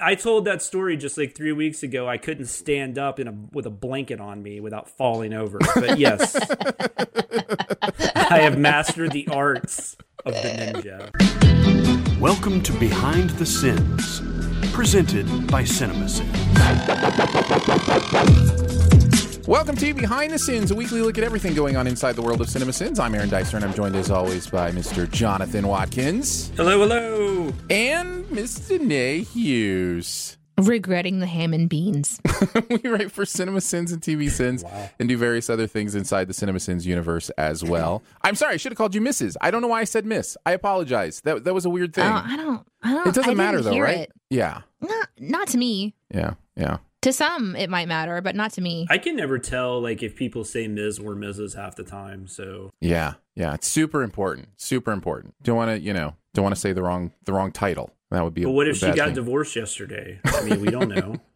[0.00, 2.08] I told that story just like three weeks ago.
[2.08, 5.58] I couldn't stand up in a with a blanket on me without falling over.
[5.74, 6.36] But yes,
[8.14, 12.20] I have mastered the arts of the ninja.
[12.20, 14.20] Welcome to Behind the Sins,
[14.72, 16.26] presented by CinemaSins.
[19.48, 22.42] Welcome to Behind the Sins, a weekly look at everything going on inside the world
[22.42, 22.98] of Cinema Sins.
[22.98, 25.10] I'm Aaron Dicer, and I'm joined as always by Mr.
[25.10, 27.54] Jonathan Watkins Hello, hello.
[27.70, 30.36] and Miss Danae Hughes.
[30.58, 32.20] regretting the ham and beans.
[32.68, 34.64] we write for Cinema Sins and TV Sins
[34.98, 38.02] and do various other things inside the Cinema Sins universe as well.
[38.22, 39.34] I'm sorry, I should have called you Mrs.
[39.40, 40.36] I don't know why I said Miss.
[40.44, 41.22] I apologize.
[41.22, 42.04] That that was a weird thing.
[42.04, 42.66] Oh, I don't.
[42.82, 43.06] I don't.
[43.06, 43.98] it doesn't I matter didn't though, hear right?
[44.00, 44.12] It.
[44.28, 44.60] Yeah.
[44.82, 45.94] Not, not to me.
[46.12, 46.34] Yeah.
[46.54, 46.78] Yeah.
[47.02, 48.86] To some, it might matter, but not to me.
[48.90, 50.98] I can never tell like if people say Ms.
[50.98, 51.54] or Mrs.
[51.56, 52.26] half the time.
[52.26, 53.14] So Yeah.
[53.36, 53.54] Yeah.
[53.54, 54.48] It's super important.
[54.56, 55.34] Super important.
[55.42, 57.90] Don't want to, you know, don't want to say the wrong the wrong title.
[58.10, 58.42] That would be.
[58.44, 59.14] But what a if she got thing.
[59.14, 60.18] divorced yesterday?
[60.24, 61.16] I mean, we don't know.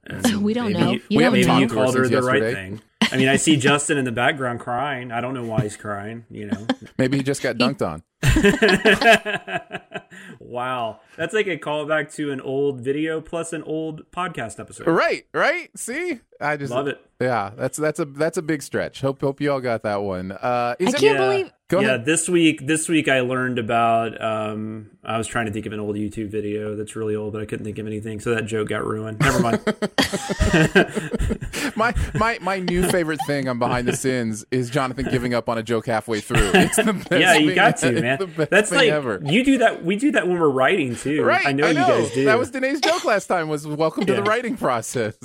[0.40, 0.90] We don't maybe know.
[0.92, 1.58] You, You We never haven't maybe know.
[1.58, 2.80] you talked to called her since the right thing.
[3.12, 5.12] I mean, I see Justin in the background crying.
[5.12, 6.24] I don't know why he's crying.
[6.30, 6.66] You know.
[6.98, 8.02] Maybe he just got dunked on.
[10.40, 14.86] wow, that's like a callback to an old video plus an old podcast episode.
[14.86, 15.70] Right, right.
[15.76, 17.04] See, I just Love it.
[17.20, 19.00] Yeah, that's that's a that's a big stretch.
[19.00, 20.32] Hope hope you all got that one.
[20.32, 21.28] Uh, is I it, can't Yeah.
[21.28, 21.52] believe.
[21.72, 22.04] Go yeah, ahead.
[22.04, 25.80] this week this week I learned about um I was trying to think of an
[25.80, 28.68] old YouTube video that's really old, but I couldn't think of anything, so that joke
[28.68, 29.20] got ruined.
[29.20, 29.62] Never mind.
[31.74, 35.56] my my my new favorite thing on Behind the Sins is Jonathan giving up on
[35.56, 36.50] a joke halfway through.
[36.52, 38.18] It's the best yeah, you thing- got to, it's man.
[38.18, 39.22] the best That's thing like ever.
[39.24, 39.82] you do that.
[39.82, 41.24] We do that when we're writing too.
[41.24, 42.26] Right, I know you guys do.
[42.26, 43.48] That was Danae's joke last time.
[43.48, 45.16] Was welcome to the writing process.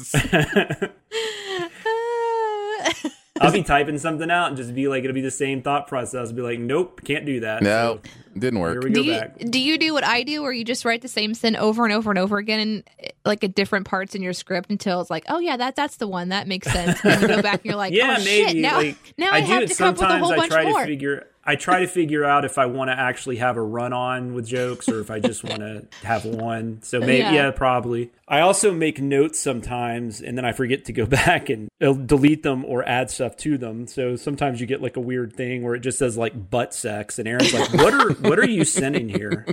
[3.42, 6.30] I'll be typing something out and just be like, it'll be the same thought process.
[6.30, 7.62] I'll be like, nope, can't do that.
[7.64, 8.84] no, So didn't here work.
[8.84, 9.38] we go do you back.
[9.38, 11.94] do you do what I do, where you just write the same sin over and
[11.94, 12.84] over and over again, in,
[13.26, 16.08] like at different parts in your script until it's like, oh yeah, that that's the
[16.08, 17.00] one that makes sense.
[17.04, 18.48] And you go back and you're like, yeah, oh maybe.
[18.48, 20.24] shit, now like, now I, do have it to come up with a sometimes.
[20.24, 20.82] whole I bunch try more.
[20.82, 21.28] to figure.
[21.50, 24.46] I try to figure out if I want to actually have a run on with
[24.46, 26.82] jokes or if I just want to have one.
[26.82, 27.32] So maybe yeah.
[27.32, 27.52] Yeah.
[27.52, 28.12] probably.
[28.28, 32.44] I also make notes sometimes and then I forget to go back and uh, delete
[32.44, 33.88] them or add stuff to them.
[33.88, 37.18] So sometimes you get like a weird thing where it just says like butt sex
[37.18, 39.46] and Aaron's like, "What are what are you sending here?"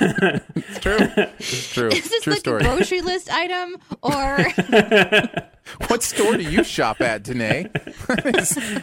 [0.00, 0.98] It's true.
[1.38, 1.88] It's true.
[1.88, 2.60] Is this true like story.
[2.62, 4.38] a grocery list item or
[5.88, 7.70] what store do you shop at, Danae?
[8.08, 8.82] Yeah.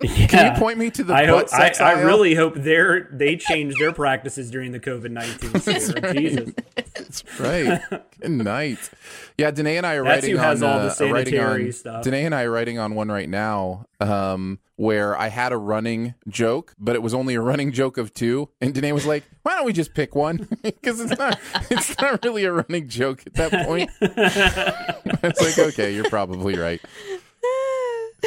[0.28, 1.48] Can you point me to the I hope.
[1.52, 5.52] I, I really hope they're they changed their practices during the COVID nineteen.
[6.14, 6.54] Jesus,
[6.94, 7.82] That's right.
[8.20, 8.78] Good night.
[9.36, 11.72] Yeah, Danae and I are That's writing who has on all uh, the sanitary on,
[11.72, 12.04] stuff.
[12.04, 16.14] Danae and I are writing on one right now, um, where I had a running
[16.28, 19.56] joke, but it was only a running joke of two, and Danae was like, "Why
[19.56, 20.48] don't we just pick one?
[20.62, 21.38] Because it's not
[21.70, 26.80] it's not really a running joke at that point." it's like, "Okay, you're probably right."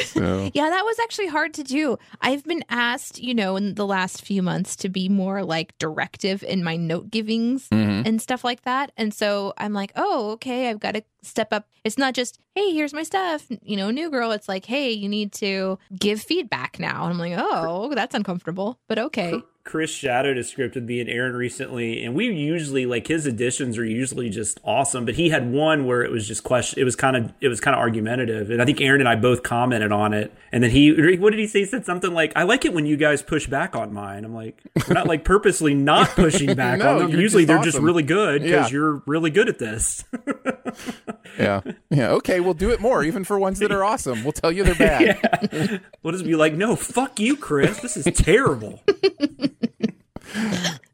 [0.01, 1.97] So, Yeah, that was actually hard to do.
[2.21, 6.43] I've been asked, you know, in the last few months to be more like directive
[6.43, 8.05] in my note givings mhm.
[8.05, 8.91] and stuff like that.
[8.97, 11.67] And so I'm like, oh, okay, I've got to step up.
[11.83, 14.31] It's not just, hey, here's my stuff, you know, new girl.
[14.31, 17.03] It's like, hey, you need to give feedback now.
[17.03, 19.41] And I'm like, oh, that's uncomfortable, but okay.
[19.65, 23.77] Chris shadowed a script with me and Aaron recently, and we usually like his additions
[23.77, 25.05] are usually just awesome.
[25.05, 26.81] But he had one where it was just question.
[26.81, 29.15] It was kind of it was kind of argumentative, and I think Aaron and I
[29.15, 30.33] both commented on it.
[30.51, 31.59] And then he, what did he say?
[31.59, 34.33] He said something like, "I like it when you guys push back on mine." I'm
[34.35, 37.19] like, we're not like purposely not pushing back No, on them.
[37.19, 38.77] Usually just they're just really good because Yeah.
[38.77, 40.03] you're really good at this.
[41.39, 42.11] yeah, yeah.
[42.11, 44.23] Okay, we'll do it more, even for ones that are awesome.
[44.23, 45.81] We'll tell you they're bad.
[46.03, 47.79] We'll just be like, "No, fuck you, Chris.
[47.79, 48.81] This is terrible."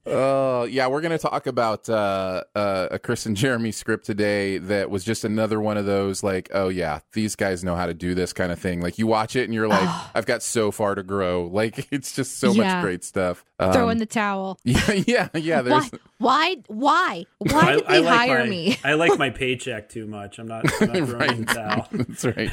[0.06, 4.58] Uh, yeah, we're going to talk about uh, uh, a Chris and Jeremy script today
[4.58, 7.94] that was just another one of those, like, oh, yeah, these guys know how to
[7.94, 8.82] do this kind of thing.
[8.82, 11.46] Like, you watch it and you're like, I've got so far to grow.
[11.46, 13.46] Like, it's just so much great stuff.
[13.60, 14.58] Um, Throw in the towel.
[14.64, 15.62] yeah, yeah, yeah.
[15.62, 16.56] There's, Why?
[16.68, 17.26] Why?
[17.38, 17.54] Why?
[17.54, 18.78] Why did they like hire my, me?
[18.84, 20.40] I like my paycheck too much.
[20.40, 21.88] I'm not, I'm not throwing in the towel.
[21.92, 22.52] That's right.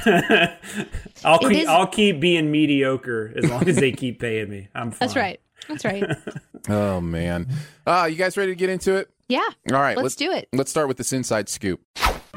[1.25, 4.69] I'll It keep, is- I'll keep being mediocre as long as they keep paying me.
[4.75, 4.99] I'm fine.
[5.01, 5.41] That's right.
[5.69, 6.05] That's right.
[6.69, 7.47] Oh, man.
[7.87, 9.09] Uh, you guys ready to get into it?
[9.29, 9.49] Yeah.
[9.73, 10.49] All right, Let's do it.
[10.53, 11.81] Let's start with this inside scoop.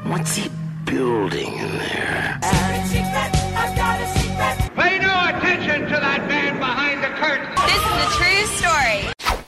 [0.04, 0.48] What's he
[0.84, 2.38] building in there?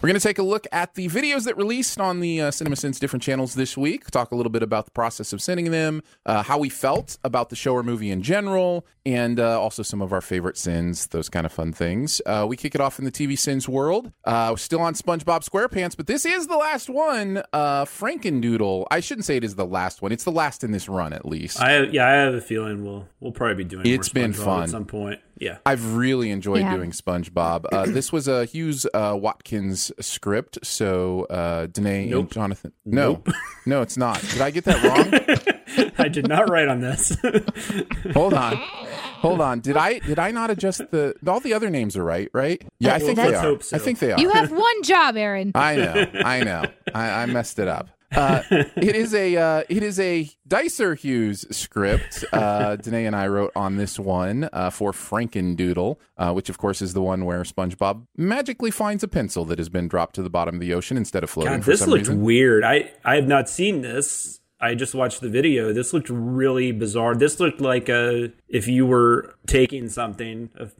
[0.02, 2.98] We're going to take a look at the videos that released on the uh, CinemaSins
[2.98, 4.10] different channels this week.
[4.10, 7.50] Talk a little bit about the process of sending them, uh, how we felt about
[7.50, 11.28] the show or movie in general, and uh, also some of our favorite sins, those
[11.28, 12.20] kind of fun things.
[12.26, 14.10] Uh, we kick it off in the TV sins world.
[14.24, 17.40] Uh, we're still on SpongeBob SquarePants, but this is the last one.
[17.52, 18.86] Uh, Frankendoodle.
[18.90, 20.10] I shouldn't say it is the last one.
[20.10, 21.60] It's the last in this run, at least.
[21.60, 23.86] I yeah, I have a feeling we'll we'll probably be doing.
[23.86, 24.62] It's more been fun.
[24.64, 25.20] at some point.
[25.38, 26.76] Yeah, I've really enjoyed Yeah.
[26.76, 27.64] doing SpongeBob.
[27.72, 32.72] Uh, this was a Hughes uh, Watkins script, so uh, Danae and Jonathan.
[32.84, 33.28] No, Nope.
[33.66, 34.20] no, it's not.
[34.20, 35.92] Did I get that wrong?
[35.98, 37.16] I did not write on this.
[38.14, 39.60] Hold on, hold on.
[39.60, 41.14] Did I did I not adjust the?
[41.26, 42.62] All the other names are right, right?
[42.78, 43.60] Yeah, I think they are.
[43.60, 43.76] so.
[43.76, 44.20] I think they are.
[44.20, 45.52] You have one job, Aaron.
[45.54, 46.64] I know, I know.
[46.94, 47.88] I, I messed it up.
[48.14, 52.24] Uh, it is a uh, it is a Dicer Hughes script.
[52.32, 56.82] Uh, Danae and I wrote on this one uh, for Frankendoodle, uh, which of course
[56.82, 60.30] is the one where SpongeBob magically finds a pencil that has been dropped to the
[60.30, 62.22] bottom of the ocean instead of floating God, for this looked reason.
[62.22, 62.64] weird.
[62.64, 64.40] I I have not seen this.
[64.62, 65.72] I just watched the video.
[65.72, 67.16] This looked really bizarre.
[67.16, 70.72] This looked like a if you were taking something of,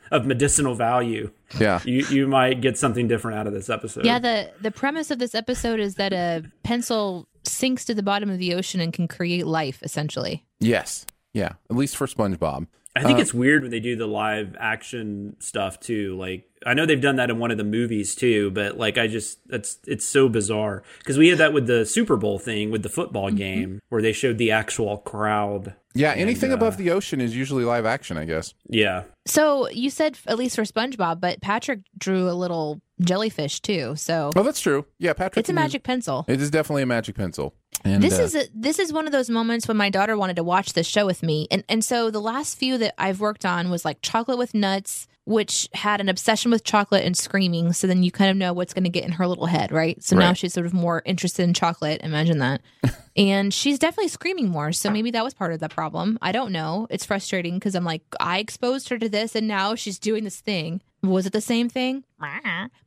[0.12, 4.04] of medicinal value, Yeah, you you might get something different out of this episode.
[4.04, 8.28] Yeah, the the premise of this episode is that a pencil sinks to the bottom
[8.28, 10.44] of the ocean and can create life, essentially.
[10.60, 11.52] yes, yeah.
[11.70, 12.66] At least for SpongeBob.
[12.96, 16.16] I think uh, it's weird when they do the live action stuff too.
[16.18, 19.06] Like I know they've done that in one of the movies too, but like I
[19.06, 22.82] just that's it's so bizarre because we had that with the Super Bowl thing with
[22.82, 25.74] the football game where they showed the actual crowd.
[25.94, 28.54] Yeah, anything uh, above the ocean is usually live action, I guess.
[28.68, 33.94] Yeah, So you said at least for SpongeBob, but Patrick drew a little jellyfish too.
[33.96, 34.84] So Oh, that's true.
[34.98, 35.38] Yeah, Patrick.
[35.42, 36.24] it's a can use- magic pencil.
[36.28, 37.54] It is definitely a magic pencil.
[37.84, 40.36] And, this uh, is a, this is one of those moments when my daughter wanted
[40.36, 43.44] to watch this show with me, and and so the last few that I've worked
[43.44, 47.72] on was like chocolate with nuts, which had an obsession with chocolate and screaming.
[47.72, 50.02] So then you kind of know what's going to get in her little head, right?
[50.02, 52.00] So now she's sort of more interested in chocolate.
[52.02, 52.62] Imagine that,
[53.16, 54.72] and she's definitely screaming more.
[54.72, 56.18] So maybe that was part of the problem.
[56.20, 56.86] I don't know.
[56.90, 60.40] It's frustrating because I'm like I exposed her to this, and now she's doing this
[60.40, 60.80] thing.
[61.02, 62.04] Was it the same thing?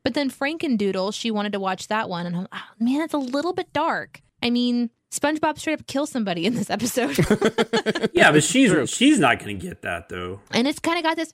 [0.03, 3.17] But then Frankendoodle, she wanted to watch that one, and I'm, oh, man, it's a
[3.17, 4.21] little bit dark.
[4.41, 7.17] I mean, SpongeBob straight up kills somebody in this episode,
[8.13, 10.39] yeah, but she's she's not going to get that though.
[10.51, 11.33] and it's kind of got this,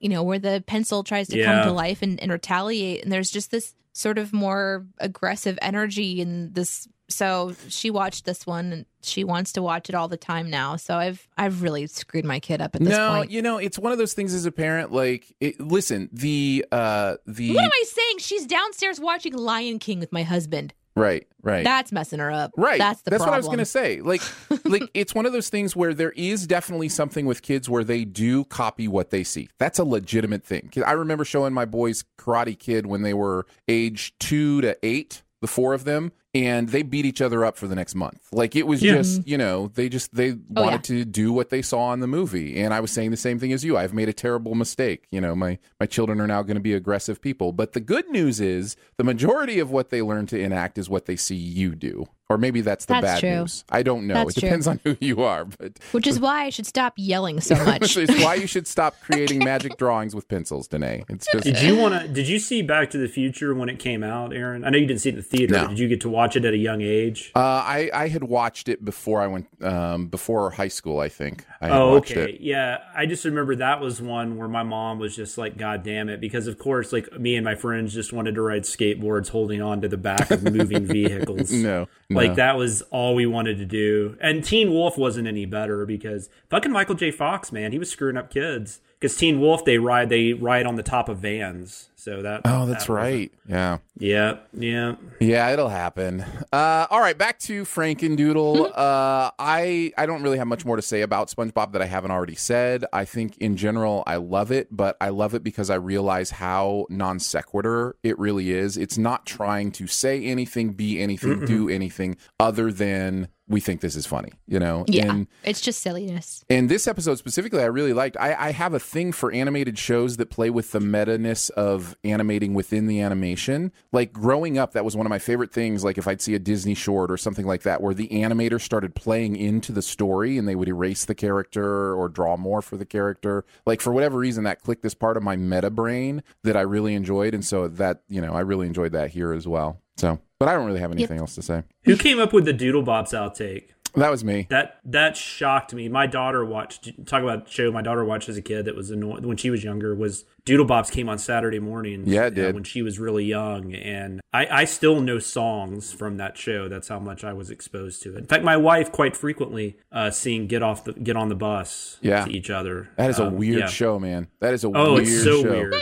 [0.00, 1.46] you know, where the pencil tries to Yeah.
[1.46, 6.20] come to life and, and retaliate, and there's just this sort of more aggressive energy
[6.20, 6.88] in this.
[7.08, 10.76] So she watched this one, and she wants to watch it all the time now.
[10.76, 12.98] So I've I've really screwed my kid up at this point.
[13.00, 13.30] no, point.
[13.32, 14.92] you know, it's one of those things as a parent.
[14.92, 18.18] Like, it, listen, the uh, the What am I saying?
[18.18, 20.72] She's downstairs watching Lion King with my husband.
[20.96, 22.52] Right, right, That's messing her up.
[22.56, 22.78] right.
[22.78, 23.10] That's the.
[23.10, 24.00] That's what I was gonna say.
[24.00, 24.22] Like,
[24.64, 28.04] like it's one of those things where there is definitely something with kids where they
[28.04, 29.48] do copy what they see.
[29.58, 30.70] That's a legitimate thing.
[30.84, 35.46] I remember showing my boys Karate Kid when they were age two to eight, the
[35.48, 36.12] four of them.
[36.32, 38.28] And they beat each other up for the next month.
[38.30, 38.94] Like it was Yeah.
[38.94, 39.30] just, mm-hmm.
[39.30, 42.60] you know, they just they Oh, wanted to do what they saw in the movie.
[42.60, 43.76] And I was saying the same thing as you.
[43.76, 45.06] I've made a terrible mistake.
[45.10, 47.52] You know, my my children are now going to be aggressive people.
[47.52, 51.06] But the good news is the majority of what they learn to enact is what
[51.06, 52.06] they see you do.
[52.30, 53.30] Or maybe that's the That's bad true.
[53.40, 53.64] news.
[53.70, 54.14] I don't know.
[54.14, 57.40] That's it depends on who you are, but Which is why I should stop yelling
[57.40, 57.96] so much.
[57.96, 61.04] it's why you should stop creating magic drawings with pencils, Danae.
[61.08, 62.06] It's just Did you want to?
[62.06, 64.64] Did you see Back to the Future when it came out, Aaron?
[64.64, 65.54] I know you didn't see it in the theater.
[65.54, 65.66] No.
[65.66, 67.32] Did you get to watch it at a young age?
[67.34, 71.00] uh, I I had watched it before I went um, before high school.
[71.00, 72.34] I think I had Oh, watched okay.
[72.34, 72.40] it.
[72.40, 76.08] Yeah, I just remember that was one where my mom was just like, "God damn
[76.08, 79.60] it!" Because of course, like me and my friends just wanted to ride skateboards, holding
[79.60, 81.50] on to the back of moving vehicles.
[81.50, 81.88] No,
[82.28, 84.16] Like that was all we wanted to do.
[84.20, 87.10] And Teen Wolf wasn't any better because fucking Michael J.
[87.10, 88.80] Fox, man, he was screwing up kids.
[88.98, 91.89] Because Teen Wolf, they ride they ride on the top of vans.
[92.00, 93.32] So that Oh, that's that wasn't- right.
[93.46, 93.78] Yeah.
[93.98, 94.94] Yeah, yeah.
[95.20, 96.24] Yeah, it'll happen.
[96.52, 98.70] Uh, all right, back to Frankendoodle.
[98.74, 102.10] uh, I I don't really have much more to say about SpongeBob that I haven't
[102.10, 102.84] already said.
[102.92, 106.86] I think in general I love it, but I love it because I realize how
[106.88, 108.76] non sequitur it really is.
[108.78, 113.96] It's not trying to say anything, be anything, do anything other than we think this
[113.96, 114.32] is funny.
[114.46, 114.84] You know?
[114.88, 116.44] Yeah, And it's just silliness.
[116.48, 118.16] and this episode specifically, I really liked.
[118.18, 121.96] I, I have a thing for animated shows that play with the meta ness of
[122.04, 123.72] animating within the animation.
[123.92, 125.84] Like growing up, that was one of my favorite things.
[125.84, 128.94] Like if I'd see a Disney short or something like that, where the animator started
[128.94, 132.86] playing into the story and they would erase the character or draw more for the
[132.86, 133.44] character.
[133.66, 136.94] Like for whatever reason, that clicked this part of my meta brain that I really
[136.94, 137.34] enjoyed.
[137.34, 139.80] And so that, you know, I really enjoyed that here as well.
[139.96, 141.62] So, but I don't really have anything else to say.
[141.84, 143.68] Who came up with the Doodlebops outtake?
[143.96, 144.46] That was me.
[144.50, 145.88] That that shocked me.
[145.88, 146.84] My daughter watched.
[147.06, 149.50] Talk about a show my daughter watched as a kid that was annoying when she
[149.50, 149.96] was younger.
[149.96, 152.06] Was Doodlebops came on Saturday mornings.
[152.06, 152.54] Yeah, it uh, did.
[152.54, 156.68] when she was really young, and I, I still know songs from that show.
[156.68, 158.18] That's how much I was exposed to it.
[158.18, 161.98] In fact, my wife quite frequently uh, sing "Get Off the Get on the Bus"
[162.00, 162.26] Yeah.
[162.26, 162.90] to each other.
[162.96, 163.66] That is a Um, weird yeah.
[163.66, 164.28] show, man.
[164.38, 165.50] That is a Oh, weird it's so show.
[165.50, 165.74] weird.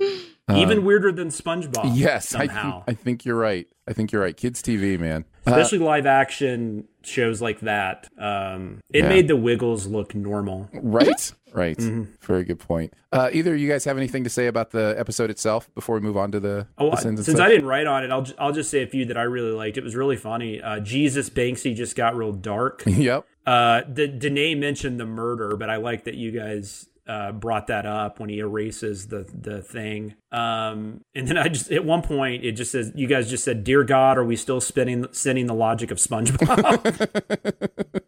[0.56, 1.92] Even weirder than SpongeBob.
[1.94, 2.82] Yes, I somehow.
[2.84, 3.66] think, I think you're right.
[3.88, 4.36] I think you're right.
[4.36, 5.24] Kids TV, man.
[5.46, 8.08] Uh, especially live action shows like that.
[8.18, 9.08] Um, it Yeah.
[9.08, 10.68] made the Wiggles look normal.
[10.72, 11.76] right, right.
[11.76, 12.04] Mm-hmm.
[12.20, 12.92] Very good point.
[13.12, 16.16] Uh, either you guys have anything to say about the episode itself before we move
[16.16, 17.28] on to the, Oh, the I- since?
[17.40, 19.52] I didn't write on it, I'll ju- I'll just say a few that I really
[19.52, 19.76] liked.
[19.78, 20.60] It was really funny.
[20.62, 22.82] Uh, Jesus Banksy just got real dark.
[22.86, 23.26] Yep.
[23.46, 27.86] Uh, the Danae mentioned the murder, but I like that you guys uh, brought that
[27.86, 30.14] up when he erases the the thing.
[30.30, 33.64] Um, and then I just at one point it just says you guys just said,
[33.64, 37.08] "Dear God, are we still spinning spinning the logic of SpongeBob?"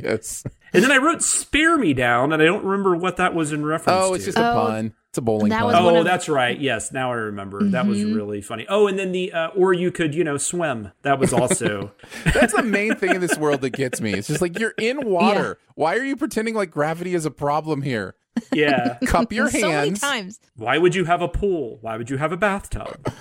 [0.04, 0.44] Yes.
[0.74, 3.66] and then I wrote "Spear me down," and I don't remember what that was in
[3.66, 4.00] reference.
[4.04, 4.28] Oh, it's to.
[4.32, 4.94] just a Oh, pun.
[5.10, 5.68] It's a bowling that pun.
[5.68, 6.60] was one Oh, of- that's right.
[6.60, 7.64] Yes, now I remember.
[7.64, 8.66] That was really funny.
[8.70, 10.92] Oh, and then the uh, or you could, you know, swim.
[11.04, 11.92] That was also
[12.26, 14.14] That's the main thing in this world that gets me.
[14.14, 15.58] It's just like you're in water.
[15.76, 18.16] Why are you pretending like gravity is a problem here?
[18.54, 18.98] yeah.
[19.08, 20.02] Cup your so many hands.
[20.02, 20.40] times.
[20.58, 21.80] Why would you have a pool?
[21.82, 23.12] Why would you have a bathtub?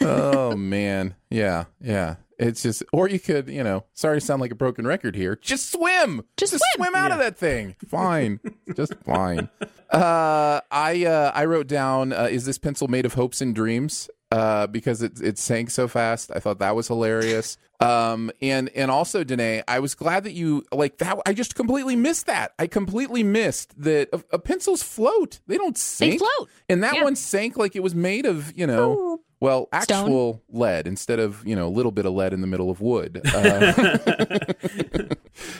[0.00, 2.16] oh man, yeah, yeah.
[2.42, 5.36] It's just, or you could, you know, sorry to sound like a broken record here.
[5.36, 6.22] Just swim.
[6.36, 6.94] Just swim.
[6.94, 7.76] out of that thing.
[7.88, 8.40] Fine,
[8.76, 9.48] just fine.
[9.90, 14.08] Uh, I uh, I wrote down, uh, is this pencil made of hopes and dreams?
[14.30, 16.30] Uh, because it it sank so fast.
[16.34, 17.56] I thought that was hilarious.
[17.82, 21.18] Um, and and also, Danae, I was glad that you like that.
[21.26, 22.52] I just completely missed that.
[22.56, 25.40] I completely missed that a, uh, pencils float.
[25.48, 26.12] They don't sink.
[26.12, 26.48] They float.
[26.68, 27.02] And that Yeah.
[27.02, 30.04] one sank like it was made of, you know, well, Stone.
[30.04, 32.80] actual lead instead of, you know, a little bit of lead in the middle of
[32.80, 33.20] wood.
[33.24, 33.72] Uh,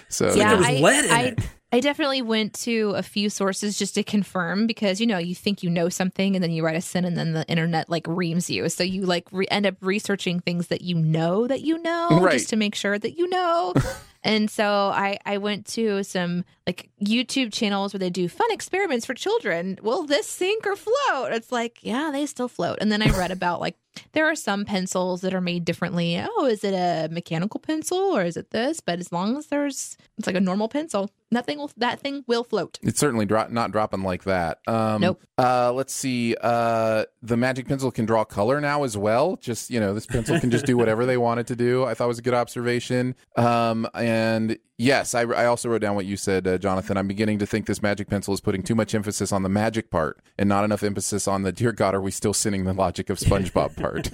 [0.08, 1.38] so, there was I, lead in I, it.
[1.72, 5.62] I definitely went to a few sources just to confirm because you know you think
[5.62, 8.48] you know something and then you write a sin and then the internet like reams
[8.50, 12.20] you, so you like re- end up researching things that you know that you know
[12.20, 12.34] Right.
[12.34, 13.72] just to make sure that you know.
[14.22, 19.04] and so I I went to some like YouTube channels where they do fun experiments
[19.06, 19.78] for children.
[19.82, 21.32] Will this sink or float?
[21.32, 22.78] It's like yeah, they still float.
[22.80, 23.76] And then I read about like
[24.12, 26.22] there are some pencils that are made differently.
[26.22, 28.80] Oh, is it a mechanical pencil or is it this?
[28.80, 31.10] But as long as there's, it's like a normal pencil.
[31.30, 32.78] Nothing will, that thing will float.
[32.82, 34.58] It's certainly dro- not dropping like that.
[34.66, 35.22] Um, Nope.
[35.38, 36.36] Uh, let's see.
[36.40, 39.36] Uh, the magic pencil can draw color now as well.
[39.36, 41.84] Just you know, this pencil can just do whatever they want it to do.
[41.84, 43.14] I thought was a good observation.
[43.36, 46.91] Um, and yes, I, I also wrote down what you said, uh, Jonathan.
[46.98, 49.90] I'm beginning to think this magic pencil is putting too much emphasis on the magic
[49.90, 53.10] part and not enough emphasis on the dear God, are we still sinning the logic
[53.10, 54.10] of SpongeBob part?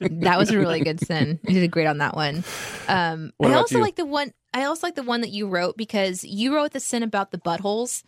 [0.00, 1.38] That was a really good sin.
[1.46, 2.44] You did great on that one.
[2.88, 3.82] Um, I also you?
[3.82, 4.32] like the one.
[4.52, 7.38] I also like the one that you wrote because you wrote the sin about the
[7.38, 8.02] buttholes,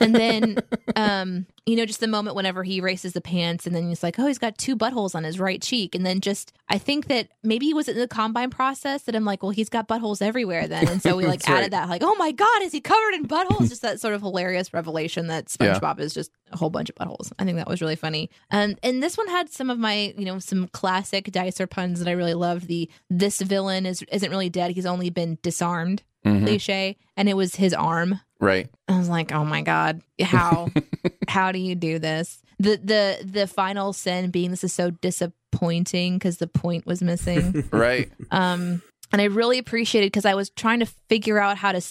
[0.00, 0.58] and then,
[0.96, 4.18] um, you know, just the moment whenever he erases the pants, and then he's like,
[4.18, 7.28] "Oh, he's got two buttholes on his right cheek," and then just I think that
[7.42, 10.66] maybe it was in the combine process that I'm like, "Well, he's got buttholes everywhere,"
[10.66, 11.70] then, and so we like added right.
[11.72, 14.72] that, like, "Oh my god, is he covered in buttholes?" just that sort of hilarious
[14.72, 15.78] revelation that Yeah.
[15.78, 17.30] SpongeBob is just a whole bunch of buttholes.
[17.38, 18.30] I think that was really funny.
[18.50, 22.08] Um, and this one had some of my, you know, some classic Dicer puns that
[22.08, 22.66] I really loved.
[22.68, 26.02] The this villain is isn't really dead; he's only been disarmed.
[26.26, 26.44] Mhm.
[26.44, 28.20] Cliche, and it was his arm.
[28.40, 28.68] Right.
[28.88, 30.68] I was like, oh my god, how
[31.28, 32.40] how do you do this?
[32.58, 37.64] The the the final sin being this is so disappointing because the point was missing.
[37.72, 38.10] Right.
[38.30, 41.82] um and I really appreciated because I was trying to figure out how to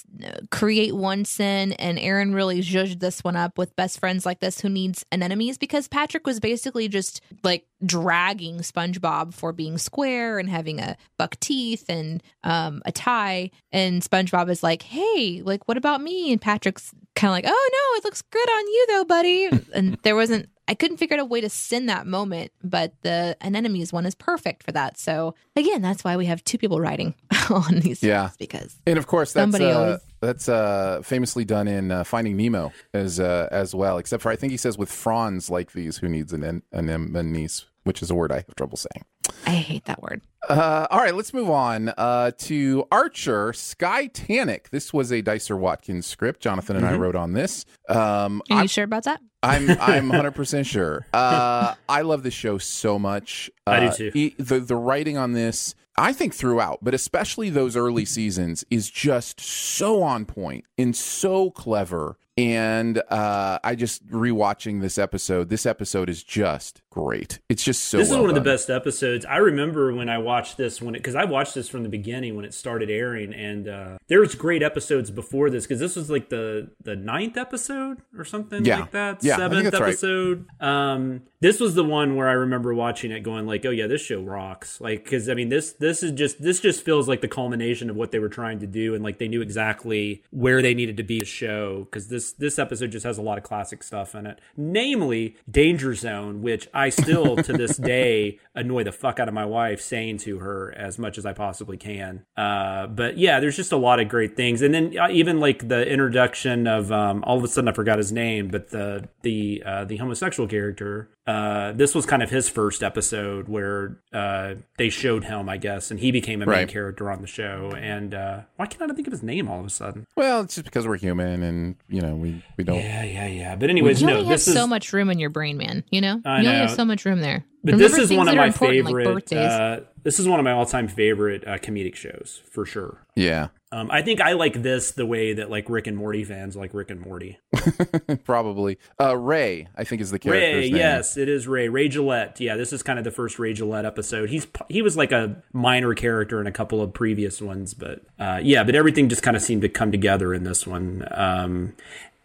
[0.51, 4.61] create one sin, and Aaron really zhuzhed this one up with best friends like this
[4.61, 10.49] who needs anemones because Patrick was basically just like dragging SpongeBob for being square and
[10.49, 15.77] having a buck teeth and um, a tie, and SpongeBob is like, "Hey, like what
[15.77, 19.05] about me?" And Patrick's kind of like, "Oh no, it looks good on you though,
[19.05, 20.49] buddy." and there wasn't.
[20.69, 24.15] I couldn't figure out a way to sin that moment, but the anemones one is
[24.15, 24.97] perfect for that.
[24.97, 27.15] So again, that's why we have two people writing
[27.49, 28.03] on these.
[28.03, 28.31] Yeah.
[28.37, 32.35] because And of course, that's Somebody uh, always- that's uh, famously done in uh, Finding
[32.35, 33.97] Nemo as uh, as well.
[33.97, 37.59] Except for I think he says with fronds like these, who needs an an anemone,
[37.87, 39.03] which is a word I have trouble saying.
[39.45, 40.21] I hate that word.
[40.47, 44.69] Uh, all right, let's move on uh, to Archer Skytanic.
[44.69, 46.39] This was a Dicer Watkins script.
[46.41, 47.65] Jonathan and I wrote on this.
[47.89, 49.19] Um, Are you I'm, sure about that?
[49.43, 51.05] I'm I'm 100 percent sure.
[51.13, 53.49] Uh, I love this show so much.
[53.65, 54.11] I do Uh, too.
[54.13, 58.89] e- the the writing on this, I think throughout, but especially those early seasons, is
[58.89, 62.17] just so on point and so clever.
[62.37, 65.49] And uh, I just rewatching this episode.
[65.49, 67.39] This episode is just great.
[67.49, 67.97] It's just so.
[67.97, 69.25] This well is one of the best episodes.
[69.25, 72.35] I remember when I watched this when it because I watched this from the beginning
[72.35, 76.09] when it started airing, and uh, there was great episodes before this because this was
[76.11, 78.81] like the the ninth episode or something Yeah.
[78.81, 79.89] like that, Yeah, seventh that's right.
[79.89, 80.45] episode.
[80.59, 84.01] Um, this was the one where I remember watching it, going like, "Oh yeah, this
[84.01, 87.27] show rocks!" Like because I mean this this is just this just feels like the
[87.27, 90.73] culmination of what they were trying to do, and like they knew exactly where they
[90.75, 93.83] needed to be to show because this this episode just has a lot of classic
[93.83, 99.19] stuff in it, namely Danger Zone, which I still to this day annoy the fuck
[99.19, 102.23] out of my wife saying to her as much as I possibly can.
[102.35, 105.67] Uh, but yeah, there's just a lot of great things, and then uh, even like
[105.67, 109.63] the introduction of um, all of a sudden I forgot his name, but the the
[109.65, 111.09] uh, the homosexual character.
[111.25, 115.91] Uh, this was kind of his first episode where uh, they showed him, I guess,
[115.91, 116.69] and he became a main Right.
[116.69, 117.73] character on the show.
[117.77, 120.05] And uh, why can't I think of his name all of a sudden?
[120.15, 122.77] Well, it's just because we're human, and you know we we don't.
[122.79, 123.55] Yeah, yeah, yeah.
[123.55, 125.83] But anyways, You no, only have this is so much room in your brain, man.
[125.89, 127.45] You know, I you only have so much room there.
[127.63, 129.07] But Remember this is one of my favorite.
[129.31, 133.05] like uh, this is one of my all-time favorite uh, comedic shows for sure.
[133.15, 136.55] Yeah, Um, I think I like this the way that like Rick and Morty fans
[136.55, 137.39] like Rick and Morty.
[138.23, 138.77] probably.
[139.01, 140.39] Uh, Ray, I think is the character.
[140.59, 140.75] Ray, name.
[140.75, 141.67] yes, it is Ray.
[141.67, 142.39] Ray Gillette.
[142.39, 144.29] Yeah, this is kind of the first Ray Gillette episode.
[144.29, 148.39] He's he was like a minor character in a couple of previous ones, but uh,
[148.41, 151.05] yeah, but everything just kind of seemed to come together in this one.
[151.11, 151.73] Um,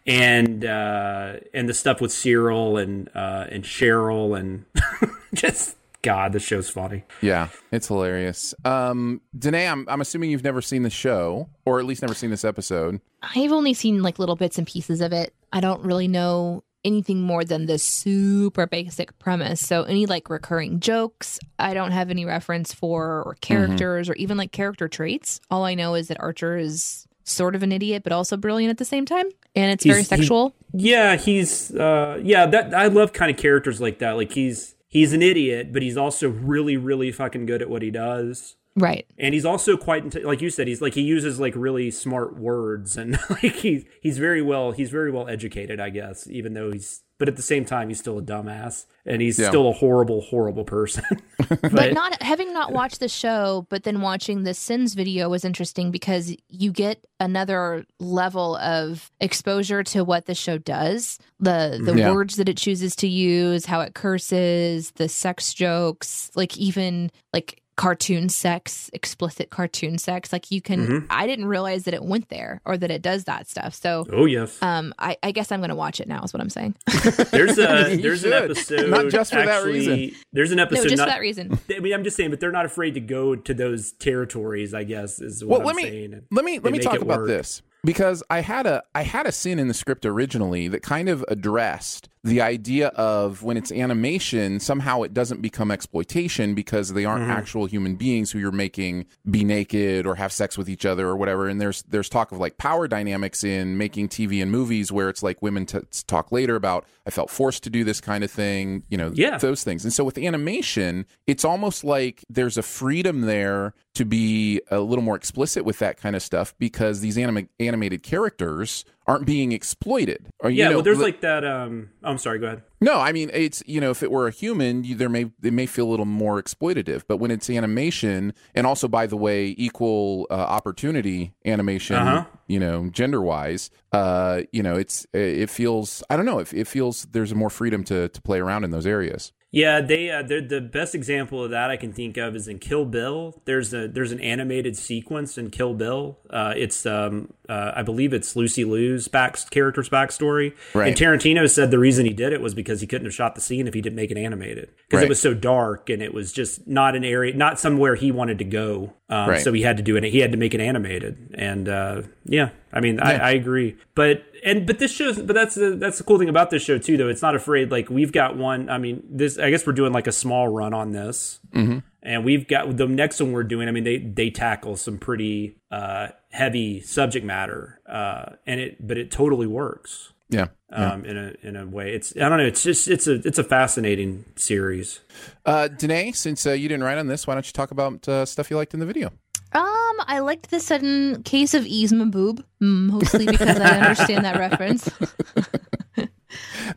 [0.05, 4.65] and uh, and the stuff with Cyril and uh, and Cheryl and
[5.33, 7.03] just God, the show's funny.
[7.21, 8.53] Yeah, it's hilarious.
[8.65, 12.29] Um, Danae, I'm I'm assuming you've never seen the show, or at least never seen
[12.29, 12.99] this episode.
[13.21, 15.33] I've only seen like little bits and pieces of it.
[15.51, 19.61] I don't really know anything more than the super basic premise.
[19.61, 24.37] So any like recurring jokes, I don't have any reference for or characters or even
[24.37, 25.39] like character traits.
[25.49, 28.77] All I know is that Archer is sort of an idiot but also brilliant at
[28.77, 29.27] the same time.
[29.55, 30.53] And it's very He's- he- sexual.
[30.73, 34.11] Yeah, he's uh yeah, that I love kind of characters like that.
[34.13, 37.91] Like he's he's an idiot, but he's also really really fucking good at what he
[37.91, 38.55] does.
[38.75, 39.05] Right.
[39.17, 42.97] And he's also quite like you said he's like he uses like really smart words
[42.97, 47.01] and like he's he's very well he's very well educated, I guess, even though he's
[47.19, 49.49] but at the same time he's still a dumbass and he's Yeah.
[49.49, 51.03] still a horrible horrible person.
[51.61, 55.91] but, not having not watched the show but then watching the sins video was interesting
[55.91, 61.97] because you get another level of exposure to what the show does the the mm-hmm.
[61.99, 62.11] Yeah.
[62.13, 67.62] words that it chooses to use how it curses the sex jokes like even like
[67.75, 71.05] cartoon sex explicit cartoon sex like you can Mm-hmm.
[71.09, 74.25] i didn't realize that it went there or that it does that stuff so oh
[74.25, 74.61] yes.
[74.61, 76.75] um i, I guess i'm gonna watch it now is what i'm saying
[77.31, 80.11] There's a You there's an episode Not just for that reason.
[80.31, 82.39] There's an no episode just not, for that reason I mean, I'm just saying, but
[82.39, 84.73] they're not afraid to go to those territories.
[84.73, 86.21] I guess is Well, what let I'm me saying.
[86.31, 87.27] Let me they let me talk about work.
[87.27, 91.09] this because I had a I had a scene in the script originally that kind
[91.09, 97.03] of addressed the idea of when it's animation somehow it doesn't become exploitation because they
[97.03, 97.31] aren't mm-hmm.
[97.31, 101.17] actual human beings who you're making be naked or have sex with each other or
[101.17, 101.49] whatever.
[101.49, 105.21] And there's there's talk of like power dynamics in making TV and movies where it's
[105.21, 108.83] like women t- talk later about I felt forced to do this kind of thing
[108.89, 109.37] you know Yeah.
[109.37, 109.83] those things.
[109.83, 115.03] And so with animation it's almost like there's a freedom there to be a little
[115.03, 120.25] more explicit with that kind of stuff because these anima- animated characters aren't being exploited.
[120.39, 121.43] Or, you Yeah, know, well, there's li- like that.
[121.45, 122.39] Um, oh, I'm sorry.
[122.39, 122.63] Go ahead.
[122.81, 125.53] no, I mean it's you know if it were a human, you, there may it
[125.53, 129.53] may feel a little more exploitative, but when it's animation, and also by the way,
[129.57, 132.25] equal uh, opportunity animation, Uh-huh.
[132.47, 136.67] you know, gender wise, uh, you know, it's it feels I don't know, it, it
[136.67, 139.33] feels there's more freedom to to play around in those areas.
[139.53, 142.85] Yeah, they uh, the best example of that I can think of is in Kill
[142.85, 143.39] Bill.
[143.45, 146.17] There's a there's an animated sequence in Kill Bill.
[146.27, 150.55] Uh, it's um uh, I believe it's Lucy Liu's back character's backstory.
[150.73, 150.87] Right.
[150.87, 153.41] And Tarantino said the reason he did it was because he couldn't have shot the
[153.41, 155.05] scene if he didn't make it animated because Right.
[155.05, 158.39] it was so dark and it was just not an area, not somewhere he wanted
[158.39, 158.93] to go.
[159.07, 159.41] Um, Right.
[159.41, 160.03] So he had to do it.
[160.05, 161.35] He had to make it animated.
[161.37, 163.77] And uh, yeah, I mean, I, I agree.
[163.93, 165.21] But and but this shows.
[165.21, 166.97] But that's the that's the cool thing about this show too.
[166.97, 167.69] Though it's not afraid.
[167.71, 168.67] Like we've got one.
[168.69, 169.37] I mean, this.
[169.37, 171.39] I guess we're doing like a small run on this.
[171.53, 171.79] Mm-hmm.
[172.01, 173.67] And we've got the next one we're doing.
[173.67, 178.97] I mean, they they tackle some pretty uh, heavy subject matter, uh, and it but
[178.97, 180.47] it totally works Yeah.
[180.71, 181.93] um, in a in a way.
[181.93, 182.45] It's I don't know.
[182.45, 184.99] It's just it's a it's a fascinating series.
[185.45, 188.25] Uh, Danae, since uh, you didn't write on this, why don't you talk about uh,
[188.25, 189.11] stuff you liked in the video?
[189.53, 194.37] Um, I liked the sudden case of Yzma boob, mm, mostly because I understand that
[194.37, 194.89] reference.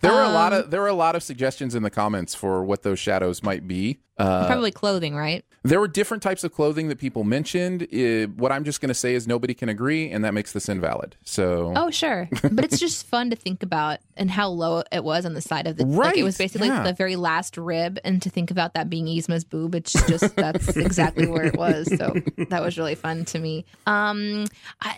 [0.03, 2.35] There were a lot Um, of there were a lot of suggestions in the comments
[2.35, 4.01] for what those shadows might be.
[4.19, 5.45] Uh, Probably clothing, right?
[5.63, 7.83] there were different types of clothing that people mentioned.
[7.93, 10.69] Uh, what I'm just going to say is nobody can agree, and that makes this
[10.69, 11.17] invalid.
[11.25, 12.29] So Oh, sure.
[12.41, 15.67] But it's just fun to think about and how low it was on the side
[15.67, 16.85] of the like Right, it was basically yeah.
[16.85, 20.77] the very last rib and to think about that being Yzma's boob, it's just that's
[20.77, 21.89] exactly where it was.
[21.99, 22.15] So
[22.49, 23.65] that was really fun to me.
[23.87, 24.45] Um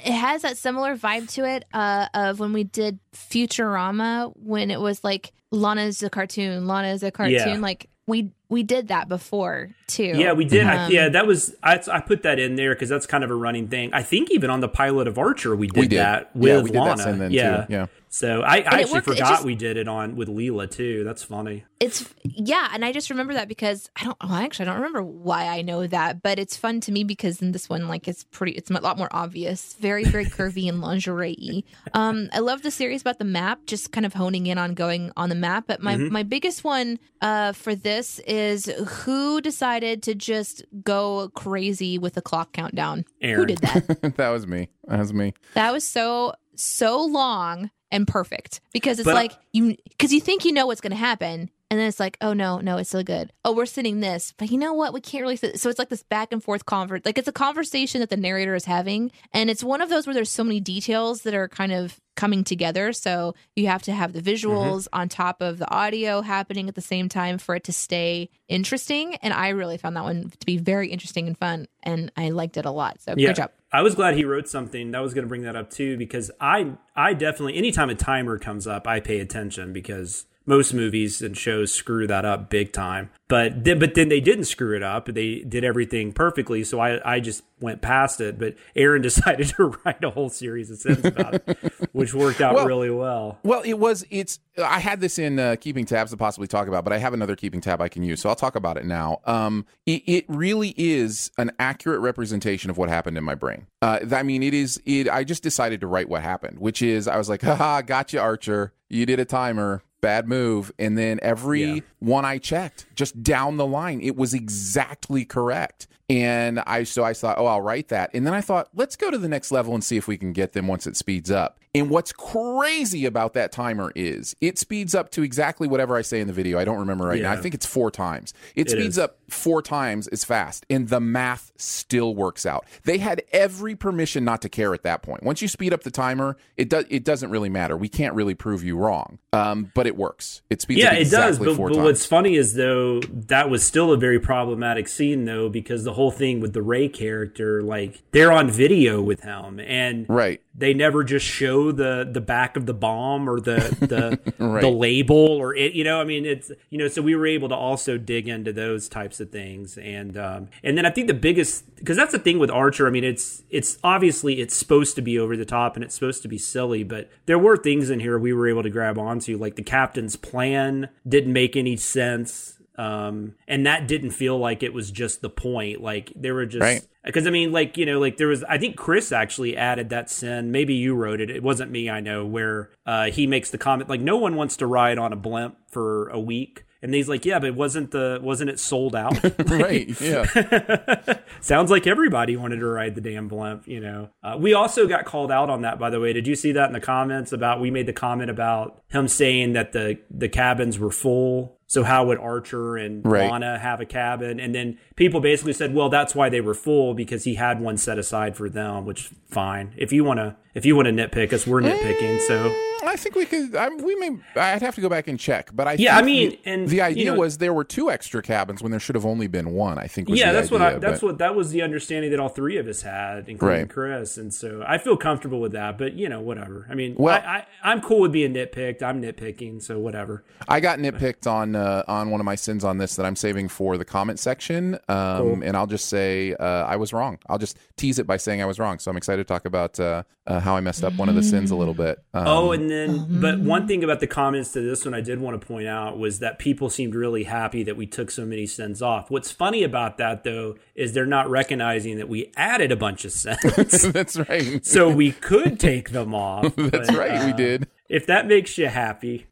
[0.05, 4.81] it has that similar vibe to it uh of when we did Futurama when it
[4.81, 7.57] was like Lana's a cartoon, Lana's a cartoon Yeah.
[7.57, 10.13] like we we did that before too.
[10.17, 10.67] Yeah, we did.
[10.67, 13.31] I, Um, yeah, that was I, I put that in there because that's kind of
[13.31, 13.91] a running thing.
[13.93, 16.63] I think even on the pilot of Archer, we did, we did that with yeah,
[16.63, 16.97] we did Lana.
[17.05, 17.73] that then yeah, too.
[17.73, 17.87] Yeah.
[18.11, 21.05] So I, I actually worked- forgot just- we did it on with Leela too.
[21.05, 21.65] That's funny.
[21.81, 25.01] it's yeah and i just remember that because i don't well, actually i don't remember
[25.01, 28.25] why i know that but it's fun to me because in this one like it's
[28.25, 32.71] pretty it's a lot more obvious very very curvy and lingerie um i love the
[32.73, 35.81] series about the map just kind of honing in on going on the map but
[35.81, 42.15] my my biggest one uh for this is who decided to just go crazy with
[42.15, 44.69] the clock countdown who did that that was me.
[44.87, 45.35] That was me.
[45.55, 50.45] that was so so long and perfect because it's But- like you because you think
[50.45, 53.03] you know what's going to happen and then it's like oh no no it's still
[53.03, 53.33] good.
[53.45, 54.33] Oh we're sitting this.
[54.37, 54.93] But you know what?
[54.93, 55.61] We can't really sit.
[55.61, 58.55] so it's like this back and forth convert like it's a conversation that the narrator
[58.55, 59.11] is having.
[59.33, 62.43] And it's one of those where there's so many details that are kind of coming
[62.43, 62.93] together.
[62.93, 64.49] So you have to have the mm-hmm.
[64.49, 68.29] visuals on top of the audio happening at the same time for it to stay
[68.49, 69.15] interesting.
[69.17, 71.69] And i really found that one to be very interesting and fun.
[71.85, 73.01] And i liked it a lot.
[73.01, 73.29] So Yeah.
[73.29, 73.51] good job.
[73.71, 74.91] I was glad he wrote something.
[74.91, 78.39] That was going to bring that up too because I I definitely anytime a timer
[78.39, 83.11] comes up, I pay attention because most movies and shows screw that up big time.
[83.29, 85.05] But then, but then they didn't screw it up.
[85.07, 86.65] They did everything perfectly.
[86.65, 88.39] So I I just went past it.
[88.39, 91.59] But Aaron decided to write a whole series of sins about it,
[91.93, 93.39] which worked out Well- really well.
[93.43, 94.05] Well, it was.
[94.11, 94.41] It's.
[94.57, 97.37] I had this in uh, keeping tabs to possibly talk about, but I have another
[97.37, 99.21] keeping tab I can use, so I'll talk about it now.
[99.25, 103.67] Um, it, it really is an accurate representation of what happened in my brain.
[103.83, 104.81] Uh, I mean, it is.
[104.87, 105.09] It.
[105.09, 108.73] I just decided to write what happened, which is I was like, haha, gotcha, Archer.
[108.89, 109.83] You did a timer.
[110.01, 110.71] Bad move.
[110.79, 111.81] And then every Yeah.
[111.99, 115.87] one I checked, just down the line, it was exactly correct.
[116.11, 118.11] And I so I thought, oh, I'll write that.
[118.15, 120.33] And then I thought, let's go to the next level and see if we can
[120.33, 121.59] get them once it speeds up.
[121.79, 126.21] And what's crazy about that timer is it speeds up to exactly whatever I say
[126.21, 126.59] in the video.
[126.59, 127.33] I don't remember right now.
[127.33, 128.35] I think it's four times.
[128.55, 128.99] It, It speeds is.
[128.99, 132.67] up four times as fast, and the math still works out.
[132.85, 135.23] They had every permission not to care at that point.
[135.23, 137.77] Once you speed up the timer, it does it doesn't really matter.
[137.77, 140.43] We can't really prove you wrong, um, but it works.
[140.51, 141.57] It speeds Yeah, up it exactly does.
[141.57, 145.85] But, but what's funny is though that was still a very problematic scene though because
[145.85, 150.41] the whole thing with the Ray character, like they're on video with him, and right.
[150.55, 154.61] they never just show the the back of the bomb or the the Right.
[154.63, 157.49] the label or it you know i mean it's you know so we were able
[157.49, 159.77] to also dig into those types of things.
[159.79, 162.87] And um and then i think the biggest because that's the thing with archer.
[162.87, 166.23] I mean it's it's obviously it's supposed to be over the top and it's supposed
[166.23, 169.37] to be silly but there were things in here we were able to grab onto
[169.37, 174.73] like the captain's plan didn't make any sense um and that didn't feel like it
[174.73, 176.87] was just the point like there were just Right.
[177.05, 178.45] because I mean, like you know, like there was.
[178.45, 180.51] I think Chris actually added that sin.
[180.53, 181.29] Maybe you wrote it.
[181.31, 181.91] It wasn't me.
[181.91, 185.13] I know where uh, he makes the comment like, no one wants to ride on
[185.13, 188.95] a blimp for a week, and he's like, yeah, but wasn't the wasn't it sold
[188.95, 189.15] out?
[189.49, 190.01] right.
[190.01, 191.19] Yeah.
[191.41, 193.67] Sounds like everybody wanted to ride the damn blimp.
[193.67, 194.11] You know.
[194.23, 196.13] Uh, we also got called out on that, by the way.
[196.13, 197.61] Did you see that in the comments about?
[197.61, 201.58] We made the comment about him saying that the the cabins were full.
[201.69, 203.31] So how would Archer and Right.
[203.31, 204.41] Lana have a cabin?
[204.41, 207.77] And then people basically said, well, that's why they were full because he had one
[207.77, 208.87] set aside for them.
[208.87, 209.75] Which fine.
[209.77, 212.21] If you want to, if you want to nitpick us, we're nitpicking.
[212.21, 213.55] So I think we could.
[213.55, 214.19] I, we may.
[214.37, 215.73] I'd have to go back and check, but I.
[215.75, 218.23] Yeah, think I mean, the, and, the you idea know- was there were two extra
[218.23, 219.79] cabins when there should have only been one.
[219.79, 220.09] I think.
[220.09, 222.57] Was yeah, that's what I, that's but- what that was the understanding that all three
[222.57, 223.69] of us had, including Right.
[223.71, 224.19] Chris.
[224.19, 225.79] And so I feel comfortable with that.
[225.79, 226.67] But you know, whatever.
[226.71, 228.83] I mean, Well- I, I, I'm cool with being nitpicked.
[228.83, 230.25] I'm nitpicking, so whatever.
[230.49, 233.49] I got nitpicked on uh, on one of my sins on this that I'm saving
[233.49, 237.19] for the comment section, um, and I'll just say uh, I was wrong.
[237.29, 238.79] I'll just tease it by saying I was wrong.
[238.79, 241.23] So I'm excited to talk about uh, uh, how I messed up one of the
[241.23, 242.03] sins a little bit.
[242.15, 245.21] Um, Oh, and then, but one thing about the comments to this one I did
[245.21, 248.47] want to point out was that people seemed really happy that we took so many
[248.47, 249.11] sins off.
[249.11, 253.13] What's funny about that, though, is they're not recognizing that we added a bunch of
[253.13, 253.83] sins.
[253.93, 254.65] that's right.
[254.65, 256.55] so we could take them off.
[256.57, 257.25] That's but, right.
[257.27, 257.69] we uh, did.
[257.89, 259.27] If that makes you happy,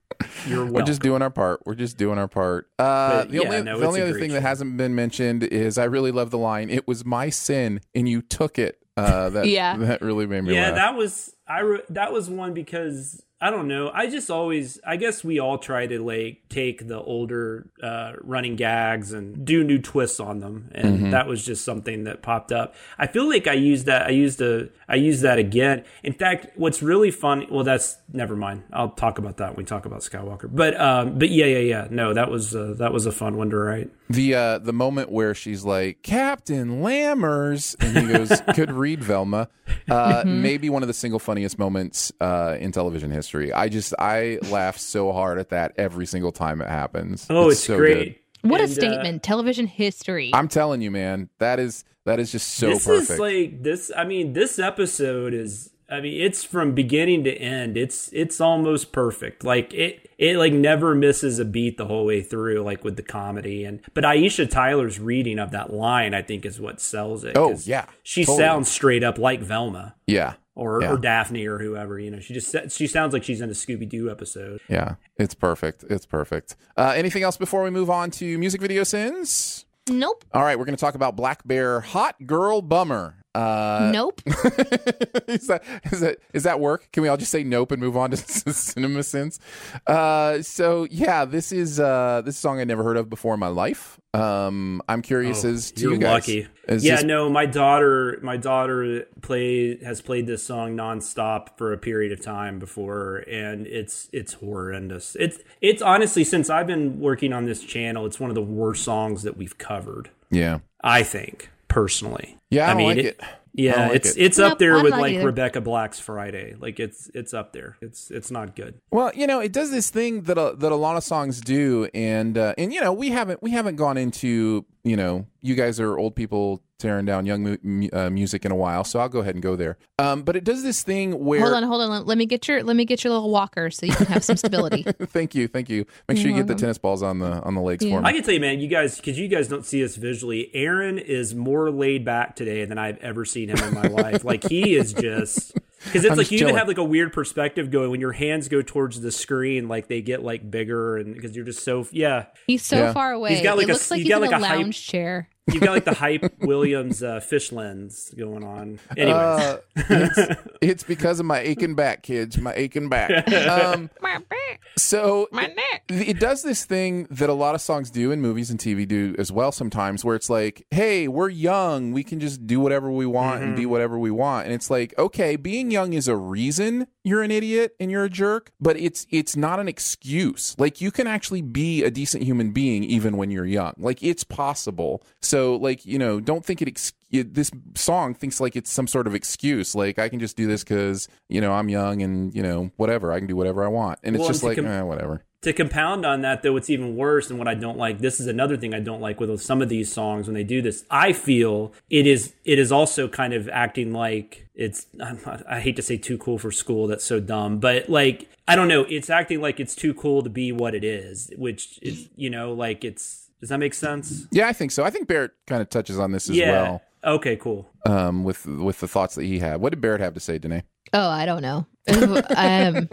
[0.47, 0.75] you're welcome.
[0.75, 1.61] We're just doing our part.
[1.67, 2.69] We're just doing our part.
[2.79, 5.45] Uh, But, the yeah, only, no, the only other great thing that hasn't been mentioned
[5.45, 6.71] is I really love the line.
[6.71, 8.79] It was my sin, and you took it.
[8.97, 9.77] Uh, that Yeah.
[9.77, 10.75] that really made me yeah, laugh.
[10.77, 11.61] that was I.
[11.61, 13.91] Re- that was one because I don't know.
[13.93, 18.57] I just always, I guess we all try to like take the older uh, running
[18.57, 21.11] gags and do new twists on them, and Mm-hmm.
[21.11, 22.75] that was just something that popped up.
[22.99, 24.07] I feel like I used that.
[24.07, 24.71] I used a.
[24.89, 25.85] I used that again.
[26.03, 27.47] In fact, what's really funny.
[27.51, 28.63] Well, that's never mind.
[28.73, 30.49] I'll talk about that when we talk about Skywalker.
[30.51, 31.89] But um, but yeah, yeah, yeah.
[31.91, 33.91] No, that was uh, that was a fun one to write.
[34.09, 39.49] The uh, the moment where she's like Captain Lammers, and he goes, "Could read Velma."
[39.91, 43.26] Uh, Maybe one of the single funniest moments uh, in television history.
[43.35, 47.27] I just I laugh so hard at that every single time it happens.
[47.31, 48.23] Oh, it's, so great.
[48.43, 48.51] good.
[48.51, 49.23] What a And, uh, statement.
[49.23, 50.31] Television history.
[50.33, 53.11] I'm telling you, man, that is that is just so this perfect.
[53.11, 57.77] is like this i mean this episode is i mean it's from beginning to end
[57.77, 62.23] it's it's almost perfect like it it like never misses a beat the whole way
[62.23, 66.47] through like with the comedy and but aisha tyler's reading of that line i think
[66.47, 68.39] is what sells it Oh, 'cause yeah, she totally.
[68.39, 70.93] sounds straight up like velma yeah, or, Yeah.
[70.93, 73.53] or daphne or whoever you know she just sa- she sounds like she's in a
[73.53, 74.97] scooby-doo episode yeah.
[75.19, 75.85] It's perfect.
[75.89, 76.57] It's perfect.
[76.77, 79.65] Uh, anything else before we move on to music video sins?
[79.89, 80.25] nope.
[80.35, 83.23] All right, we're going to talk about blackbear Hot Girl Bummer.
[83.37, 84.23] Uh, nope.
[84.27, 86.89] is that is that is that work?
[86.93, 88.17] Can we all just say nope and move on to
[88.53, 89.39] cinema sins?
[89.87, 93.49] Uh, so yeah, this is uh, this song I never heard of before in my
[93.49, 94.01] life.
[94.15, 96.13] Um, I'm curious as to Oh, You're you guys.
[96.15, 96.49] lucky.
[96.69, 101.75] Is yeah, this- no, my daughter, my daughter play has played this song nonstop for
[101.75, 105.15] a period of time before, and it's it's horrendous.
[105.21, 108.83] It's it's honestly since I've been working on this channel, it's one of the worst
[108.85, 110.09] songs that we've covered.
[110.31, 112.39] yeah, I think personally.
[112.51, 112.71] yeah.
[112.71, 113.21] I, don't like it- it.
[113.59, 114.21] Yeah, don't like it's it.
[114.21, 115.25] it's Nope, up there with like either.
[115.25, 116.55] Rebecca Black's Friday.
[116.59, 117.79] Like it's it's up there.
[117.81, 118.75] It's it's not good.
[118.91, 121.89] Well, you know, it does this thing that a, that a lot of songs do,
[121.95, 125.81] and uh, and you know, we haven't we haven't gone into you know, you guys
[125.81, 129.09] are old people tearing down young mu- mu- uh, music in a while, so I'll
[129.09, 129.79] go ahead and go there.
[129.99, 132.07] Um, but it does this thing where Hold on, hold on.
[132.07, 134.37] Let me get your let me get your little walker so you can have some
[134.37, 134.83] stability.
[135.07, 135.87] thank you, thank you.
[136.09, 138.07] Make sure you get the tennis balls on the on the legs for me.
[138.07, 140.99] I can tell you, man, you guys, because you guys don't see us visually, Aaron
[140.99, 144.25] is more laid back today than I've ever seen him in my life.
[144.25, 147.13] Like he is just because it's I'm like just you even have like a weird
[147.13, 151.15] perspective going when your hands go towards the screen, like they get like bigger, and
[151.15, 152.93] because you're just so yeah, He's so Yeah.
[152.93, 153.35] far away.
[153.35, 154.59] He's got, like, it a- looks like he's he's, got, in like, a a hype-
[154.59, 155.29] lounge chair.
[155.53, 158.81] you've got like the hype Williams uh, fish lens going on.
[158.97, 162.37] Anyways, Uh, it's, it's because of my aching back, kids.
[162.39, 163.11] My aching back.
[163.47, 165.85] Um, My back, so my neck.
[165.89, 169.15] it does this thing that a lot of songs do and movies and TV do
[169.19, 171.93] as well sometimes where it's like, hey, we're young.
[171.93, 174.47] We can just do whatever we want and be whatever we want.
[174.47, 178.11] And it's like, okay, being young is a reason you're an idiot and you're a
[178.11, 180.55] jerk, but it's it's not an excuse.
[180.59, 183.75] Like you can actually be a decent human being even when you're young.
[183.79, 185.03] Like it's possible.
[185.21, 188.87] So like, you know, don't think it ex- it, this song thinks like it's some
[188.87, 189.75] sort of excuse.
[189.75, 193.13] Like I can just do this because you know I'm young and you know whatever
[193.13, 195.23] I can do whatever I want, and it's Well, just and like eh, whatever.
[195.43, 198.27] To compound on that though it's even worse and what i don't like this is
[198.27, 201.13] another thing i don't like with some of these songs when they do this i
[201.13, 205.77] feel it is it is also kind of acting like it's I'm not, i hate
[205.77, 209.11] to say too cool for school that's so dumb but like i don't know it's
[209.11, 212.85] acting like it's too cool to be what it is which is you know like
[212.85, 214.83] it's does that make sense Yeah, I think so.
[214.83, 218.47] I think Barrett kind of touches on this as yeah well okay cool um, with
[218.47, 219.61] with the thoughts that he had.
[219.61, 220.65] What did Barrett have to say, Danae?
[220.93, 221.67] Oh, I don't know.
[222.37, 222.89] um,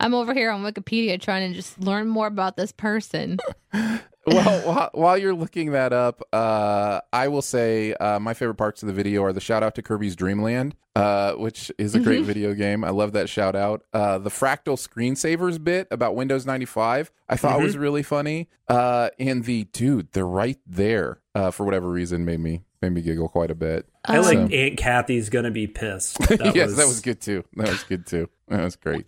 [0.00, 3.38] I'm over here on Wikipedia trying to just learn more about this person.
[3.72, 8.82] well, while, while you're looking that up, uh, I will say uh, my favorite parts
[8.82, 12.00] of the video are the shout out to Kirby's Dream Land, uh, which is a
[12.00, 12.84] great video game.
[12.84, 13.82] I love that shout out.
[13.92, 18.48] Uh, the fractal screensavers bit about Windows 95, I thought was really funny.
[18.68, 23.00] Uh, and the dude, they're right there uh, for whatever reason made me made me
[23.00, 23.86] giggle quite a bit.
[24.04, 27.42] i like So- aunt kathy's gonna be pissed that yes, that was good too.
[27.54, 28.28] That was good too.
[28.48, 29.06] That was great.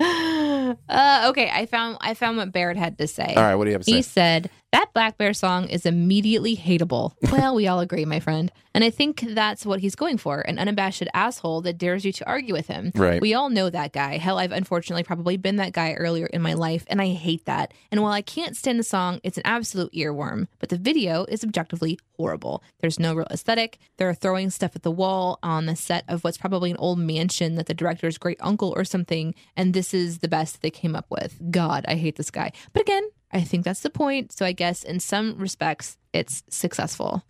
[0.88, 3.34] Uh, okay, I found I found what Barrett had to say.
[3.36, 3.96] All right, what do you have to say?
[3.98, 7.12] He said that blackbear song is immediately hateable.
[7.36, 8.50] Well, we all agree, my friend.
[8.72, 12.26] And I think that's what he's going for an unabashed asshole that dares you to
[12.26, 12.92] argue with him.
[12.94, 13.20] Right.
[13.20, 14.16] We all know that guy.
[14.16, 17.72] Hell, I've unfortunately probably been that guy earlier in my life, and I hate that.
[17.90, 20.46] And while I can't stand the song, it's an absolute earworm.
[20.58, 22.62] But the video is objectively horrible.
[22.80, 23.78] There's no real aesthetic.
[23.96, 27.56] They're throwing stuff at the wall on the set of what's probably an old mansion
[27.56, 29.34] that the director's great uncle or something.
[29.56, 31.38] And this is the best they came up with.
[31.50, 32.52] God, I hate this guy.
[32.72, 34.32] But again, I think that's the point.
[34.32, 37.24] So I guess in some respects, it's successful.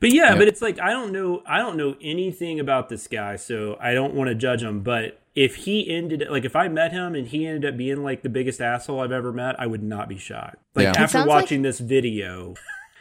[0.00, 0.38] But yeah, Yep.
[0.38, 3.94] but it's like I don't know I don't know anything about this guy, so I
[3.94, 7.28] don't want to judge him, but if he ended like if I met him and
[7.28, 10.18] he ended up being like the biggest asshole I've ever met, I would not be
[10.18, 10.56] shocked.
[10.74, 10.90] Like Yeah.
[10.90, 12.54] After sounds like- watching this video,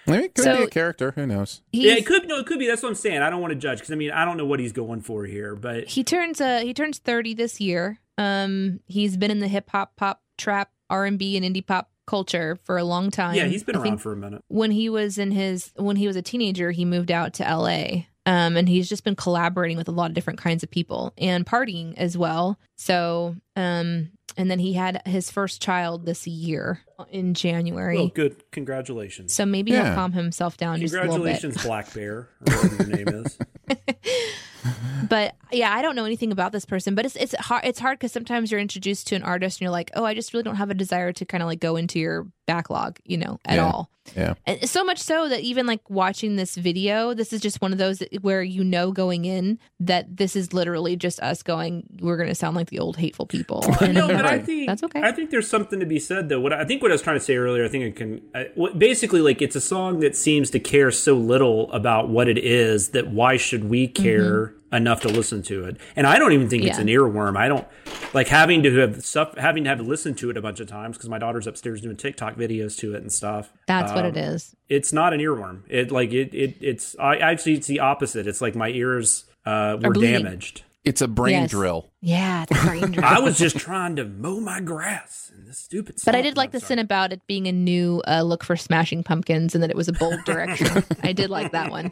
[0.06, 1.12] Maybe it could So- be a character.
[1.16, 1.62] Who knows?
[1.72, 2.28] Yeah, it could.
[2.28, 2.68] No, it could be.
[2.68, 3.22] That's what I'm saying.
[3.24, 5.26] I don't want to judge because I mean I don't know what he's going for
[5.26, 9.48] here, but he turns uh he turns 30 this year um he's been in the
[9.48, 13.64] hip hop pop trap r&b and indie pop culture for a long time yeah, he's
[13.64, 14.44] been I around for a minute.
[14.48, 18.02] when he was in his when he was a teenager he moved out to la
[18.26, 21.46] um and he's just been collaborating with a lot of different kinds of people and
[21.46, 27.34] partying as well so um and then he had his first child this year in
[27.34, 28.44] january Well, good.
[28.52, 29.34] Congratulations.
[29.34, 29.86] so maybe Yeah.
[29.88, 33.38] he'll calm himself down just a little bit Congratulations, blackbear, or whatever your name is.
[35.10, 36.96] but yeah, I don't know anything about this person.
[36.96, 37.66] But it's it's hard.
[37.66, 40.34] It's hard because sometimes you're introduced to an artist and you're like, oh, I just
[40.34, 43.40] really don't have a desire to kind of like go into your backlog, you know,
[43.46, 43.66] at Yeah.
[43.66, 43.90] all.
[44.16, 44.34] Yeah.
[44.48, 47.78] And so much so that even like watching this video, this is just one of
[47.78, 52.28] those where you know going in that this is literally just us going, we're going
[52.28, 53.64] to sound like the old hateful people.
[53.80, 55.02] And no, but I think That's okay.
[55.02, 56.40] I think there's something to be said though.
[56.40, 58.22] What I think what I was trying to say earlier, I think I can.
[58.34, 62.28] I, what, basically, like it's a song that seems to care so little about what
[62.28, 64.51] it is that why should we care mm-hmm.
[64.72, 65.78] Enough to listen to it?
[65.96, 66.88] And I don't even think it's Mm-hmm.
[66.88, 67.38] An earworm.
[67.38, 67.68] I don't
[68.14, 70.68] like having to have stuff having to have to listen to it a bunch of
[70.68, 73.52] times because my daughter's upstairs doing TikTok videos to it and stuff.
[73.68, 74.56] That's what Um, it is.
[74.70, 75.62] It's not an earworm.
[75.70, 78.28] It like it it it's I actually it's the opposite.
[78.28, 80.64] It's like my ears uh, were damaged.
[80.84, 81.52] It's a brain Yes.
[81.52, 81.92] drill.
[82.02, 83.04] Yeah, it's a brain drain.
[83.04, 85.98] I was just trying to mow my grass and this stupid.
[86.04, 86.68] But I did like I'm the sorry.
[86.70, 89.88] sin about it being a new uh, look for Smashing Pumpkins and that it was
[89.88, 90.84] a bold direction.
[91.04, 91.92] I did like that one.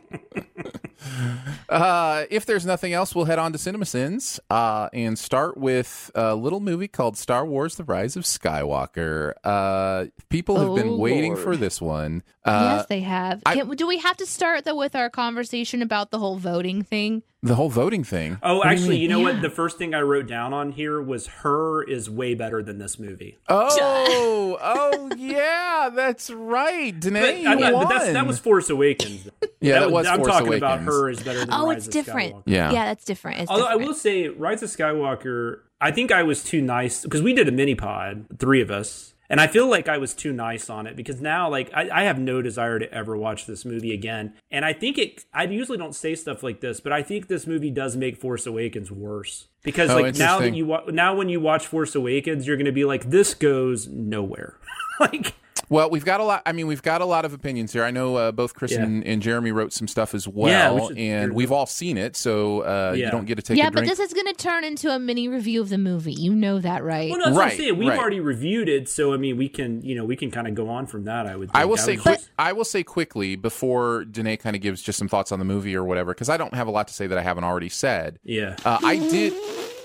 [1.67, 6.11] Uh, if there's nothing else, we'll head on to Cinema Sins uh, and start with
[6.15, 9.33] a little movie called Star Wars: The Rise of Skywalker.
[9.43, 11.43] Uh, people have Oh, been waiting Lord.
[11.43, 12.23] for this one.
[12.43, 13.41] Uh, yes, they have.
[13.45, 16.83] I- Can, do we have to start though with our conversation about the whole voting
[16.83, 17.23] thing?
[17.41, 18.37] The whole voting thing.
[18.43, 19.33] Oh, What do you actually, you, know Yeah.
[19.33, 19.41] what?
[19.41, 22.99] The first thing I wrote down on here was "Her" is way better than this
[22.99, 23.37] movie.
[23.47, 26.93] Oh, oh yeah, that's right.
[26.93, 27.83] But, Danae, I mean, won.
[27.85, 29.29] but that's, that was Force Awakens.
[29.61, 31.93] Yeah, that was I'm Force talking about "Her" is better than Oh, Rise it's of
[31.93, 32.33] different.
[32.35, 32.43] Skywalker.
[32.45, 32.71] Yeah.
[32.71, 33.41] Yeah, that's different.
[33.41, 37.21] It's Although I will say, Rise of Skywalker, I think I was too nice because
[37.21, 40.33] we did a mini pod, three of us, and I feel like I was too
[40.33, 43.63] nice on it because now, like, I, I have no desire to ever watch this
[43.63, 44.33] movie again.
[44.49, 45.25] And I think it.
[45.33, 48.47] I usually don't say stuff like this, but I think this movie does make Force
[48.47, 52.57] Awakens worse because, Oh, like, now that you now when you watch Force Awakens, you're
[52.57, 54.57] going to be like, this goes nowhere.
[54.99, 55.35] like.
[55.69, 56.41] Well, we've got a lot.
[56.45, 57.83] I mean, we've got a lot of opinions here.
[57.83, 58.81] I know uh, both Chris Yeah.
[58.83, 61.97] and, and Jeremy wrote some stuff as well, Yeah, we should- and we've all seen
[61.97, 64.33] it, so uh, you don't get to take yeah, a but this is going to
[64.33, 66.13] turn into a mini review of the movie.
[66.13, 67.09] You know that, right?
[67.11, 67.77] Well, no, I'm Right, saying.
[67.77, 67.99] We've right.
[67.99, 70.69] already reviewed it, so I mean, we can, you know, we can kind of go
[70.69, 71.27] on from that.
[71.27, 71.49] I would.
[71.49, 71.57] Think.
[71.57, 72.15] I will say quick.
[72.15, 75.45] just- I will say quickly before Danae kind of gives just some thoughts on the
[75.45, 77.69] movie or whatever, because I don't have a lot to say that I haven't already
[77.69, 78.17] said.
[78.23, 78.55] yeah.
[78.65, 79.33] Uh, I did.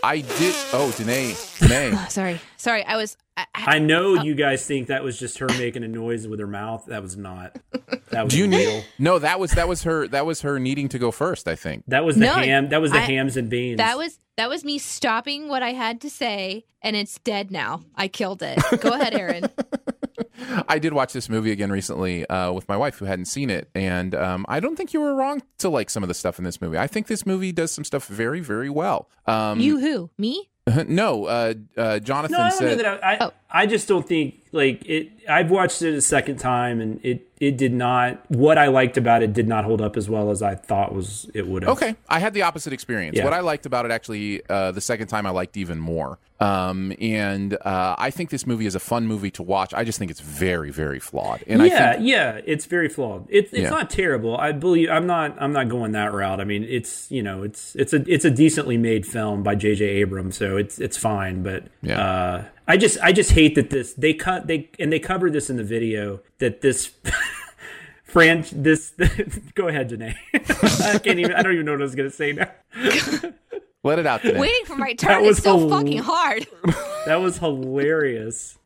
[0.04, 0.54] I did.
[0.74, 1.34] Oh, Danae.
[1.60, 1.92] Danae.
[1.94, 2.84] Oh, sorry, sorry.
[2.84, 3.16] I was.
[3.36, 4.22] I, I, I know oh.
[4.22, 6.84] you guys think that was just her making a noise with her mouth.
[6.86, 7.56] That was not.
[8.10, 8.58] That was Do you real.
[8.58, 8.84] need?
[8.98, 10.06] No, that was that was her.
[10.06, 11.48] That was her needing to go first.
[11.48, 11.84] I think.
[11.88, 12.68] That was the No, ham.
[12.68, 13.78] That was the I- hams and beans.
[13.78, 17.80] that was that was me stopping what I had to say, and it's dead now.
[17.96, 18.58] I killed it.
[18.80, 19.46] Go ahead, Aaron.
[20.68, 23.68] I did watch this movie again recently uh, with my wife who hadn't seen it,
[23.74, 26.44] and um, I don't think you were wrong to like some of the stuff in
[26.44, 26.78] this movie.
[26.78, 29.08] I think this movie does some stuff very, very well.
[29.26, 30.10] Um, you who?
[30.18, 30.50] Me?
[30.88, 32.78] no, uh, uh, Jonathan No, I don't know said.
[32.80, 33.04] that.
[33.04, 33.32] I, I, Oh.
[33.56, 35.10] I just don't think like it.
[35.28, 38.28] I've watched it a second time, and it it did not.
[38.28, 41.30] What I liked about it did not hold up as well as I thought was
[41.34, 41.70] it would have.
[41.72, 43.16] Okay, I had the opposite experience.
[43.16, 43.22] Yeah.
[43.24, 46.18] What I liked about it actually, uh, the second time I liked even more.
[46.40, 49.72] Um, and uh, I think this movie is a fun movie to watch.
[49.72, 51.42] I just think it's very, very flawed.
[51.46, 53.26] And yeah, I think yeah, it's very flawed.
[53.30, 53.70] It's it's Yeah.
[53.70, 54.36] not terrible.
[54.36, 56.40] I believe I'm not I'm not going that route.
[56.40, 59.84] I mean, it's you know, it's it's a it's a decently made film by J.J.
[59.84, 61.44] Abrams, so it's it's fine.
[61.44, 62.00] But Yeah.
[62.04, 65.50] uh, I just I just hate that this they cut they and they covered this
[65.50, 66.90] in the video that this.
[68.04, 68.92] Fran, this
[69.56, 70.14] go ahead, Janae.
[70.94, 71.32] I can't even.
[71.32, 72.48] I don't even know what I was gonna say now.
[73.82, 74.38] let it out today.
[74.38, 76.46] Waiting for my That turn was is so hel- fucking hard.
[77.06, 78.56] That was hilarious.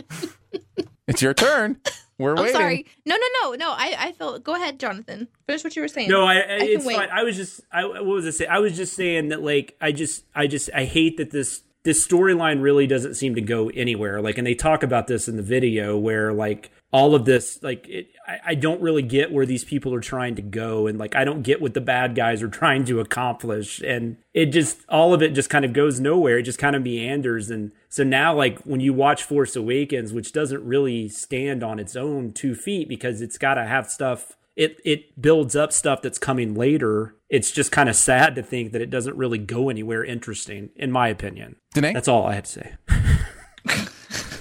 [1.07, 1.81] It's your turn.
[2.19, 2.53] We're I'm waiting.
[2.53, 2.87] sorry.
[3.07, 3.71] No, no, no, no.
[3.71, 4.39] I, I feel.
[4.39, 5.29] Go ahead, Jonathan.
[5.47, 6.11] Finish what you were saying.
[6.11, 7.09] No, I, I can it's fine.
[7.11, 8.51] I was just I what was I saying?
[8.51, 12.07] I was just saying that like I just I just I hate that this this
[12.07, 14.21] storyline really doesn't seem to go anywhere.
[14.21, 17.89] Like and they talk about this in the video where like all of this like
[17.89, 21.17] it, I, I don't really get where these people are trying to go and like
[21.17, 25.15] I don't get what the bad guys are trying to accomplish and it just all
[25.15, 26.37] of it just kind of goes nowhere.
[26.37, 30.31] It just kind of meanders and so now like when you watch Force Awakens, which
[30.35, 34.79] doesn't really stand on its own two feet because it's got to have stuff it
[34.85, 37.15] it builds up stuff that's coming later.
[37.31, 40.91] It's just kind of sad to think that it doesn't really go anywhere interesting, in
[40.93, 41.57] my opinion.
[41.75, 41.93] Danae?
[41.95, 42.75] That's all I had to say.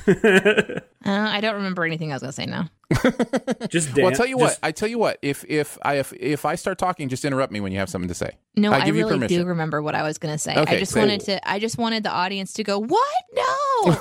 [0.10, 2.70] Uh, I don't remember anything I was going to say now.
[3.70, 4.68] Just Well, I'll tell you just- what.
[4.68, 5.20] I tell you what.
[5.22, 8.08] If if I if, if I start talking, just interrupt me when you have something
[8.08, 8.32] to say.
[8.56, 9.42] No, I I, give you really permission.
[9.42, 10.56] do remember what I was going to say.
[10.56, 11.50] Okay, I just say- wanted to.
[11.50, 13.24] I just wanted the audience to go, "What?
[13.34, 13.98] No."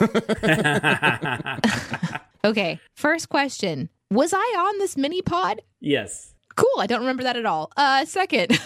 [2.51, 2.79] okay.
[2.95, 5.63] First question: Was I on this mini pod?
[5.81, 6.33] yes.
[6.55, 6.81] Cool.
[6.81, 7.71] I don't remember that at all.
[7.77, 8.59] Uh, second,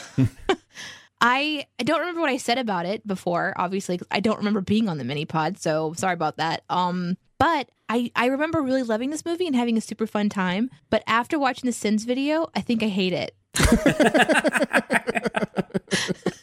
[1.20, 3.52] I I don't remember what I said about it before.
[3.56, 6.62] Obviously, I don't remember being on the mini pod, so sorry about that.
[6.70, 10.70] Um, but I I remember really loving this movie and having a super fun time.
[10.88, 13.34] But after watching the Sins video, I think I hate it.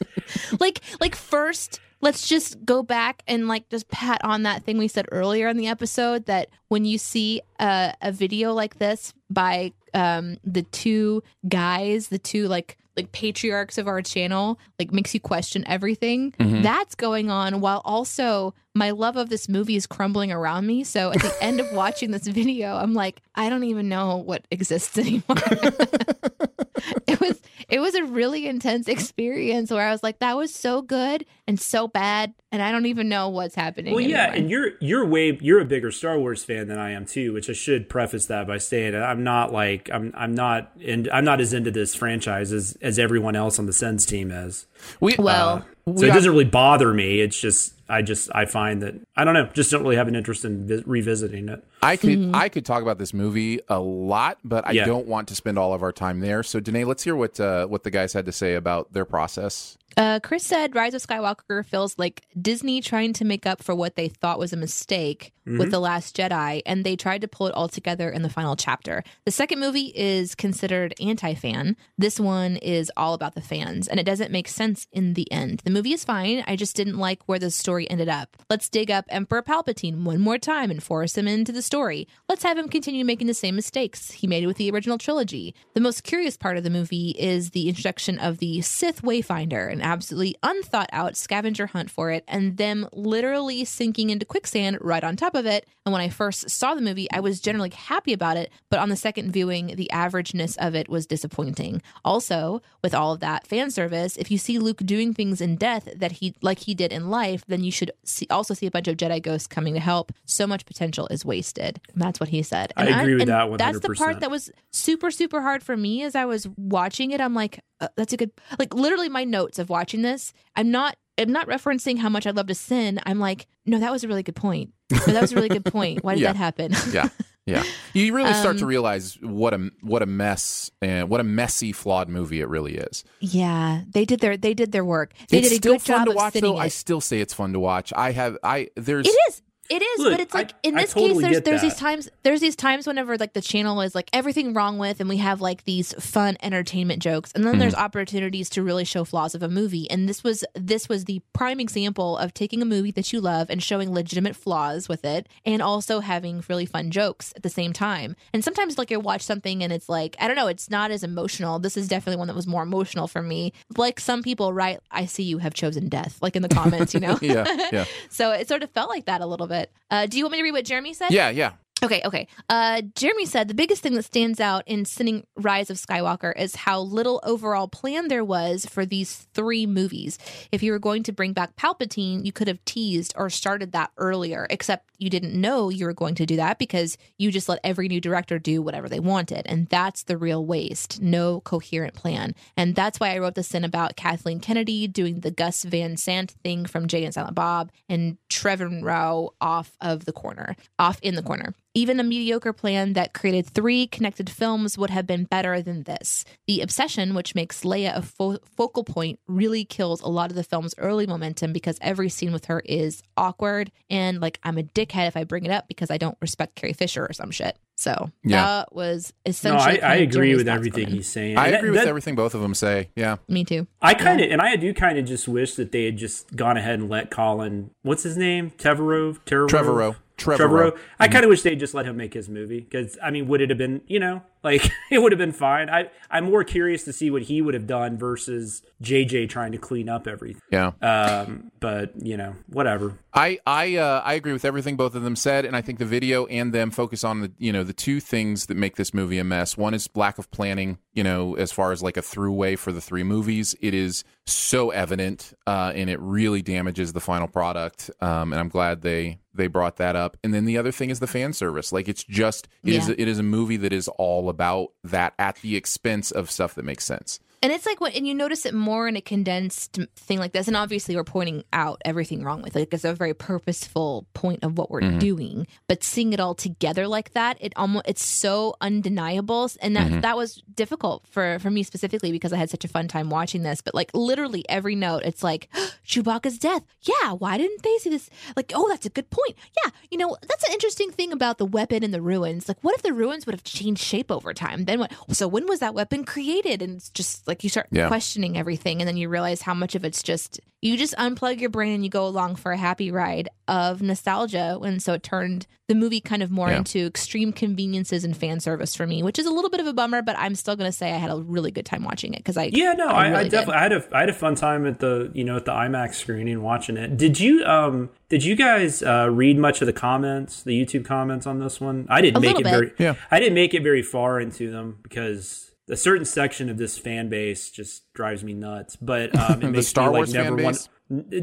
[0.60, 4.88] like like first let's just go back and like just pat on that thing we
[4.88, 9.72] said earlier in the episode that when you see a, a video like this by
[9.94, 15.20] um the two guys the two like like patriarchs of our channel like makes you
[15.20, 20.66] question everything that's going on while also my love of this movie is crumbling around
[20.66, 24.18] me so at the end of watching this video i'm like i don't even know
[24.18, 25.24] what exists anymore
[27.08, 30.82] it was it was a really intense experience where I was like, that was so
[30.82, 33.94] good and so bad, and I don't even know what's happening.
[33.94, 37.06] Well, yeah, and you're you're way you're a bigger Star Wars fan than I am
[37.06, 41.10] too, which I should preface that by saying I'm not like I'm I'm not and
[41.10, 44.66] I'm not as into this franchise as as everyone else on the Sins team is.
[45.00, 47.22] We Well, So we it doesn't really bother me.
[47.22, 50.16] It's just I just I find that I don't know, just don't really have an
[50.16, 51.64] interest in vi- revisiting it.
[51.82, 52.36] I could Mm-hmm.
[52.36, 54.86] I could talk about this movie a lot, but I Yeah.
[54.86, 56.44] don't want to spend all of our time there.
[56.44, 59.78] So, Danae, let's hear what uh, what the guys had to say about their process.
[59.98, 63.96] Uh, Chris said Rise of Skywalker feels like Disney trying to make up for what
[63.96, 67.54] they thought was a mistake with The Last Jedi, and they tried to pull it
[67.54, 69.04] all together in the final chapter.
[69.26, 71.78] The second movie is considered anti fan.
[71.98, 75.62] This one is all about the fans, and it doesn't make sense in the end.
[75.64, 76.44] The movie is fine.
[76.48, 78.36] I just didn't like where the story ended up.
[78.50, 82.08] Let's dig up Emperor Palpatine one more time and force him into the story.
[82.28, 85.56] Let's have him continue making the same mistakes he made with the original trilogy.
[85.74, 89.82] The most curious part of the movie is the introduction of the Sith Wayfinder, an
[89.88, 95.16] absolutely unthought out scavenger hunt for it, and them literally sinking into quicksand right on
[95.16, 95.66] top of it.
[95.86, 98.90] And when I first saw the movie, I was generally happy about it, but on
[98.90, 101.82] the second viewing, the averageness of it was disappointing.
[102.04, 105.88] Also, with all of that fan service, if you see Luke doing things in death
[105.96, 108.88] that he like he did in life, then you should see, also see a bunch
[108.88, 110.12] of Jedi ghosts coming to help.
[110.26, 111.80] So much potential is wasted.
[111.94, 112.74] And that's what he said.
[112.76, 115.78] I And agree with and that That's the part that was super super hard for
[115.78, 117.22] me as I was watching it.
[117.22, 120.34] I'm like, uh, that's a good like literally my notes of watching this.
[120.56, 123.00] I'm not I'm not referencing how much I love to sin.
[123.06, 124.72] I'm like, no, that was a really good point.
[124.92, 126.04] No, that was a really good point.
[126.04, 126.34] Why did Yeah.
[126.34, 126.74] that happen?
[126.94, 127.10] Yeah,
[127.46, 127.64] yeah.
[127.94, 131.72] You really start to Um, realize what a what a mess and what a messy,
[131.72, 133.04] flawed movie it really is.
[133.20, 135.14] yeah, they did their they did their work.
[135.30, 136.58] They it's did a still good fun job to watch, though.
[136.58, 136.62] it.
[136.62, 137.94] I still say it's fun to watch.
[137.96, 139.42] I have I there's It is.
[139.70, 141.76] It is, Look, but it's like I- in this totally case, there's get there's these
[141.76, 145.18] times there's these times whenever like the channel is like everything wrong with, and we
[145.18, 147.84] have like these fun entertainment jokes, and then there's Mm-hmm.
[147.84, 151.60] opportunities to really show flaws of a movie, and this was this was the prime
[151.60, 155.62] example of taking a movie that you love and showing legitimate flaws with it, and
[155.62, 158.16] also having really fun jokes at the same time.
[158.34, 161.04] And sometimes like you watch something and it's like I don't know, it's not as
[161.04, 161.60] emotional.
[161.60, 163.54] This is definitely one that was more emotional for me.
[163.76, 164.80] Like some people, right?
[164.92, 167.18] I see you have chosen death, like in the comments, you know.
[167.22, 167.86] yeah, yeah.
[168.10, 169.57] So it sort of felt like that a little bit.
[169.90, 171.12] Uh, do you want me to read what Jeremy said?
[171.12, 171.54] Yeah, yeah.
[171.84, 172.28] Okay, okay.
[172.50, 176.56] Uh, Jeremy said the biggest thing that stands out in Sinning Rise of Skywalker is
[176.56, 180.18] how little overall plan there was for these three movies.
[180.52, 183.92] If you were going to bring back Palpatine, you could have teased or started that
[183.98, 187.60] earlier, except you didn't know you were going to do that because you just let
[187.64, 189.46] every new director do whatever they wanted.
[189.46, 191.02] And that's the real waste.
[191.02, 192.36] No coherent plan.
[192.56, 196.32] And that's why I wrote this in about Kathleen Kennedy doing the Gus Van Sant
[196.44, 201.16] thing from Jay and Silent Bob and Trevor Rao off of the corner, off in
[201.16, 201.54] the corner.
[201.74, 206.26] Even a mediocre plan that created three connected films would have been better than this.
[206.48, 210.44] The obsession, which makes Leia a fo- focal point, really kills a lot of the
[210.44, 215.08] film's early momentum because every scene with her is awkward and like I'm a dickhead
[215.08, 217.58] if I bring it up because I don't respect Carrie Fisher or some shit.
[217.76, 218.42] So Yeah.
[218.44, 219.82] that was No, essentially.
[219.82, 221.38] I, I agree with everything on he's saying.
[221.38, 222.90] I And agree that- with that- everything both of them say.
[222.96, 223.18] Yeah.
[223.28, 223.68] Me too.
[223.82, 226.58] I kind of, and I do kind of just wish that they had just gone
[226.58, 229.96] ahead and let Colin, what's his name, Trevorrow, Trevorrow, Trevorrow.
[230.18, 230.72] Trevorrow.
[230.72, 230.82] Mm-hmm.
[231.00, 233.28] I kind of wish they would just let him make his movie because I mean,
[233.28, 235.70] would it have been, you know, like it would have been fine.
[235.70, 239.60] I I'm more curious to see what he would have done versus JJ trying to
[239.60, 240.42] clean up everything.
[240.52, 240.72] Yeah.
[240.82, 242.98] Um, but you know, whatever.
[243.18, 245.86] I I uh, I agree with everything both of them said, and I think the
[245.86, 249.18] video and them focus on the you know the two things that make this movie
[249.18, 249.58] a mess.
[249.58, 252.80] One is lack of planning, you know, as far as like a throughway for the
[252.80, 253.56] three movies.
[253.60, 257.90] It is so evident, uh, and it really damages the final product.
[258.02, 260.16] Um, and I'm glad they they brought that up.
[260.24, 261.72] And then the other thing is the fan service.
[261.72, 262.96] Like it's just it is Yeah.
[263.00, 266.66] it is a movie that is all about that at the expense of stuff that
[266.66, 267.20] makes sense.
[267.48, 270.50] And it's like when and you notice it more in a condensed thing like this.
[270.50, 272.60] And obviously, we're pointing out everything wrong with it.
[272.60, 275.00] Like it's a very purposeful point of what we're Mm-hmm.
[275.00, 275.48] doing.
[275.70, 279.50] But seeing it all together like that, it almost it's so undeniable.
[279.62, 280.02] And that Mm-hmm.
[280.02, 283.44] that was difficult for for me specifically because I had such a fun time watching
[283.44, 283.62] this.
[283.62, 285.48] But like literally every note, it's like
[285.88, 286.64] Chewbacca's death.
[286.82, 288.10] Yeah, why didn't they see this?
[288.36, 289.36] Like, oh, that's a good point.
[289.64, 292.50] Yeah, you know that's an interesting thing about the weapon and the ruins.
[292.50, 294.66] Like, what if the ruins would have changed shape over time?
[294.66, 294.92] Then what?
[295.12, 296.62] So when was that weapon created?
[296.62, 297.88] And it's just like you start Yeah.
[297.88, 301.52] questioning everything, and then you realize how much of it's just you just unplug your
[301.52, 304.58] brain and you go along for a happy ride of nostalgia.
[304.64, 306.58] And so it turned the movie kind of more Yeah.
[306.58, 309.74] into extreme conveniences and fan service for me, which is a little bit of a
[309.74, 310.02] bummer.
[310.02, 312.38] But I'm still going to say I had a really good time watching it because
[312.38, 313.32] I Yeah, no, I, I, really did.
[313.34, 315.52] definitely I had a I had a fun time at the you know at the
[315.52, 316.98] IMAX screening watching it.
[316.98, 321.28] Did you um did you guys uh, read much of the comments, the YouTube comments
[321.28, 321.86] on this one?
[321.88, 322.72] I didn't A make it little very.
[322.80, 322.96] Yeah.
[323.12, 327.10] I didn't make it very far into them because a certain section of this fan
[327.10, 328.76] base just drives me nuts.
[328.76, 330.70] But um, it The makes Star me, Wars like, fan never want base?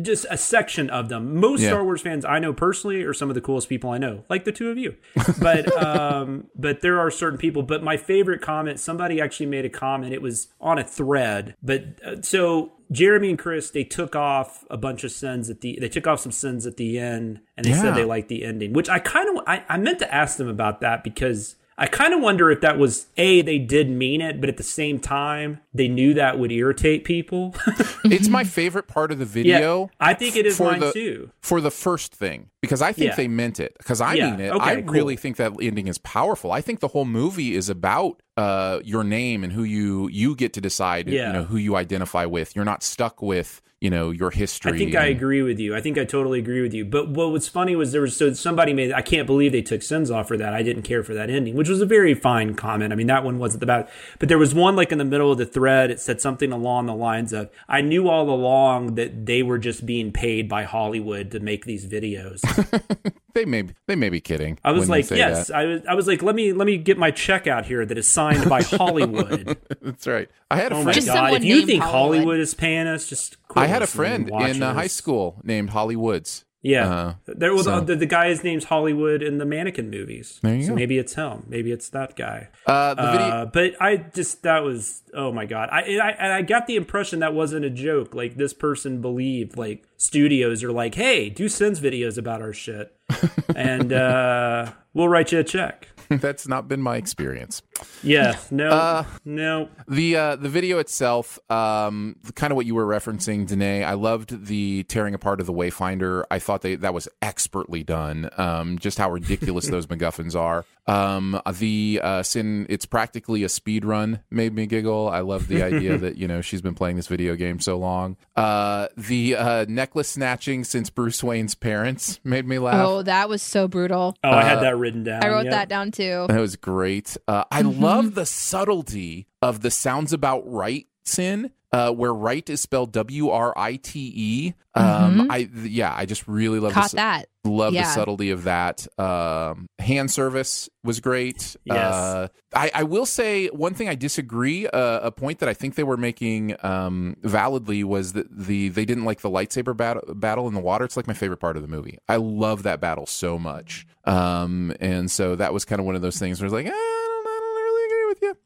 [0.02, 1.36] Just a section of them.
[1.40, 1.70] Most Yeah.
[1.70, 4.44] Star Wars fans I know personally are some of the coolest people I know, like
[4.44, 4.96] the two of you.
[5.40, 7.62] But um, but there are certain people.
[7.62, 10.12] But my favorite comment, somebody actually made a comment.
[10.12, 11.54] It was on a thread.
[11.62, 15.78] But uh, so Jeremy and Chris, they took off a bunch of sins at the.
[15.80, 17.80] They took off some sins at the end, and they Yeah.
[17.80, 18.74] said they liked the ending.
[18.74, 21.56] Which I kind of I, I meant to ask them about that because.
[21.76, 24.62] I kind of wonder if that was a they did mean it, but at the
[24.62, 27.54] same time they knew that would irritate people.
[28.04, 29.90] it's my favorite part of the video.
[29.98, 31.30] I think it is for mine the, too.
[31.40, 33.16] For the first thing, because I think Yeah.
[33.16, 33.74] they meant it.
[33.78, 34.52] Because I Yeah, mean it.
[34.52, 34.94] okay, I cool.
[34.94, 36.52] really think that ending is powerful.
[36.52, 40.52] I think the whole movie is about uh, your name and who you you get
[40.54, 41.08] to decide.
[41.08, 41.28] Yeah.
[41.28, 42.54] You know who you identify with.
[42.54, 44.72] You're not stuck with you know your history.
[44.72, 45.76] I think I agree with you.
[45.76, 46.86] I think I totally agree with you.
[46.86, 48.92] But what was funny was there was so somebody made.
[48.94, 50.54] I can't believe they took sins off for that.
[50.54, 52.94] I didn't care for that ending, which was a very fine comment.
[52.94, 53.90] I mean, that one wasn't about.
[54.18, 55.90] But there was one like in the middle of the thread.
[55.90, 59.84] It said something along the lines of, "I knew all along that they were just
[59.84, 62.40] being paid by Hollywood to make these videos."
[63.34, 64.60] They may they may be kidding.
[64.62, 65.56] I was like, "Yes." that.
[65.56, 65.80] I was.
[65.88, 68.48] I was like, "Let me let me get my check out here that is signed
[68.48, 70.30] by Hollywood." that's right.
[70.52, 70.86] I had a oh friend.
[70.86, 71.14] my Just god!
[71.14, 72.18] someone If you think Hollywood.
[72.18, 75.70] Hollywood is paying us, just quit I had a friend in uh, high school named
[75.70, 76.44] Holly Woods.
[76.66, 80.40] Yeah, Uh, there was so- the, the guy's name's Hollywood in the mannequin movies.
[80.42, 80.74] There you so go.
[80.76, 81.44] maybe it's him.
[81.46, 82.48] Maybe it's that guy.
[82.66, 83.26] Uh, the video.
[83.26, 85.68] Uh, but I just that was oh my god.
[85.70, 88.14] I, and I and I got the impression that wasn't a joke.
[88.14, 92.96] Like this person believed like studios are like, hey, do sins videos about our shit,
[93.54, 95.88] and uh, we'll write you a check.
[96.08, 97.60] that's not been my experience.
[98.02, 99.68] Yeah, no, Uh, no.
[99.88, 103.82] The uh, the video itself, um, kind of what you were referencing, Danae.
[103.84, 106.24] I loved the tearing apart of the Wayfinder.
[106.30, 108.30] I thought they, that was expertly done.
[108.36, 110.64] Um, just how ridiculous those MacGuffins are.
[110.86, 114.20] Um, the uh, sin, it's practically a speed run.
[114.30, 115.08] Made me giggle.
[115.08, 118.16] I love the idea that you know she's been playing this video game so long.
[118.36, 122.86] Uh, the uh, necklace snatching since Bruce Wayne's parents made me laugh.
[122.86, 124.16] Oh, that was so brutal.
[124.22, 125.24] Oh, I had that written down.
[125.24, 125.52] I wrote yeah.
[125.52, 126.26] that down too.
[126.28, 127.16] That was great.
[127.26, 127.44] Uh,
[127.74, 132.92] I love the subtlety of the sounds about right sin, uh, where right is spelled
[132.92, 134.54] W R I T E.
[134.76, 137.28] Um, I yeah, I just really love Caught the, that.
[137.44, 138.86] love the subtlety of that.
[138.98, 141.56] Um, hand service was great.
[141.64, 141.76] Yes.
[141.94, 144.66] Uh, I, I will say one thing I disagree.
[144.66, 148.84] Uh, a point that I think they were making um, validly was that the they
[148.84, 150.84] didn't like the lightsaber battle, battle in the water.
[150.84, 151.98] It's like my favorite part of the movie.
[152.08, 153.86] I love that battle so much.
[154.04, 156.70] Um, and so that was kind of one of those things where it's like, "Ah,
[156.70, 158.36] I don't, I don't really agree with you.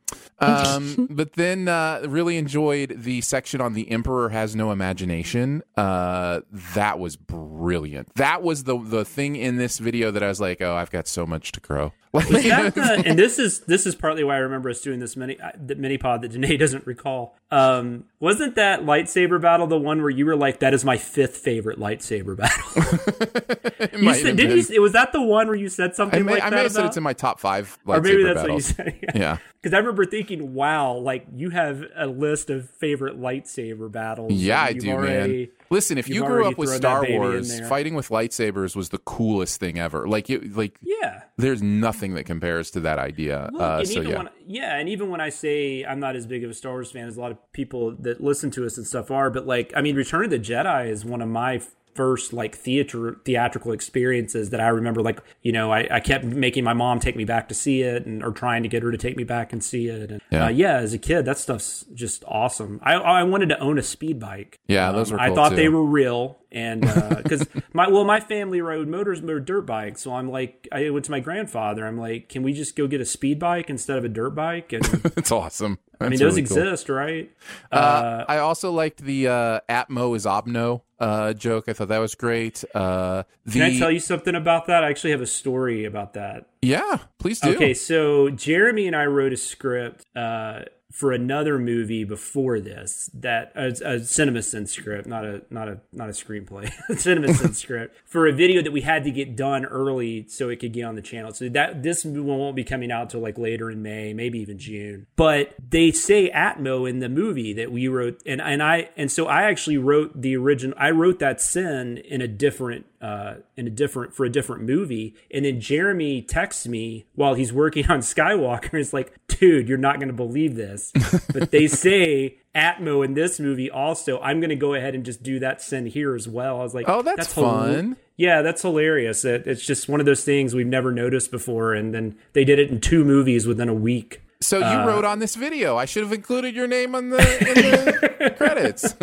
[0.40, 5.62] Um, but then uh, really enjoyed the section on the Emperor has no imagination.
[5.76, 6.40] Uh,
[6.74, 8.14] that was brilliant.
[8.14, 11.08] That was the the thing in this video that I was like, oh, I've got
[11.08, 11.92] so much to grow.
[12.12, 15.38] Was the, and this is this is partly why I remember us doing this mini
[15.38, 17.36] uh, mini pod that Danae doesn't recall.
[17.50, 21.36] Um, wasn't that lightsaber battle the one where you were like, "That is my fifth
[21.36, 23.68] favorite lightsaber battle"?
[23.78, 24.66] It you said, did been.
[24.72, 24.80] you?
[24.80, 26.62] Was that the one where you said something I may, like I that I may
[26.64, 28.74] have said it's in my top five lightsaber or maybe that's battles.
[28.78, 29.10] what you said.
[29.14, 29.38] Yeah.
[29.60, 34.62] Because I remember thinking, "Wow, like you have a list of favorite lightsaber battles." Yeah,
[34.62, 35.48] I do, already- man.
[35.70, 38.88] Listen, if you've grew up with Star that baby in Wars, fighting with lightsabers was
[38.88, 40.08] the coolest thing ever.
[40.08, 41.22] Like, it, like Yeah.
[41.36, 43.50] there's nothing that compares to that idea.
[43.52, 46.42] Look, uh, so yeah, when, yeah, and even when I say I'm not as big
[46.42, 48.86] of a Star Wars fan as a lot of people that listen to us and
[48.86, 51.60] stuff are, but like, I mean, Return of the Jedi is one of my
[51.98, 55.02] first like theater theatrical experiences that I remember.
[55.02, 58.06] Like, you know, I, I kept making my mom take me back to see it,
[58.06, 60.12] and or trying to get her to take me back and see it.
[60.12, 60.44] And Yeah.
[60.46, 62.78] uh, yeah as a kid, that stuff's just awesome.
[62.84, 64.60] I I wanted to own a speed bike.
[64.68, 65.56] Yeah, those were I cool, thought too.
[65.56, 66.38] they were real.
[66.52, 66.80] and
[67.22, 71.04] because my well my family rode motors or dirt bikes, so I'm like I went
[71.06, 71.84] to my grandfather.
[71.84, 74.72] I'm like, can we just go get a speed bike instead of a dirt bike?
[74.72, 74.84] And
[75.16, 75.78] it's awesome.
[76.00, 77.28] I mean, those exist, right?
[77.72, 81.68] Uh, I also liked the uh, Atmo is Obno uh, joke.
[81.68, 82.64] I thought that was great.
[82.74, 84.84] Uh, the, Can I tell you something about that?
[84.84, 86.46] I actually have a story about that.
[86.62, 87.54] Yeah, please do.
[87.54, 93.52] Okay, so Jeremy and I wrote a script uh, for another movie before this that
[93.54, 98.26] a, a CinemaSins script, not a not a not a screenplay, a CinemaSins script for
[98.26, 101.02] a video that we had to get done early so it could get on the
[101.02, 101.32] channel.
[101.32, 104.58] So that this one won't be coming out till like later in May, maybe even
[104.58, 105.06] June.
[105.16, 109.26] But they say Atmo in the movie that we wrote, and and I and so
[109.26, 110.76] I actually wrote the original.
[110.78, 115.14] I wrote that sin in a different uh, in a different for a different movie.
[115.30, 118.74] And then Jeremy texts me while he's working on Skywalker.
[118.74, 120.92] It's like, dude, you're not going to believe this,
[121.32, 124.18] but they say Atmo in this movie also.
[124.20, 126.60] I'm going to go ahead and just do that sin here as well.
[126.60, 127.96] I was like, Oh, that's hila- fun.
[128.16, 129.24] Yeah, that's hilarious.
[129.24, 132.58] It, it's just one of those things we've never noticed before, and then they did
[132.58, 134.22] it in two movies within a week.
[134.40, 135.76] So you Uh, wrote on this video.
[135.76, 138.94] I should have included your name on the, in the credits.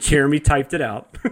[0.08, 1.16] Jeremy typed it out.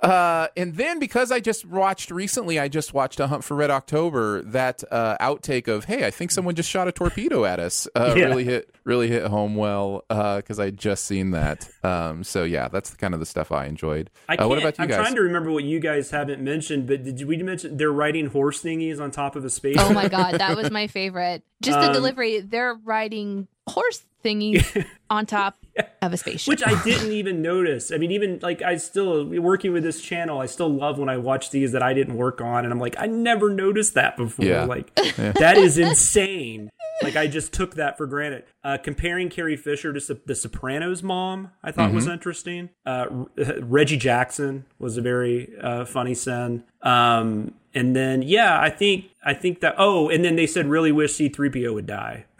[0.00, 3.70] Uh, and then because I just watched recently, I just watched A Hunt for Red
[3.70, 4.42] October.
[4.42, 8.14] That uh, outtake of "Hey, I think someone just shot a torpedo at us" uh,
[8.16, 8.26] Yeah.
[8.26, 11.68] really hit really hit home well because I had just seen that.
[11.82, 14.08] Um, so yeah, that's kind of the stuff I enjoyed.
[14.28, 14.98] I uh, what about you I'm guys?
[14.98, 18.62] trying to remember what you guys haven't mentioned, but did we mention they're riding horse
[18.62, 19.76] thingies on top of a space?
[19.80, 21.42] Oh my god, that was my favorite.
[21.62, 22.40] Just the Um, delivery.
[22.40, 25.56] They're riding horse thingies on top
[26.02, 26.48] of a spaceship.
[26.48, 27.92] which I didn't even notice.
[27.92, 31.16] I mean, even like I still working with this channel, I still love when I
[31.16, 34.44] watch these that I didn't work on, and I'm like, I never noticed that before.
[34.44, 34.64] Yeah.
[34.64, 36.70] Like that is insane.
[37.02, 38.44] Like I just took that for granted.
[38.64, 42.70] Uh, comparing Carrie Fisher to Sop- the Sopranos mom, I thought was interesting.
[42.84, 43.06] Uh,
[43.60, 46.64] Reggie Jackson was a very uh, funny son.
[46.82, 49.74] Um, and then yeah, I think I think that.
[49.78, 52.24] Oh, and then they said really wish C-3PO would die.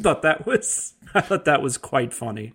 [0.00, 2.54] thought that was I thought that was quite funny.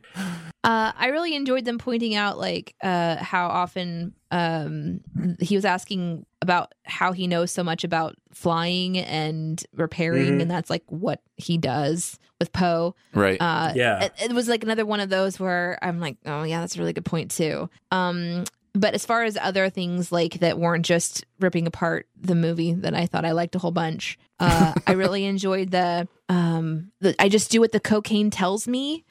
[0.63, 4.99] Uh, I really enjoyed them pointing out like uh, how often um,
[5.39, 10.41] he was asking about how he knows so much about flying and repairing, Mhm.
[10.41, 12.95] and that's like what he does with Poe.
[13.13, 13.37] right.
[13.41, 14.03] Uh, Yeah.
[14.05, 16.79] it, it was like another one of those where I'm like, oh yeah, that's a
[16.79, 17.69] really good point too.
[17.91, 18.43] Um,
[18.79, 22.93] but as far as other things like that weren't just ripping apart the movie that
[22.93, 27.29] I thought I liked a whole bunch, uh, I really enjoyed the um, the I
[27.29, 29.05] just do what the cocaine tells me.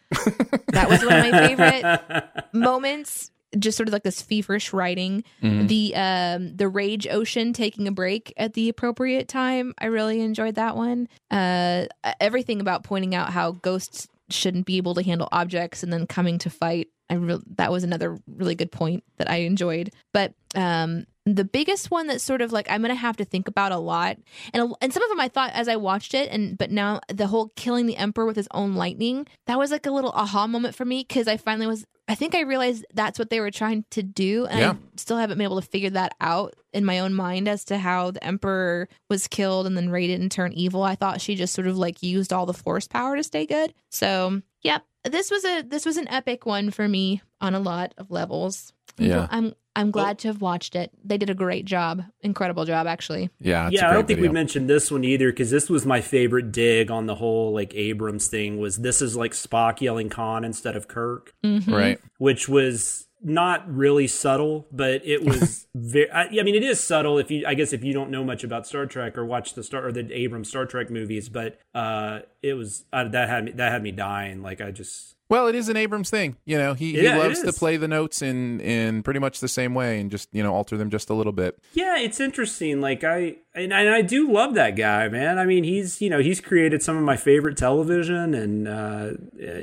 [0.73, 3.31] That was one of my favorite moments.
[3.59, 5.25] Just sort of like this feverish writing.
[5.43, 5.69] Mhm.
[5.69, 9.73] The um the rage ocean taking a break at the appropriate time.
[9.79, 11.09] I really enjoyed that one.
[11.31, 11.87] Uh
[12.21, 16.39] everything about pointing out how ghosts shouldn't be able to handle objects and then coming
[16.39, 16.89] to fight.
[17.09, 19.93] I re- that was another really good point that I enjoyed.
[20.13, 23.73] But um the biggest one that sort of like I'm gonna have to think about
[23.73, 24.17] a lot,
[24.55, 27.27] and and some of them I thought as I watched it, and but now the
[27.27, 30.75] whole killing the emperor with his own lightning that was like a little aha moment
[30.75, 33.85] for me because I finally was I think I realized that's what they were trying
[33.91, 34.71] to do, and Yeah.
[34.73, 37.79] I still haven't been able to figure that out in my own mind as to
[37.79, 40.85] how the emperor was killed and then Rey didn't turn evil.
[40.85, 43.75] I thought she just sort of like used all the force power to stay good.
[43.91, 47.95] So yep, this was a this was an epic one for me on a lot
[47.99, 48.73] of levels.
[48.99, 49.27] Yeah.
[49.31, 50.91] I'm I'm glad to have watched it.
[51.05, 53.29] They did a great job, incredible job actually.
[53.41, 53.69] yeah.
[53.71, 54.31] yeah, I don't think video.
[54.31, 57.75] we mentioned this one either because this was my favorite dig on the whole like
[57.75, 58.59] Abrams thing.
[58.59, 61.71] Was this is like Spock yelling Khan instead of Kirk, Mhm.
[61.71, 62.01] Right.
[62.19, 66.09] which was not really subtle, but it was very.
[66.11, 68.45] I, I mean, it is subtle if you, I guess, if you don't know much
[68.45, 71.29] about Star Trek or watch the Star or the Abrams Star Trek movies.
[71.29, 74.43] But uh, it was uh, that had me that had me dying.
[74.43, 76.37] Like I just Well, it is an Abrams thing.
[76.45, 79.41] You know, he, he Yeah, it loves to play the notes in in pretty much
[79.41, 81.59] the same way and just you know alter them just a little bit.
[81.73, 82.81] Yeah, it's interesting.
[82.81, 85.39] Like I and, and I do love that guy, man.
[85.39, 89.11] I mean, he's you know he's created some of my favorite television, and uh,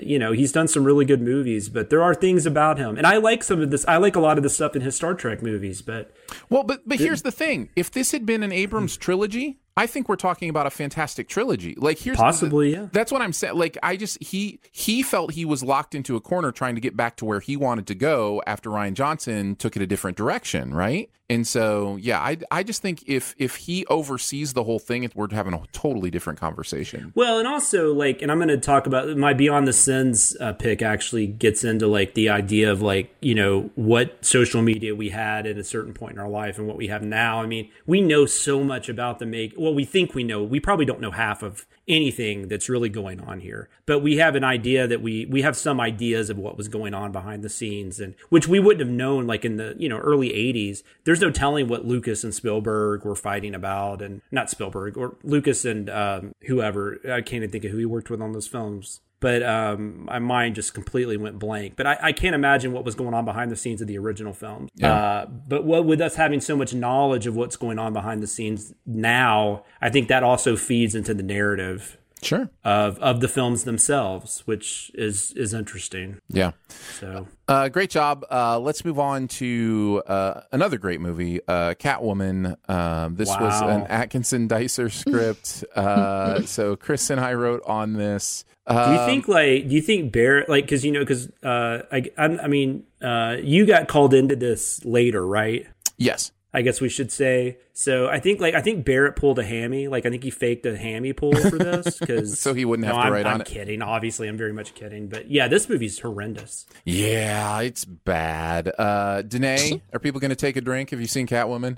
[0.01, 1.69] you know he's done some really good movies.
[1.69, 3.85] But there are things about him, and I like some of this.
[3.87, 5.81] I like a lot of the stuff in his Star Trek movies.
[5.81, 6.13] But
[6.49, 10.07] Well, but but here's the thing: if this had been an Abrams trilogy, I think
[10.07, 11.75] we're talking about a fantastic trilogy.
[11.77, 12.87] Like here's Possibly, yeah.
[12.91, 13.55] That's what I'm saying.
[13.55, 16.95] Like I just he he felt he was locked into a corner trying to get
[16.95, 20.73] back to where he wanted to go after Rian Johnson took it a different direction,
[20.73, 21.09] right?
[21.29, 25.29] And so yeah, I I just think if if he oversees the whole thing, we're
[25.31, 27.13] having a totally different conversation.
[27.15, 30.53] Well, and also like, and I'm going to talk about my Beyond the Sins uh,
[30.53, 30.81] pick.
[30.81, 35.47] Actually, gets into like the idea of like you know what social media we had
[35.47, 37.41] at a certain point in our life and what we have now.
[37.41, 39.53] I mean, we know so much about the make.
[39.63, 40.43] Well, we think we know.
[40.43, 44.35] We probably don't know half of anything that's really going on here, but we have
[44.35, 47.49] an idea that we we have some ideas of what was going on behind the
[47.49, 50.83] scenes, and which we wouldn't have known like in the you know early '80s.
[51.05, 55.63] There's no telling what Lucas and Spielberg were fighting about, and not Spielberg or Lucas
[55.63, 56.99] and um, whoever.
[57.05, 60.19] I can't even think of who he worked with on those films but um, my
[60.19, 61.77] mind just completely went blank.
[61.77, 64.33] But I, I, can't imagine what was going on behind the scenes of the original
[64.33, 64.67] film.
[64.75, 64.93] Yeah.
[64.93, 68.27] Uh, but what, with us having so much knowledge of what's going on behind the
[68.27, 71.97] scenes now, I think that also feeds into the narrative.
[72.23, 72.49] Sure.
[72.63, 76.19] Of of the films themselves, which is is interesting.
[76.29, 76.51] Yeah.
[76.99, 78.25] So uh, great job.
[78.31, 82.57] Uh, let's move on to uh, another great movie, uh, Catwoman.
[82.69, 83.41] Um, this wow.
[83.41, 85.63] was an Atkinson Dicer script.
[85.75, 88.45] Uh, so Chris and I wrote on this.
[88.65, 91.81] Um, do you think like do you think Barrett like because you know because uh,
[91.91, 95.67] I I mean uh, you got called into this later right?
[95.97, 96.31] Yes.
[96.55, 97.57] I guess we should say.
[97.73, 99.87] So I think like I think Barrett pulled a hammy.
[99.87, 102.95] Like I think he faked a hammy pull for this because so he wouldn't have
[102.95, 103.47] no, to I'm, write I'm on it.
[103.47, 103.81] Kidding.
[103.81, 105.07] Obviously, I'm very much kidding.
[105.07, 106.67] But yeah, this movie's horrendous.
[106.85, 108.71] Yeah, it's bad.
[108.77, 110.91] Uh, Danae, are people going to take a drink?
[110.91, 111.77] Have you seen Catwoman?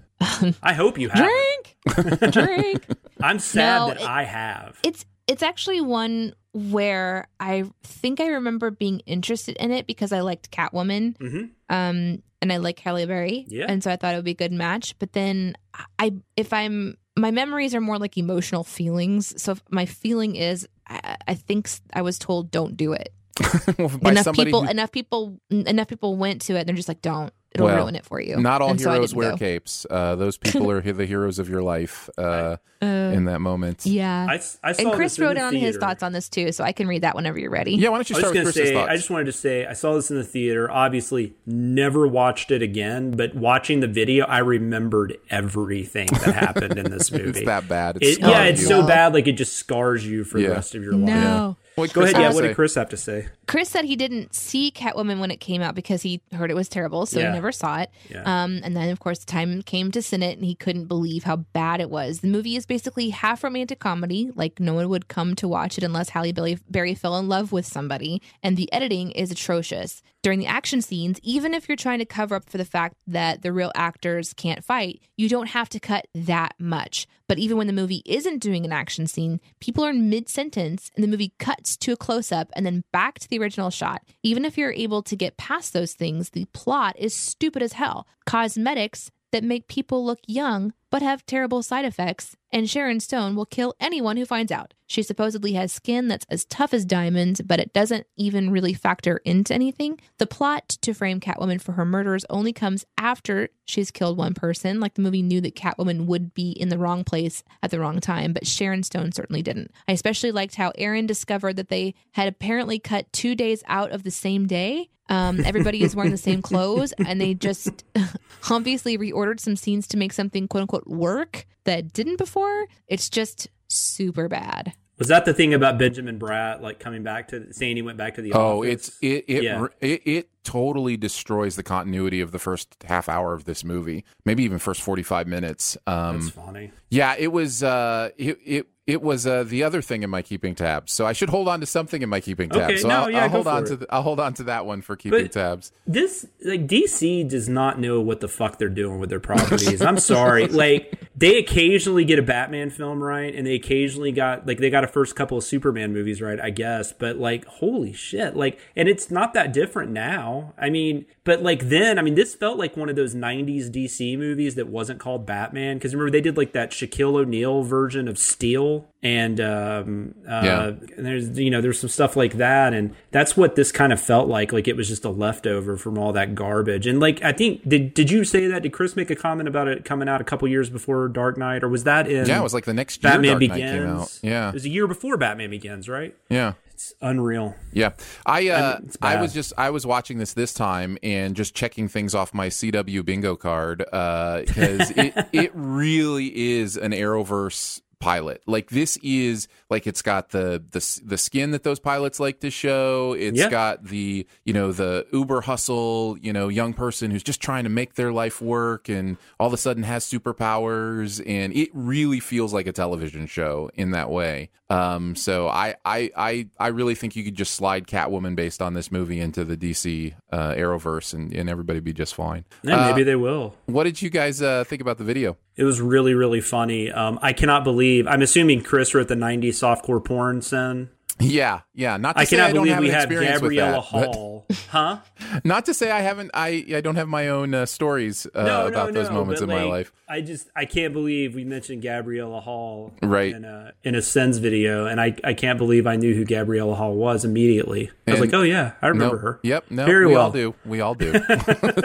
[0.61, 1.25] I hope you have.
[1.25, 2.85] Drink, drink.
[3.21, 4.77] I'm sad No, that it- I have.
[4.83, 10.21] It's it's actually one where I think I remember being interested in it because I
[10.21, 11.17] liked Catwoman.
[11.17, 11.49] Mhm.
[11.69, 13.45] Um and I like Halle Berry.
[13.47, 13.65] Yeah.
[13.67, 14.97] And so I thought it would be a good match.
[14.99, 15.55] But then
[15.99, 19.41] I if I'm my memories are more like emotional feelings.
[19.41, 23.09] So if my feeling is I, I think I was told don't do it.
[24.01, 27.01] By enough people who- enough people enough people went to it and they're just like
[27.01, 28.37] don't it'll Well, ruin it for you.
[28.37, 29.37] Not all And heroes didn't wear go.
[29.37, 29.85] capes.
[29.89, 33.85] Uh, those people are the heroes of your life uh, in that moment.
[33.85, 34.27] Yeah.
[34.29, 36.63] I, I saw and Chris this wrote the down his thoughts on this too, so
[36.63, 37.75] I can read that whenever you're ready.
[37.75, 38.91] Yeah, why don't you I was start with going to Chris's say, thoughts?
[38.91, 40.69] I just wanted to say, I saw this in the theater.
[40.69, 46.91] Obviously, never watched it again, but watching the video, I remembered everything that happened in
[46.91, 47.29] this movie.
[47.39, 47.97] it's that bad.
[48.01, 48.67] It's It- yeah, it's you.
[48.67, 50.49] so bad, like it just scars you for Yeah.
[50.49, 51.01] the rest of your life.
[51.09, 51.57] No.
[51.75, 52.21] What Go Chris ahead.
[52.23, 52.55] Yeah, what did?
[52.55, 53.27] Chris have to say?
[53.47, 56.69] Chris said he didn't see Catwoman when it came out because he heard it was
[56.69, 57.27] terrible, so Yeah.
[57.27, 57.89] he never saw it.
[58.09, 58.21] Yeah.
[58.25, 61.25] Um, and then, of course, the time came to sin it, and he couldn't believe
[61.25, 62.21] how bad it was.
[62.21, 65.83] The movie is basically half romantic comedy, like no one would come to watch it
[65.83, 70.01] unless Halle Berry, Berry fell in love with somebody, and the editing is atrocious.
[70.25, 73.43] During the action scenes, even if you're trying to cover up for the fact that
[73.43, 77.05] the real actors can't fight, you don't have to cut that much.
[77.27, 80.89] But even when the movie isn't doing an action scene, people are in mid sentence
[80.95, 84.01] and the movie cuts to a close up and then back to the original shot.
[84.23, 88.07] Even if you're able to get past those things, the plot is stupid as hell.
[88.25, 93.45] Cosmetics that make people look young but have terrible side effects, and Sharon Stone will
[93.45, 94.73] kill anyone who finds out.
[94.87, 99.17] She supposedly has skin that's as tough as diamonds, but it doesn't even really factor
[99.25, 99.99] into anything.
[100.19, 104.79] The plot to frame Catwoman for her murders only comes after she's killed one person.
[104.79, 107.99] Like the movie knew that Catwoman would be in the wrong place at the wrong
[107.99, 109.71] time, but Sharon Stone certainly didn't.
[109.87, 114.03] I especially liked how Aaron discovered that they had apparently cut two days out of
[114.03, 114.89] the same day.
[115.07, 117.83] Um, everybody is wearing the same clothes, and they just
[118.49, 122.67] obviously reordered some scenes to make something quote unquote work that didn't before.
[122.87, 124.73] It's just super bad.
[124.97, 128.15] Was that the thing about Benjamin Bratt, like coming back to saying he went back
[128.15, 128.87] to the Oh, office?
[128.87, 129.65] it's it it, Yeah.
[129.81, 134.05] it it totally destroys the continuity of the first half hour of this movie.
[134.23, 135.75] Maybe even first forty five minutes.
[135.85, 136.71] Um, That's funny.
[136.89, 140.53] yeah, it was uh, it it it was uh, the other thing in my keeping
[140.53, 140.91] tabs.
[140.91, 142.63] So I should hold on to something in my keeping tabs.
[142.65, 143.67] Okay, so no, I'll, yeah, I'll hold on it.
[143.67, 145.71] to the, I'll hold on to that one for keeping But- tabs.
[145.87, 149.81] This like DC does not know what the fuck they're doing with their properties.
[149.81, 150.47] I'm sorry.
[150.55, 154.83] Like they occasionally get a Batman film right, and they occasionally got like they got
[154.83, 156.91] a first couple of Superman movies right, I guess.
[156.91, 158.35] But like, holy shit!
[158.35, 160.53] Like, and it's not that different now.
[160.57, 164.17] I mean, but like then, I mean, this felt like one of those '90s DC
[164.17, 168.17] movies that wasn't called Batman because remember they did like that Shaquille O'Neal version of
[168.17, 170.67] Steel, and um, uh, Yeah.
[170.97, 172.73] and there's you know there's some stuff like that.
[172.73, 174.51] And that's what this kind of felt like.
[174.51, 176.87] Like it was just a leftover from all that garbage.
[176.87, 178.63] And like i think did did you say that?
[178.63, 181.63] Did chris make a comment about it coming out a couple years before dark knight?
[181.63, 183.87] Or was that in Yeah, it was like the next year batman Dark begins came
[183.87, 184.19] out.
[184.23, 186.15] Yeah, it was a year before batman begins right?
[186.29, 186.53] Yeah.
[186.73, 187.55] it's unreal.
[187.71, 187.91] Yeah,
[188.25, 192.15] I uh, I was just I was watching this this time and just checking things
[192.15, 198.41] off my CW bingo card because it it really is an Arrowverse pilot.
[198.45, 202.51] Like this is like it's got the the the skin that those pilots like to
[202.51, 203.13] show.
[203.13, 203.49] It's Yeah.
[203.49, 207.69] got the you know the uber hustle you know young person who's just trying to
[207.69, 212.53] make their life work and all of a sudden has superpowers and it really feels
[212.53, 214.49] like a television show in that way.
[214.69, 218.73] Um, so I I I I really think you could just slide Catwoman based on
[218.73, 222.45] this movie into the DC uh, Arrowverse and and everybody be just fine.
[222.63, 225.37] yeah, Uh, maybe they will what did you guys uh, think about the video?
[225.57, 226.91] It was really, really funny.
[226.91, 228.07] Um, I cannot believe.
[228.07, 230.89] I'm assuming Chris wrote the '90s softcore porn sin.
[231.19, 231.97] Yeah, yeah.
[231.97, 233.91] Not to I say I don't believe have we an have experience with Gabriella that,
[233.91, 234.97] but- Hall, huh?
[235.43, 236.31] Not to say I haven't.
[236.33, 239.63] I I don't have my own uh, stories uh, about those moments but, in my
[239.63, 239.91] life.
[240.07, 243.33] I just I can't believe we mentioned Gabriella Hall Right.
[243.33, 246.75] in a in a Sins video, and I I can't believe I knew who Gabriella
[246.75, 247.89] Hall was immediately.
[248.07, 249.39] I was And- like, oh yeah, I remember No, her.
[249.43, 249.71] Yep.
[249.71, 249.85] No.
[249.85, 250.25] Very we well.
[250.25, 250.53] all do.
[250.65, 251.11] We all do.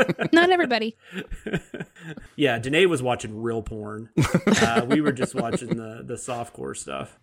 [0.32, 0.96] Not everybody.
[2.36, 4.10] Yeah, Danae was watching real porn.
[4.46, 7.18] uh, we were just watching the the softcore stuff.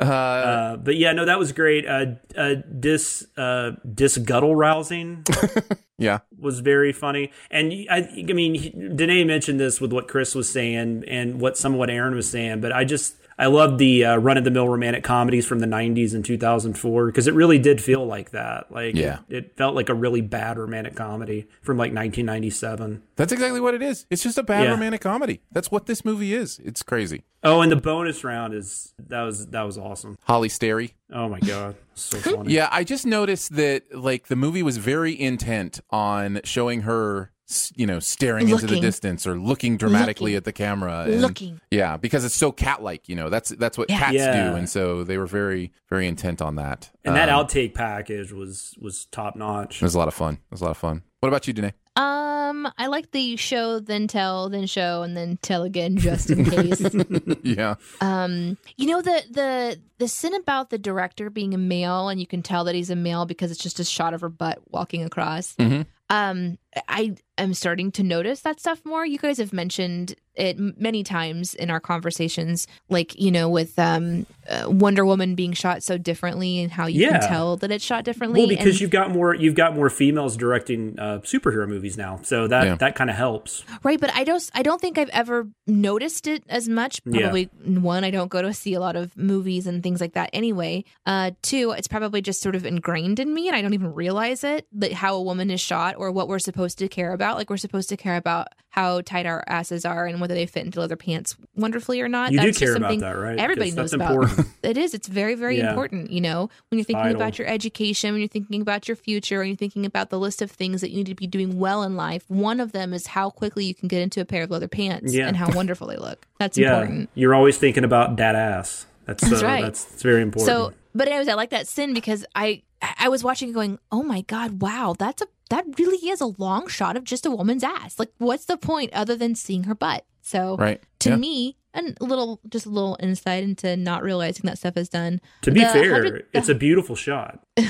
[0.00, 1.86] Uh, but yeah, no, that was great.
[1.86, 2.06] Uh,
[2.36, 5.24] uh, dis uh, disguttle rousing
[5.98, 6.20] yeah.
[6.38, 7.32] was very funny.
[7.50, 11.74] And I, I mean, Danae mentioned this with what Chris was saying and what some
[11.74, 14.50] of what Aaron was saying, but I just I love the uh, run of the
[14.50, 18.72] mill romantic comedies from the '90s and 2004 because it really did feel like that.
[18.72, 19.20] Like, Yeah.
[19.28, 23.02] it, it felt like a really bad romantic comedy from like 1997.
[23.16, 24.06] That's exactly what it is.
[24.10, 24.70] It's just a bad Yeah.
[24.70, 25.40] romantic comedy.
[25.52, 26.60] That's what this movie is.
[26.64, 27.22] It's crazy.
[27.44, 30.16] Oh, and the bonus round is that was that was awesome.
[30.24, 30.94] Holly Sterry.
[31.12, 32.52] Oh my god, so funny.
[32.58, 37.30] Yeah, I just noticed that like the movie was very intent on showing her,
[37.76, 40.36] you know, staring into the distance or looking dramatically Looking.
[40.36, 41.04] at the camera.
[41.08, 41.60] and- Looking.
[41.70, 43.08] Yeah, because it's so cat-like.
[43.08, 43.98] You know, that's that's what Yeah.
[43.98, 44.50] cats Yeah.
[44.50, 46.90] do, and so they were very very intent on that.
[47.04, 49.76] And that Um, outtake package was was top notch.
[49.80, 50.34] it was a lot of fun.
[50.34, 51.02] It was a lot of fun.
[51.20, 51.72] What about you, Danae?
[51.96, 56.44] Um, I like the show, then tell, then show, and then tell again, just in
[56.44, 56.80] case.
[57.42, 62.20] yeah, um, you know the the the sin about the director being a male, and
[62.20, 64.60] you can tell that he's a male because it's just a shot of her butt
[64.70, 65.54] walking across.
[65.56, 65.86] Mhm.
[66.10, 69.06] Um, I am starting to notice that stuff more.
[69.06, 74.26] You guys have mentioned it many times in our conversations, like you know, with um,
[74.48, 77.18] uh, Wonder Woman being shot so differently, and how you Yeah.
[77.20, 78.40] can tell that it's shot differently.
[78.40, 82.20] Well, because and- you've got more you've got more females directing uh, superhero movies now,
[82.22, 82.74] so that Yeah.
[82.76, 83.64] that kind of helps.
[83.82, 87.00] Right, but I don't I don't think I've ever noticed it as much.
[87.06, 87.22] Yeah.
[87.22, 90.30] Probably one, I don't go to see a lot of movies and things like that
[90.32, 90.84] anyway.
[91.06, 94.44] Uh two, it's probably just sort of ingrained in me and I don't even realize
[94.44, 97.36] it that how a woman is shot or what we're supposed to care about.
[97.36, 100.64] Like we're supposed to care about how tight our asses are and whether they fit
[100.64, 102.32] into leather pants wonderfully or not.
[102.32, 103.38] You do That's just care about that, right?
[103.38, 104.12] Everybody knows about.
[104.12, 104.46] important.
[104.62, 104.92] It is.
[104.94, 105.70] It's very, very Yeah.
[105.70, 109.38] important, you know, when you're thinking about your education, when you're thinking about your future,
[109.38, 111.82] when you're thinking about the list of things that you need to be doing well
[111.82, 112.24] in life.
[112.28, 115.12] One of them is how quickly you can get into a pair of leather pants
[115.14, 115.26] Yeah.
[115.28, 116.26] and how wonderful they look.
[116.38, 117.10] That's yeah, important.
[117.14, 118.86] you're always thinking about that ass.
[119.06, 119.62] That's That's uh, right.
[119.62, 120.46] That's, that's very important.
[120.46, 122.62] So, but anyways, I like that sin because I
[122.98, 126.26] I was watching it going, oh my god, wow, that's a that really is a
[126.26, 127.98] long shot of just a woman's ass.
[127.98, 130.04] Like, what's the point other than seeing her butt?
[130.20, 130.82] So, right.
[131.00, 131.16] to Yeah.
[131.16, 135.20] me, and a little just a little insight into not realizing that stuff is done.
[135.42, 137.40] to be the fair, hundred- it's a beautiful shot.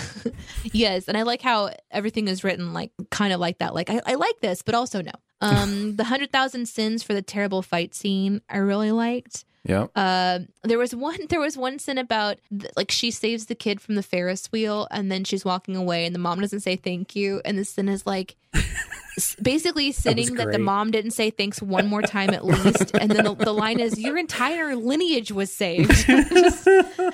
[0.73, 3.75] Yes, and I like how everything is written like kind of like that.
[3.75, 5.13] Like I, I like this, but also no.
[5.41, 9.45] Um, the hundred thousand sins for the terrible fight scene I really liked.
[9.69, 9.87] Yeah.
[9.95, 11.19] Uh, there was one.
[11.29, 12.39] There was one sin about
[12.75, 16.15] like she saves the kid from the Ferris wheel, and then she's walking away, and
[16.15, 18.35] the mom doesn't say thank you, and the sin is like
[19.43, 23.25] basically sinning that, the mom didn't say thanks one more time at least, and then
[23.25, 26.11] the, the line is your entire lineage was saved.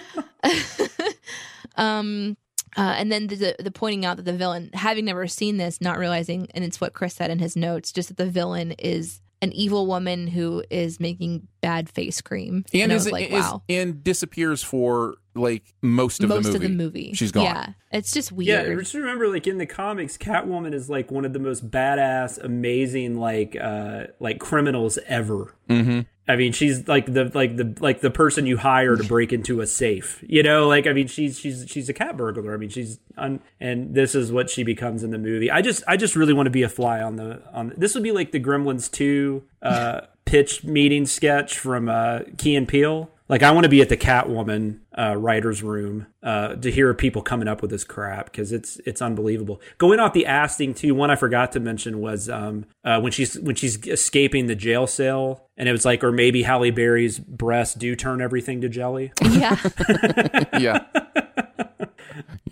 [1.76, 2.36] um.
[2.76, 5.80] Uh, and then the, the the pointing out that the villain, having never seen this,
[5.80, 9.20] not realizing, and it's what Chris said in his notes, just that the villain is
[9.44, 12.64] an evil woman who is making bad face cream.
[12.72, 16.64] And, I is, like, is- wow, and disappears for like most of most the movie.
[16.66, 17.44] of the movie, She's gone.
[17.44, 18.46] Yeah, it's just weird.
[18.48, 18.78] Yeah, weird.
[18.80, 23.18] just remember, like in the comics, Catwoman is like one of the most badass, amazing,
[23.18, 25.54] like uh like criminals ever.
[25.68, 26.00] Mm-hmm.
[26.26, 29.60] I mean, she's like the like the like the person you hire to break into
[29.60, 30.24] a safe.
[30.26, 32.54] You know, like I mean, she's she's she's a cat burglar.
[32.54, 35.50] I mean, she's un, and this is what she becomes in the movie.
[35.50, 37.74] I just I just really want to be a fly on the on.
[37.76, 42.66] This would be like the Gremlins two uh, pitch meeting sketch from uh, Key and
[42.66, 43.10] Peele.
[43.28, 47.22] Like I want to be at the Catwoman uh, writers' room uh, to hear people
[47.22, 49.62] coming up with this crap because it's it's unbelievable.
[49.78, 50.94] Going off the ass thing too.
[50.94, 54.86] One I forgot to mention was um, uh, when she's when she's escaping the jail
[54.86, 59.12] cell, and it was like, or maybe Halle Berry's breasts do turn everything to jelly.
[59.22, 59.56] yeah,
[60.58, 60.84] yeah.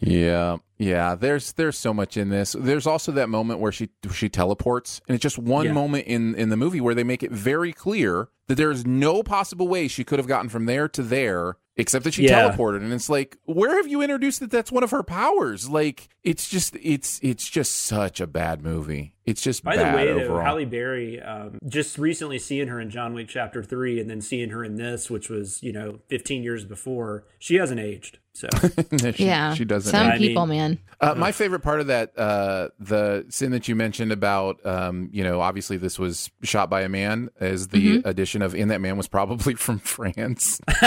[0.05, 1.15] Yeah, yeah.
[1.15, 2.57] There's there's so much in this.
[2.59, 5.73] There's also that moment where she she teleports, and it's just one Yeah.
[5.73, 9.23] moment in in the movie where they make it very clear that there is no
[9.23, 12.51] possible way she could have gotten from there to there except that she Yeah.
[12.51, 12.83] teleported.
[12.83, 15.71] And it's like, where have you introduced that that's one of her powers?
[15.71, 19.15] Like, it's just it's it's just such a bad movie.
[19.27, 20.39] It's just By bad the way, overall.
[20.39, 24.21] though, Halle Berry, um, just recently seeing her in John Wick Chapter Three, and then
[24.21, 28.19] seeing her in this, which was you know 15 years before, she hasn't aged.
[28.35, 28.49] So
[29.13, 29.91] she, yeah, she doesn't.
[29.91, 30.79] Some I mean- people, man.
[31.01, 35.23] Uh, my favorite part of that, uh, the sin that you mentioned about, um, you
[35.25, 38.09] know, obviously this was shot by a man, is the Mm-hmm.
[38.09, 40.61] addition of, "in that man was probably from France.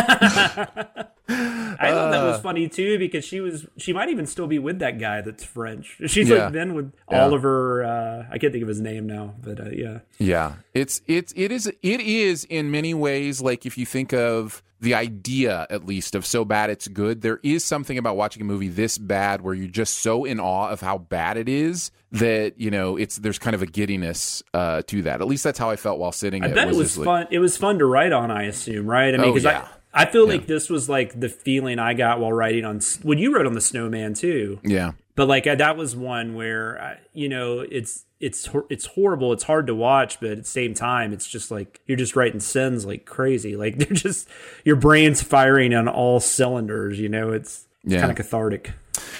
[1.27, 2.31] I thought that Uh.
[2.31, 5.43] was funny too because she was she might even still be with that guy that's
[5.43, 5.97] French.
[6.07, 6.45] She's Yeah.
[6.45, 7.23] like been with Yeah.
[7.25, 7.83] Oliver.
[7.83, 9.99] Uh, I can't think of his name now, but uh, yeah.
[10.19, 14.61] Yeah, it's it's it is it is in many ways like if you think of
[14.81, 17.21] the idea at least of so bad it's good.
[17.21, 20.69] There is something about watching a movie this bad where you're just so in awe
[20.69, 24.83] of how bad it is that you know it's there's kind of a giddiness uh,
[24.87, 25.21] to that.
[25.21, 26.43] At least that's how I felt while sitting.
[26.43, 27.27] I bet it was just like- fun.
[27.31, 28.29] It was fun to write on.
[28.31, 29.13] I assume, right?
[29.13, 29.67] I mean, Oh, because yeah.
[29.95, 32.81] I feel like this was like the feeling I got while writing on.
[33.03, 34.59] Well, you wrote on the Snowman too.
[34.63, 39.43] Yeah, but like uh, that was one where you know it's it's it's horrible it's
[39.43, 42.85] hard to watch but at the same time it's just like you're just writing sins
[42.85, 44.27] like crazy like they're just
[44.63, 47.99] your brain's firing on all cylinders you know it's, it's Yeah.
[47.99, 48.71] kind of cathartic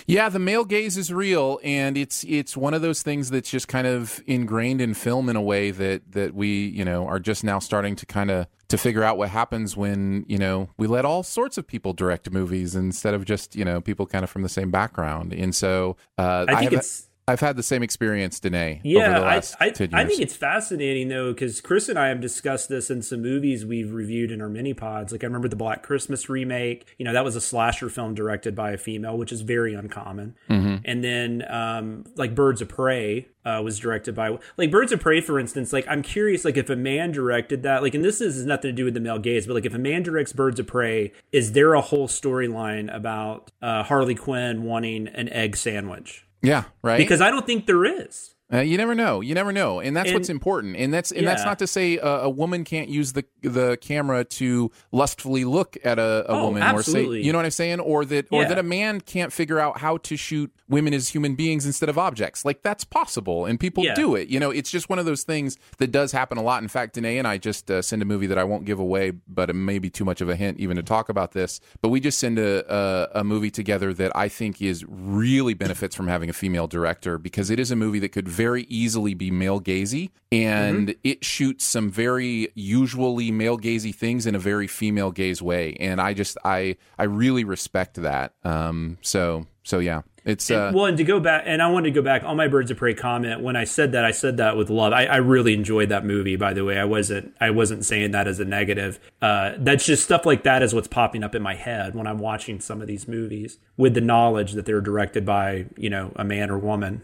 [0.08, 3.68] Yeah, the male gaze is real, and it's it's one of those things that's just
[3.68, 7.44] kind of ingrained in film in a way that that we you know are just
[7.44, 11.06] now starting to kind of to figure out what happens when you know we let
[11.06, 14.44] all sorts of people direct movies instead of just you know people kind of from
[14.44, 18.40] the same background, and so uh, i think have, it's I've had the same experience,
[18.40, 18.82] Danae.
[18.84, 21.98] yeah over the I, last I, 10 I think it's fascinating though because chris and
[21.98, 25.28] i have discussed this in some movies we've reviewed in our mini pods like i
[25.28, 28.78] remember the black christmas remake you know that was a slasher film directed by a
[28.78, 30.76] female which is very uncommon Mm-hmm.
[30.86, 35.20] and then um, like birds of prey uh, was directed by like birds of prey
[35.22, 38.36] for instance like i'm curious like if a man directed that like and this is
[38.36, 40.60] has nothing to do with the male gaze but like if a man directs birds
[40.60, 46.25] of prey is there a whole storyline about uh, harley quinn wanting an egg sandwich
[46.46, 46.98] yeah, right.
[46.98, 49.22] because i don't think there is Uh, you never know.
[49.22, 50.76] You never know, and that's And- what's important.
[50.78, 54.24] And that's and that's not to say uh, a woman can't use the the camera
[54.40, 57.80] to lustfully look at a, a Oh, woman or say, you know what I'm saying,
[57.80, 58.50] or that or Yeah.
[58.50, 61.98] that a man can't figure out how to shoot women as human beings instead of
[61.98, 62.44] objects.
[62.46, 63.94] Like that's possible, and people Yeah.
[63.96, 64.30] do it.
[64.30, 66.62] You know, it's just one of those things that does happen a lot.
[66.64, 69.12] In fact, Danae and I just uh, send a movie that I won't give away,
[69.28, 71.60] but it may be too much of a hint even to talk about this.
[71.82, 75.96] But we just send a a, a movie together that I think is really benefits
[75.96, 79.30] from having a female director because it is a movie that could very easily be
[79.32, 81.00] male gazy and Mm-hmm.
[81.04, 86.02] it shoots some very usually male gazy things in a very female gaze way and
[86.02, 90.98] i just i i really respect that um so so yeah it's uh well, and
[90.98, 93.42] to go back, and I wanted to go back on my Birds of Prey comment.
[93.42, 94.92] When I said that, I said that with love.
[94.92, 96.36] I, I really enjoyed that movie.
[96.36, 99.00] By the way, I wasn't I wasn't saying that as a negative.
[99.22, 102.18] Uh, that's just stuff like that is what's popping up in my head when I'm
[102.18, 106.24] watching some of these movies with the knowledge that they're directed by you know a
[106.24, 107.04] man or woman.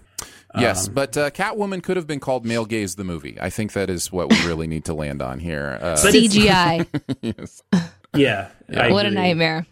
[0.59, 3.71] yes um, but uh, catwoman could have been called male gaze the movie i think
[3.71, 6.85] that is what we really need to land on here uh, CGI.
[7.21, 7.63] yes.
[8.13, 9.65] Yeah, I what a nightmare.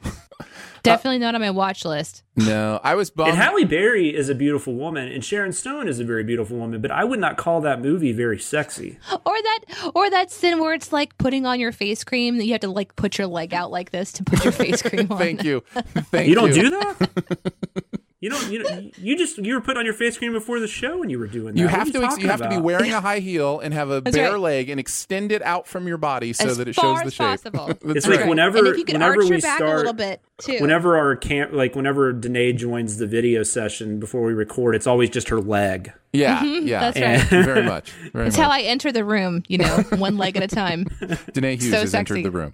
[0.83, 2.23] Definitely not on my watch list.
[2.35, 5.99] no i was bummed And Halle Berry is a beautiful woman, and Sharon Stone is
[5.99, 6.81] a very beautiful woman.
[6.81, 8.97] But I would not call that movie very sexy.
[9.25, 9.59] Or that
[9.93, 12.69] or that sin where it's like putting on your face cream that you have to
[12.71, 15.17] like put your leg out like this to put your face cream on.
[15.17, 15.61] thank you
[16.11, 17.09] thank You don't do that.
[18.21, 18.51] You don't.
[18.51, 21.09] You don't, you just you were putting on your face cream before the show when
[21.09, 21.57] you were doing that.
[21.57, 21.97] You What have are to.
[21.99, 24.31] ex- talking You have to be wearing a high heel and have a That's bare
[24.33, 24.39] right.
[24.41, 27.13] leg and extend it out from your body so As that it shows the as
[27.13, 27.27] shape.
[27.27, 27.69] possible.
[27.95, 28.19] It's right.
[28.19, 30.19] like whenever and if you could whenever arch we your back start a little bit
[30.39, 30.57] too.
[30.59, 35.09] whenever our camp like whenever Danae joins the video session before we record, it's always
[35.09, 35.93] just her leg.
[36.11, 36.99] yeah, yeah, Mm-hmm.
[36.99, 37.43] that's right.
[37.45, 37.91] very much.
[38.11, 38.45] Very That's much.
[38.45, 40.87] how I enter the room, you know, one leg at a time.
[41.33, 42.15] Danae Hughes so has sexy.
[42.17, 42.53] entered the room.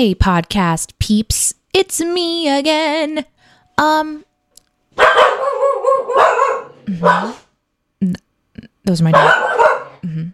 [0.00, 3.26] Hey, podcast peeps, it's me again.
[3.76, 4.24] Um,
[6.86, 7.36] Mhm.
[8.82, 9.12] Those are my
[10.02, 10.28] hmm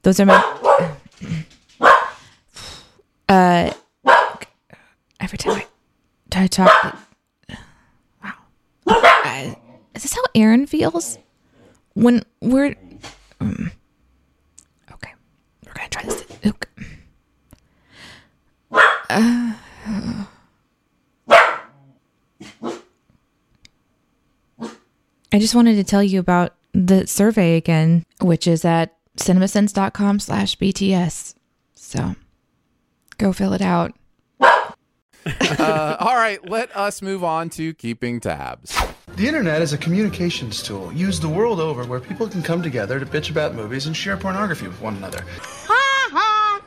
[0.00, 0.42] Those are my.
[3.28, 3.70] Uh,
[5.20, 5.66] every time I,
[6.34, 6.96] I talk,
[8.24, 8.32] wow.
[8.86, 9.54] Uh,
[9.94, 11.18] is this how Aaron feels
[11.92, 12.74] when we're?
[13.42, 13.70] mm.
[14.90, 15.12] okay,
[15.66, 16.25] we're gonna try this.
[19.10, 19.52] Okay.
[25.32, 30.56] I just wanted to tell you about the survey again, which is at cinemasins.com slash
[30.56, 31.34] BTS.
[31.74, 32.14] So
[33.18, 33.94] go fill it out.
[34.40, 38.78] Uh, all right, let us move on to keeping tabs.
[39.16, 43.00] The internet is a communications tool used the world over where people can come together
[43.00, 45.24] to bitch about movies and share pornography with one another.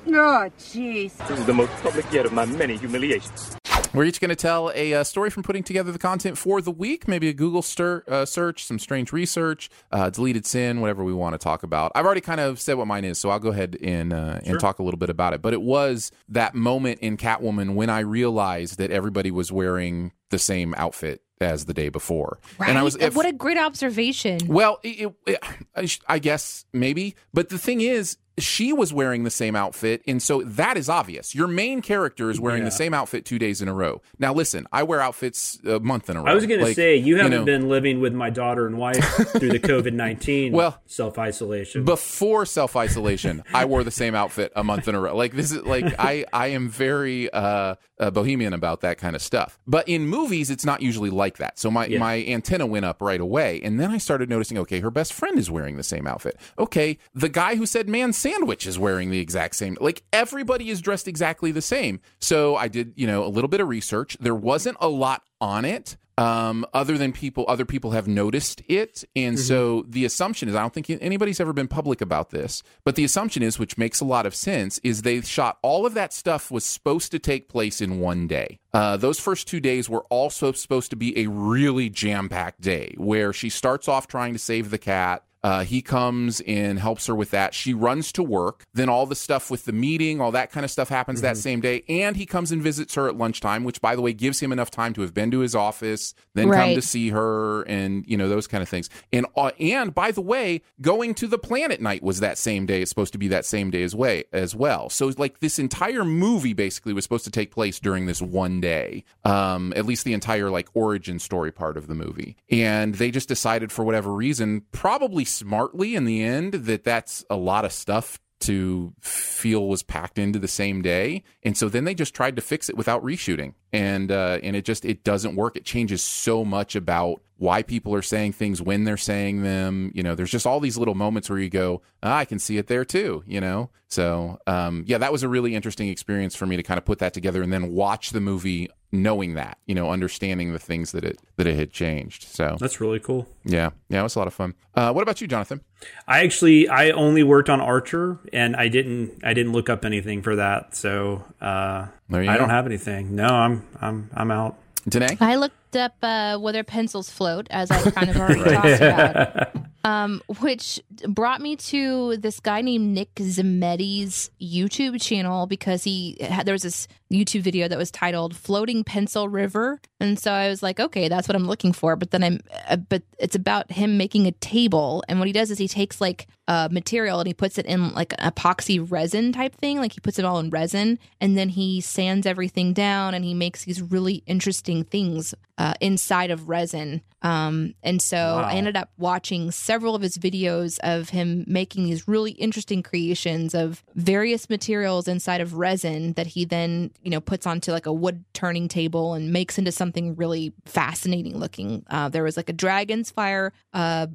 [0.08, 1.16] Oh, jeez.
[1.28, 3.56] This is the most public yet of my many humiliations.
[3.94, 6.70] We're each going to tell a uh, story from putting together the content for the
[6.72, 11.14] week, maybe a Google stir, uh, search, some strange research, uh, deleted sin, whatever we
[11.14, 11.92] want to talk about.
[11.96, 14.60] I've already kind of said what mine is, so I'll go ahead and uh, and
[14.60, 15.42] talk a little bit about it.
[15.42, 20.40] But it was that moment in Catwoman when I realized that everybody was wearing the
[20.40, 22.70] same outfit as the day before, Right?
[22.70, 24.40] and I was if- what a great observation.
[24.48, 25.40] well, it, it,
[25.76, 30.22] it- I guess maybe, but the thing is, she was wearing the same outfit, and
[30.22, 31.34] so that is obvious.
[31.36, 32.66] Your main character is wearing Yeah.
[32.70, 34.02] the same outfit two days in a row.
[34.18, 36.32] Now, listen, I wear outfits a month in a row.
[36.32, 39.04] I was going to say you haven't know, been living with my daughter and wife
[39.32, 41.84] through the COVID nineteen Well, self isolation.
[41.86, 43.44] before self isolation.
[43.54, 45.16] I wore the same outfit a month in a row.
[45.16, 49.22] Like this is like I I am very uh, uh, bohemian about that kind of
[49.22, 49.60] stuff.
[49.68, 51.60] But in movies, it's not usually like that.
[51.60, 52.00] So my Yeah.
[52.00, 54.58] my antenna went up right away, and then I started noticing.
[54.60, 56.38] Okay, her best friend is wearing the same outfit.
[56.58, 59.78] Okay, the guy who said man sandwich is wearing the exact same.
[59.80, 62.00] Like everybody is dressed exactly the same.
[62.20, 64.18] So I did you know a little bit of research.
[64.20, 69.06] There wasn't a lot on it um, other than people, other people have noticed it.
[69.16, 72.96] And so the assumption is, I don't think anybody's ever been public about this, but
[72.96, 76.12] the assumption is, which makes a lot of sense, is they shot all of that
[76.12, 78.60] stuff was supposed to take place in one day.
[78.74, 82.94] Uh, those first two days were also supposed to be a really jam packed day
[82.98, 85.24] where she starts off trying to save the cat.
[85.44, 87.54] Uh, he comes and helps her with that.
[87.54, 88.64] She runs to work.
[88.74, 91.62] Then all the stuff with the meeting, all that kind of stuff happens that same
[91.62, 91.84] day.
[91.88, 94.72] And he comes and visits her at lunchtime, which, by the way, gives him enough
[94.72, 98.30] time to have been to his office, then come to see her, and you know
[98.30, 98.90] those kind of things.
[99.14, 102.82] And uh, and by the way, going to the planet night was that same day.
[102.82, 104.90] It's supposed to be that same day as way as well.
[104.90, 109.04] So like this entire movie basically was supposed to take place during this one day.
[109.24, 112.38] Um, at least the entire like origin story part of the movie.
[112.50, 117.36] And they just decided for whatever reason, probably smartly in the end, that that's a
[117.36, 121.24] lot of stuff to feel was packed into the same day.
[121.44, 123.54] And so then they just tried to fix it without reshooting.
[123.74, 125.56] And uh and it just it doesn't work.
[125.58, 130.04] It changes so much about why people are saying things when they're saying them you
[130.04, 132.68] know there's just all these little moments where you go ah, i can see it
[132.68, 136.56] there too you know so um yeah that was a really interesting experience for me
[136.58, 139.90] to kind of put that together and then watch the movie knowing that you know
[139.90, 143.28] understanding the things that it that it had changed so That's really cool.
[143.46, 145.62] yeah yeah it was a lot of fun uh what about you jonathan
[146.10, 150.22] I actually I only worked on Archer and I didn't I didn't look up anything
[150.22, 150.76] for that.
[150.76, 152.38] So uh I go.
[152.38, 153.16] don't have anything.
[153.16, 154.58] No, I'm I'm I'm out.
[154.90, 155.16] Danae?
[155.22, 160.22] I looked up uh, whether pencils float, as I kind of already talked about, um,
[160.40, 166.54] which brought me to this guy named Nick Zammeti's YouTube channel because he had, there
[166.54, 170.80] was this YouTube video that was titled "Floating Pencil River," and so I was like,
[170.80, 171.96] okay, that's what I'm looking for.
[171.96, 175.52] But then I'm, uh, but it's about him making a table, and what he does
[175.52, 179.32] is he takes like uh, material and he puts it in like an epoxy resin
[179.32, 183.14] type thing, like he puts it all in resin, and then he sands everything down,
[183.14, 187.02] and he makes these really interesting things uh, inside of resin.
[187.22, 192.08] Um, and so I ended up watching several of his videos of him making these
[192.08, 197.46] really interesting creations of various materials inside of resin that he then, you know, puts
[197.46, 201.84] onto like a wood turning table and makes into something really fascinating looking.
[201.90, 204.08] Uh, there was like a dragon's fire, uh,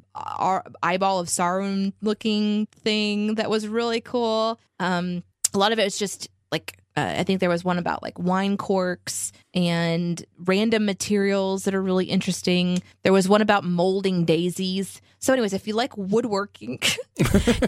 [0.83, 4.59] eyeball of Sauron looking thing that was really cool.
[4.81, 5.23] Um,
[5.53, 8.17] a lot of it was just like uh, I think there was one about like
[8.21, 12.81] wine corks and random materials that are really interesting.
[13.03, 15.01] There was one about molding daisies.
[15.19, 16.79] So, anyways, if you like woodworking,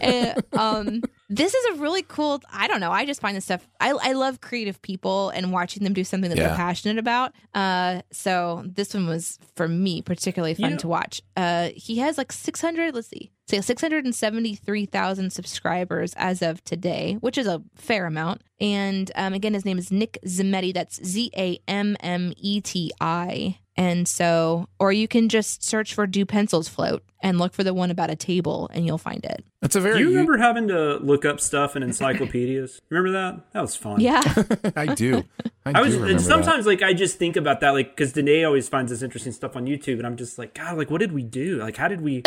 [0.01, 2.41] eh, um, this is a really cool.
[2.53, 2.93] I don't know.
[2.93, 3.67] I just find this stuff.
[3.81, 6.49] I, I love creative people and watching them do something that Yeah.
[6.49, 7.33] they're passionate about.
[7.53, 11.21] Uh, so this one was for me particularly fun know- to watch.
[11.37, 12.95] Uh, he has like six hundred.
[12.95, 17.47] Let's see, say six hundred and seventy three thousand subscribers as of today, which is
[17.47, 18.43] a fair amount.
[18.61, 20.73] And um, again, his name is Nick Zammeti.
[20.73, 23.59] That's Z A M M E T I.
[23.79, 27.75] And so, or you can just search for "Do Pencils Float" and look for the
[27.75, 29.45] one about a table, and you'll find it.
[29.61, 32.81] It's a very Do you remember having to look up stuff in encyclopedias?
[32.89, 33.53] remember that?
[33.53, 34.01] That was fun.
[34.01, 34.23] Yeah,
[34.77, 35.25] I do.
[35.67, 36.23] I, I was do remember and that.
[36.23, 39.57] sometimes like I just think about that like because Danae always finds this interesting stuff
[39.57, 42.01] on YouTube and I'm just like God like what did we do like how did
[42.01, 42.23] we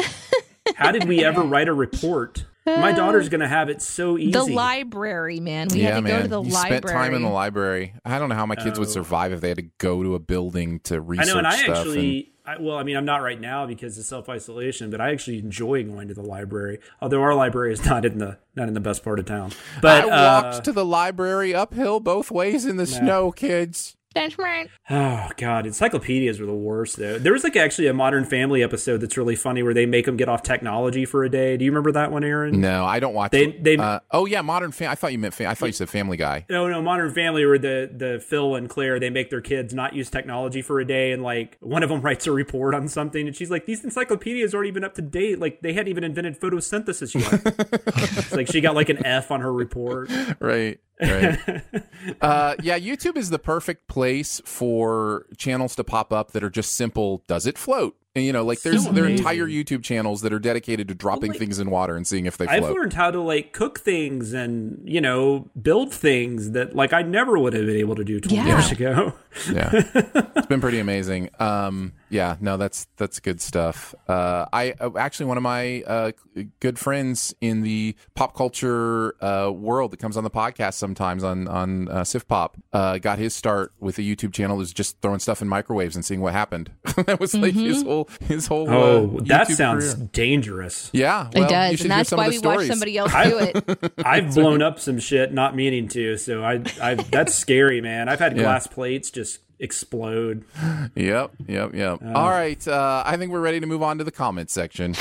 [0.76, 2.46] how did we ever write a report?
[2.66, 4.32] My daughter's gonna have it so easy.
[4.32, 5.70] the library, man.
[5.72, 6.16] We yeah, had to man.
[6.18, 6.82] go to the you library.
[6.82, 7.94] spent time in the library.
[8.06, 8.92] I don't know how my kids would Oh.
[8.92, 11.30] survive if they had to go to a building to research.
[11.30, 11.78] I research know, and I stuff.
[11.78, 15.12] actually, I, well, I mean, I'm not right now because of self isolation, but I
[15.12, 16.80] actually enjoy going to the library.
[17.02, 19.52] Although our library is not in the not in the best part of town.
[19.82, 23.96] But I walked uh, to the library uphill both ways in the snow, kids.
[24.16, 24.68] That's right.
[24.90, 27.20] Oh god, encyclopedias were the worst though.
[27.20, 30.18] There was like actually a Modern Family episode that's really funny where they make them
[30.18, 31.58] get off technology for a day.
[31.58, 32.60] Do you remember that one, Aaron?
[32.60, 33.32] No, I don't watch.
[33.32, 34.92] They- they- uh, oh yeah, Modern Family.
[34.92, 35.36] I thought you meant.
[35.36, 36.46] Fam- I thought you said Family Guy.
[36.50, 39.94] No, no, Modern Family, where the the Phil and Claire they make their kids not
[39.94, 43.28] use technology for a day, and like one of them writes a report on something,
[43.28, 45.40] and she's like, "These encyclopedias aren't even up to date.
[45.40, 47.42] Like they hadn't even invented photosynthesis yet."
[48.18, 50.10] it's like she got like an F on her report.
[50.40, 51.40] right right
[52.22, 56.74] uh yeah youtube is the perfect place for channels to pop up that are just
[56.74, 60.22] simple does it float and you know like there's So there are entire youtube channels
[60.22, 62.64] that are dedicated to dropping like- things in water and seeing if they float.
[62.64, 67.02] I've learned how to like cook things and you know build things that like I
[67.04, 68.48] never would have been able to do 20 Yeah.
[68.48, 69.14] years ago.
[69.52, 69.70] yeah
[70.36, 75.26] it's been pretty amazing um yeah no that's that's good stuff uh i uh, actually
[75.28, 76.12] one of my uh
[76.60, 81.48] good friends in the pop culture uh world that comes on the podcast sometimes on
[81.48, 85.00] on uh, sif pop uh got his start with a youtube channel that was just
[85.02, 86.72] throwing stuff in microwaves and seeing what happened
[87.06, 90.10] that was like his whole his whole uh, Oh, that sounds career.
[90.12, 90.90] dangerous.
[90.94, 93.30] yeah well, it does, should and that's why of the we watch somebody else I-
[93.30, 93.94] do it.
[94.06, 98.10] I've blown up some shit not meaning to, so I I that's scary, man.
[98.10, 98.44] I've had Yeah.
[98.44, 100.44] glass plates just explode.
[100.96, 102.02] Yep, yep, yep.
[102.16, 104.96] All right, uh, I think we're ready to move on to the comment section.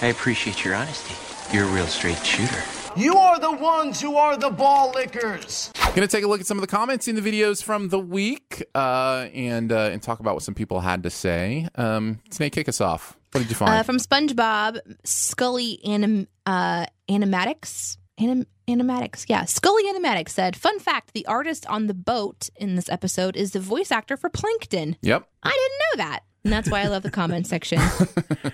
[0.00, 1.14] I appreciate your honesty.
[1.56, 2.62] You're a real straight shooter.
[2.96, 5.72] You are the ones who are the ball lickers.
[5.94, 7.98] Going to take a look at some of the comments in the videos from the
[7.98, 11.68] week uh, and uh, and talk about what some people had to say.
[11.74, 13.16] Um, Snake, kick us off.
[13.32, 13.70] What did you find?
[13.70, 17.98] Uh, from SpongeBob, Scully anim, uh, Animatics.
[18.18, 19.44] Anim, animatics, yeah.
[19.44, 23.60] Scully Animatics said, "Fun fact: the artist on the boat in this episode is the
[23.60, 24.96] voice actor for Plankton.
[25.02, 25.28] yep.
[25.42, 27.78] I didn't know that, and that's why I love the comment section.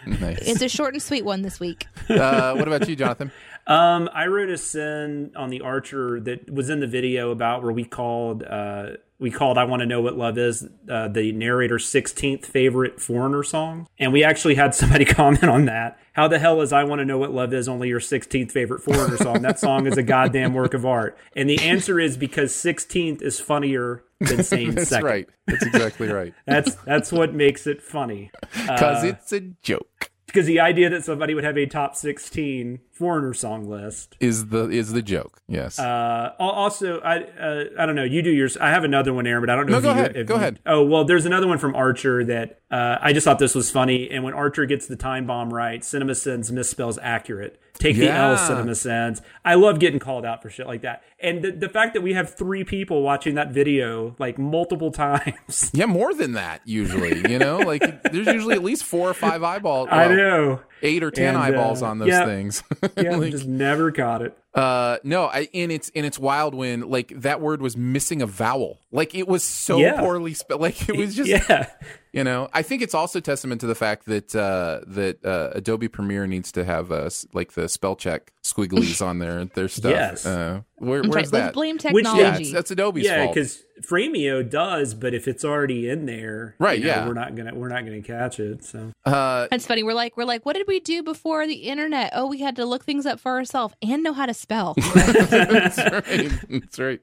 [0.04, 0.38] Nice.
[0.42, 1.86] It's a short and sweet one this week.
[2.10, 3.30] Uh, what about you, Jonathan?
[3.68, 7.72] Um, I wrote a sin on the Archer that was in the video about where
[7.72, 11.86] we called uh we called I want to know what love is uh, the narrator's
[11.86, 15.98] 16th favorite foreigner song and we actually had somebody comment on that.
[16.14, 18.82] How the hell is I want to know what love is only your 16th favorite
[18.82, 19.42] foreigner song?
[19.42, 21.16] That song is a goddamn work of art.
[21.36, 25.06] And the answer is because 16th is funnier than saying That's second.
[25.06, 25.28] right.
[25.46, 26.34] That's exactly right.
[26.46, 28.30] That's that's what makes it funny.
[28.52, 30.10] Because uh, it's a joke.
[30.26, 34.68] Because the idea that somebody would have a top 16 foreigner song list Is the
[34.70, 35.40] is the joke?
[35.48, 35.78] Yes.
[35.78, 38.04] Uh, also, I uh, I don't know.
[38.04, 38.56] You do yours.
[38.56, 39.72] I have another one, Aaron, but I don't know.
[39.72, 40.26] No, if go you, ahead.
[40.26, 40.60] Go you- ahead.
[40.66, 44.10] Oh well, there's another one from Archer that uh, I just thought this was funny.
[44.10, 47.60] And when Archer gets the time bomb right, CinemaSins misspells accurate.
[47.74, 48.48] Take the L, Yeah.
[48.48, 49.20] CinemaSins.
[49.44, 51.02] I love getting called out for shit like that.
[51.18, 55.70] And the, the fact that we have three people watching that video like multiple times.
[55.74, 57.28] yeah, more than that usually.
[57.30, 57.80] You know, like
[58.12, 59.88] there's usually at least four or five eyeballs.
[59.90, 60.60] I know.
[60.82, 62.24] Eight or ten And, uh, eyeballs on those yeah.
[62.26, 62.62] things.
[62.96, 64.36] Yeah, Like- just never caught it.
[64.54, 68.26] Uh, no, I, and it's and it's wild when like that word was missing a
[68.26, 68.78] vowel.
[68.92, 69.98] Like it was so Yeah.
[70.00, 70.60] poorly spelled.
[70.60, 71.70] Like it was just yeah.
[72.12, 72.48] you know.
[72.52, 76.52] I think it's also testament to the fact that uh, that uh, Adobe Premiere needs
[76.52, 79.90] to have uh, like the spell check squigglies on their their stuff.
[79.90, 80.24] Yes.
[80.24, 81.32] Uh, where, where's trying- that?
[81.32, 82.20] Let's blame Which- technology.
[82.22, 83.34] yeah, it's, that's Adobe's yeah, fault.
[83.34, 87.06] because Frame.io does, but if it's already in there, Right, you know, yeah.
[87.08, 88.62] we're not gonna we're not gonna catch it.
[88.64, 89.82] So Uh, That's funny.
[89.82, 92.12] We're like, we're like, what did we do before the internet?
[92.14, 94.74] Oh, we had to look things up for ourselves and know how to spell.
[94.94, 96.30] that's right.
[96.50, 97.00] That's right.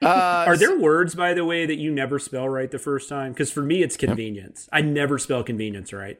[0.00, 3.32] Uh, Are there words, by the way, that you never spell right the first time?
[3.32, 4.68] Because for me, it's convenience.
[4.72, 6.18] I never spell convenience right.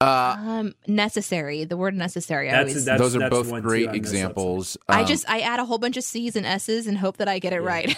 [0.00, 1.64] uh, um, necessary.
[1.64, 2.50] The word necessary.
[2.50, 2.84] I That's, always.
[2.84, 4.76] that's those are that's both one, great I mess up examples.
[4.88, 7.28] I Um, just I add a whole bunch of C's and S's and hope that
[7.28, 7.96] I get it right.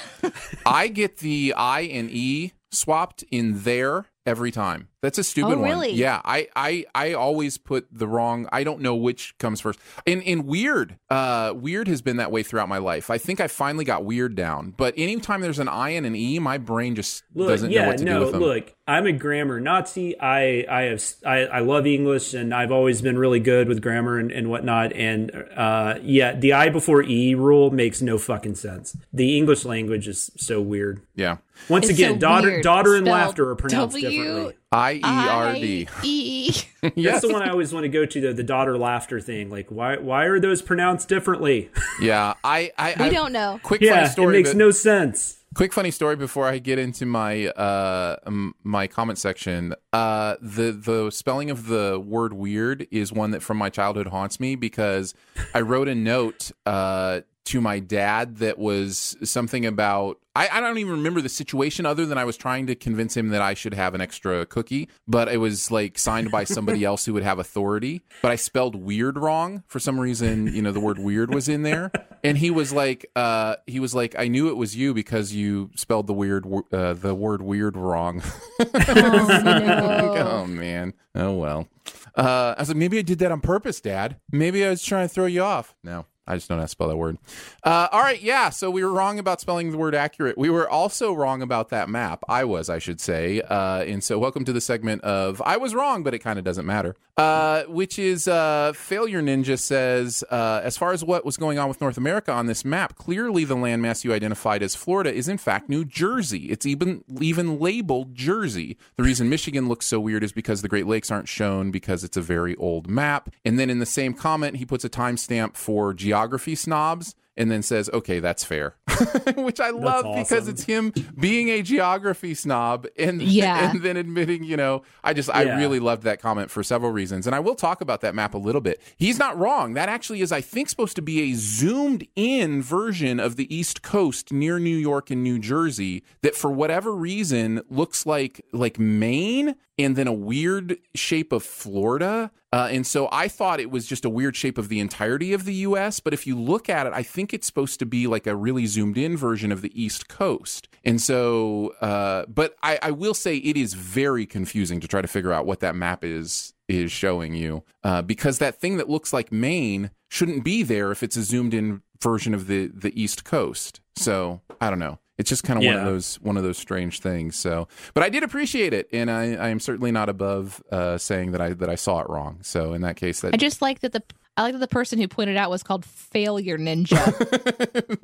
[0.64, 4.88] I get the I and E swapped in there every time.
[5.06, 5.70] That's a stupid Oh, one.
[5.70, 5.92] really?
[5.92, 8.48] Yeah, I, I I always put the wrong.
[8.50, 9.78] I don't know which comes first.
[10.04, 13.08] And and weird, uh, weird has been that way throughout my life.
[13.08, 14.74] I think I finally got weird down.
[14.76, 17.88] But anytime there's an I and an E, my brain just Look, doesn't yeah, know
[17.88, 18.40] what to no, do with them.
[18.42, 20.18] look, I'm a grammar Nazi.
[20.20, 24.18] I I have I, I love English and I've always been really good with grammar
[24.18, 24.92] and, and whatnot.
[24.92, 28.96] And uh, yeah, the I before E rule makes no fucking sense.
[29.12, 31.00] The English language is so weird.
[31.14, 31.36] Yeah,
[31.68, 32.62] Once It's again, so daughter weird.
[32.64, 34.54] daughter and Spelled laughter are pronounced W- differently.
[34.76, 35.88] I E R D.
[36.02, 36.52] E.
[36.96, 38.32] That's the one I always want to go to though.
[38.32, 39.50] The daughter laughter thing.
[39.50, 41.70] Like why why are those pronounced differently?
[42.00, 43.58] Yeah, I I We I- don't know.
[43.62, 44.34] Quick yeah, funny story.
[44.34, 45.32] it makes but- no sense.
[45.54, 48.16] Quick funny story before I get into my uh
[48.62, 49.74] my comment section.
[49.94, 54.38] Uh the the spelling of the word weird is one that from my childhood haunts
[54.38, 55.14] me because
[55.54, 60.76] I wrote a note uh to my dad that was something about I, I don't
[60.76, 63.72] even remember the situation other than I was trying to convince him that I should
[63.72, 67.38] have an extra cookie, but it was like signed by somebody else who would have
[67.38, 68.02] authority.
[68.20, 70.48] But I spelled weird wrong for some reason.
[70.48, 71.90] You know, the word weird was in there,
[72.22, 75.70] and he was like, uh, he was like, I knew it was you because you
[75.74, 78.22] spelled the weird, uh, the word weird wrong.
[78.60, 78.66] Oh,
[79.44, 80.14] no.
[80.18, 81.66] oh man, oh well.
[82.14, 84.20] Uh, I was like, maybe I did that on purpose, Dad.
[84.30, 85.74] Maybe I was trying to throw you off.
[85.82, 86.04] No.
[86.26, 87.18] I just don't know how to spell that word.
[87.62, 88.50] Uh, all right, yeah.
[88.50, 90.36] So we were wrong about spelling the word accurate.
[90.36, 92.24] We were also wrong about that map.
[92.28, 93.40] I was, I should say.
[93.42, 96.44] Uh, and so, welcome to the segment of I was wrong, but it kind of
[96.44, 96.96] doesn't matter.
[97.16, 101.68] Uh, which is uh, Failure Ninja says, uh, as far as what was going on
[101.68, 105.38] with North America on this map, clearly the landmass you identified as Florida is in
[105.38, 106.50] fact New Jersey.
[106.50, 108.76] It's even even labeled Jersey.
[108.96, 112.16] The reason Michigan looks so weird is because the Great Lakes aren't shown because it's
[112.16, 113.30] a very old map.
[113.44, 116.15] And then in the same comment, he puts a timestamp for geography
[116.54, 118.76] snobs and then says, okay, that's fair.
[119.36, 120.90] Which I love because it's him
[121.20, 123.70] being a geography snob and, Yeah.
[123.72, 127.26] and then admitting, you know, I just, I really loved that comment for several reasons.
[127.26, 128.80] And I will talk about that map a little bit.
[128.96, 129.74] He's not wrong.
[129.74, 133.82] That actually is, I think, supposed to be a zoomed in version of the East
[133.82, 139.56] Coast near New York and New Jersey that for whatever reason looks like, like Maine
[139.78, 142.30] and then a weird shape of Florida.
[142.52, 145.44] Uh, and so I thought it was just a weird shape of the entirety of
[145.44, 146.00] the U.S.
[146.00, 148.66] But if you look at it, I think it's supposed to be like a really
[148.66, 150.68] zoomed in version of the East Coast.
[150.84, 155.08] And so, uh, but I, I will say it is very confusing to try to
[155.08, 159.12] figure out what that map is is showing you uh, because that thing that looks
[159.12, 163.24] like Maine shouldn't be there if it's a zoomed in version of the the East
[163.24, 163.80] Coast.
[163.96, 164.98] So I don't know.
[165.18, 167.36] It's just kind of one of those one of those strange things.
[167.36, 171.32] So, but I did appreciate it, and I, I am certainly not above uh, saying
[171.32, 172.38] that I that I saw it wrong.
[172.42, 174.02] So in that case, that I just like that the
[174.36, 177.00] I like that the person who pointed out was called Failure Ninja.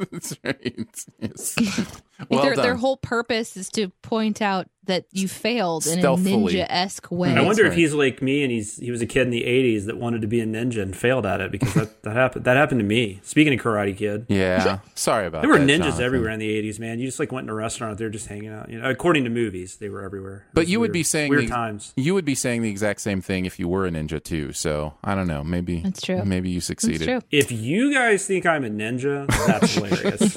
[0.10, 1.05] that's right.
[1.20, 2.01] Yes.
[2.30, 2.62] Well their, done.
[2.62, 6.59] their whole purpose is to point out that you failed in Stealthily.
[6.60, 7.30] a ninja esque way.
[7.30, 9.42] I That's wonder if he's like me and he's he was a kid in the
[9.44, 12.44] '80s that wanted to be a ninja and failed at it because that, that happened.
[12.44, 13.20] That happened to me.
[13.22, 14.80] Speaking of Karate Kid, yeah.
[14.94, 15.48] Sorry about that.
[15.48, 16.04] there were that, ninjas Jonathan.
[16.04, 16.78] everywhere in the '80s.
[16.80, 18.70] Man, you just like went in a restaurant, they're just hanging out.
[18.70, 20.46] You know, according to movies, they were everywhere.
[20.52, 21.92] But was you would be saying weird the, times.
[21.96, 24.52] You would be saying the exact same thing if you were a ninja too.
[24.52, 25.44] So I don't know.
[25.44, 26.24] Maybe That's true.
[26.24, 27.02] Maybe you It's succeeded.
[27.06, 27.20] true.
[27.30, 30.36] If you guys think I'm a ninja, that's hilarious.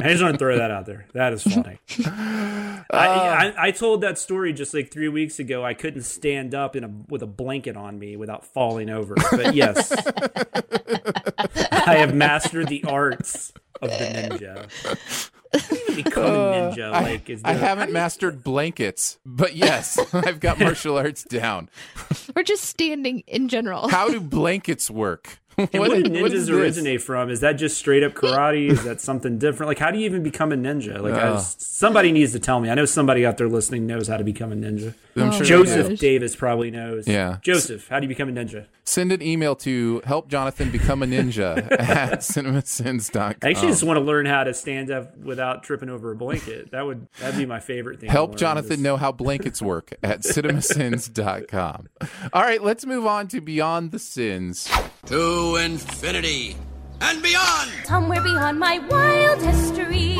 [0.00, 1.06] I just want to throw that out there.
[1.14, 1.78] That is funny.
[2.06, 5.64] I, uh, I, I told that story just like three weeks ago.
[5.64, 9.14] I couldn't stand up in a with a blanket on me without falling over.
[9.30, 9.92] But yes,
[11.70, 14.68] I have mastered the arts of the ninja.
[15.52, 16.92] How do you even become a uh, ninja?
[16.92, 21.68] I, Like, is I haven't mastered blankets, but yes, I've got martial arts down.
[22.34, 23.88] Or just standing in general.
[23.88, 25.40] How do blankets work?
[25.56, 26.50] And What where is- do what is ninjas this?
[26.50, 27.30] originate from?
[27.30, 28.70] Is that just straight up karate?
[28.70, 29.68] Is that something different?
[29.68, 31.00] Like, how do you even become a ninja?
[31.00, 31.30] Like, I uh.
[31.30, 31.34] Oh.
[31.34, 32.70] just- somebody needs to tell me.
[32.70, 34.94] I know somebody out there listening knows how to become a ninja.
[35.16, 35.98] I'm Oh, sure Joseph.
[36.00, 37.06] Davis probably knows.
[37.06, 37.38] Yeah.
[37.42, 38.66] Joseph, how do you become a ninja?
[38.84, 43.36] Send an email to help Jonathan become a ninja at cinemasins.com.
[43.42, 46.70] I actually just want to learn how to stand up without tripping over a blanket.
[46.72, 48.10] That would that'd be my favorite thing.
[48.10, 48.36] Help.
[48.36, 51.88] Jonathan know how blankets work at cinemasins.com.
[52.32, 54.68] All right, let's move on to Beyond the Sins.
[55.08, 56.56] To infinity
[57.02, 57.70] and beyond.
[57.84, 60.14] Somewhere beyond my wild history.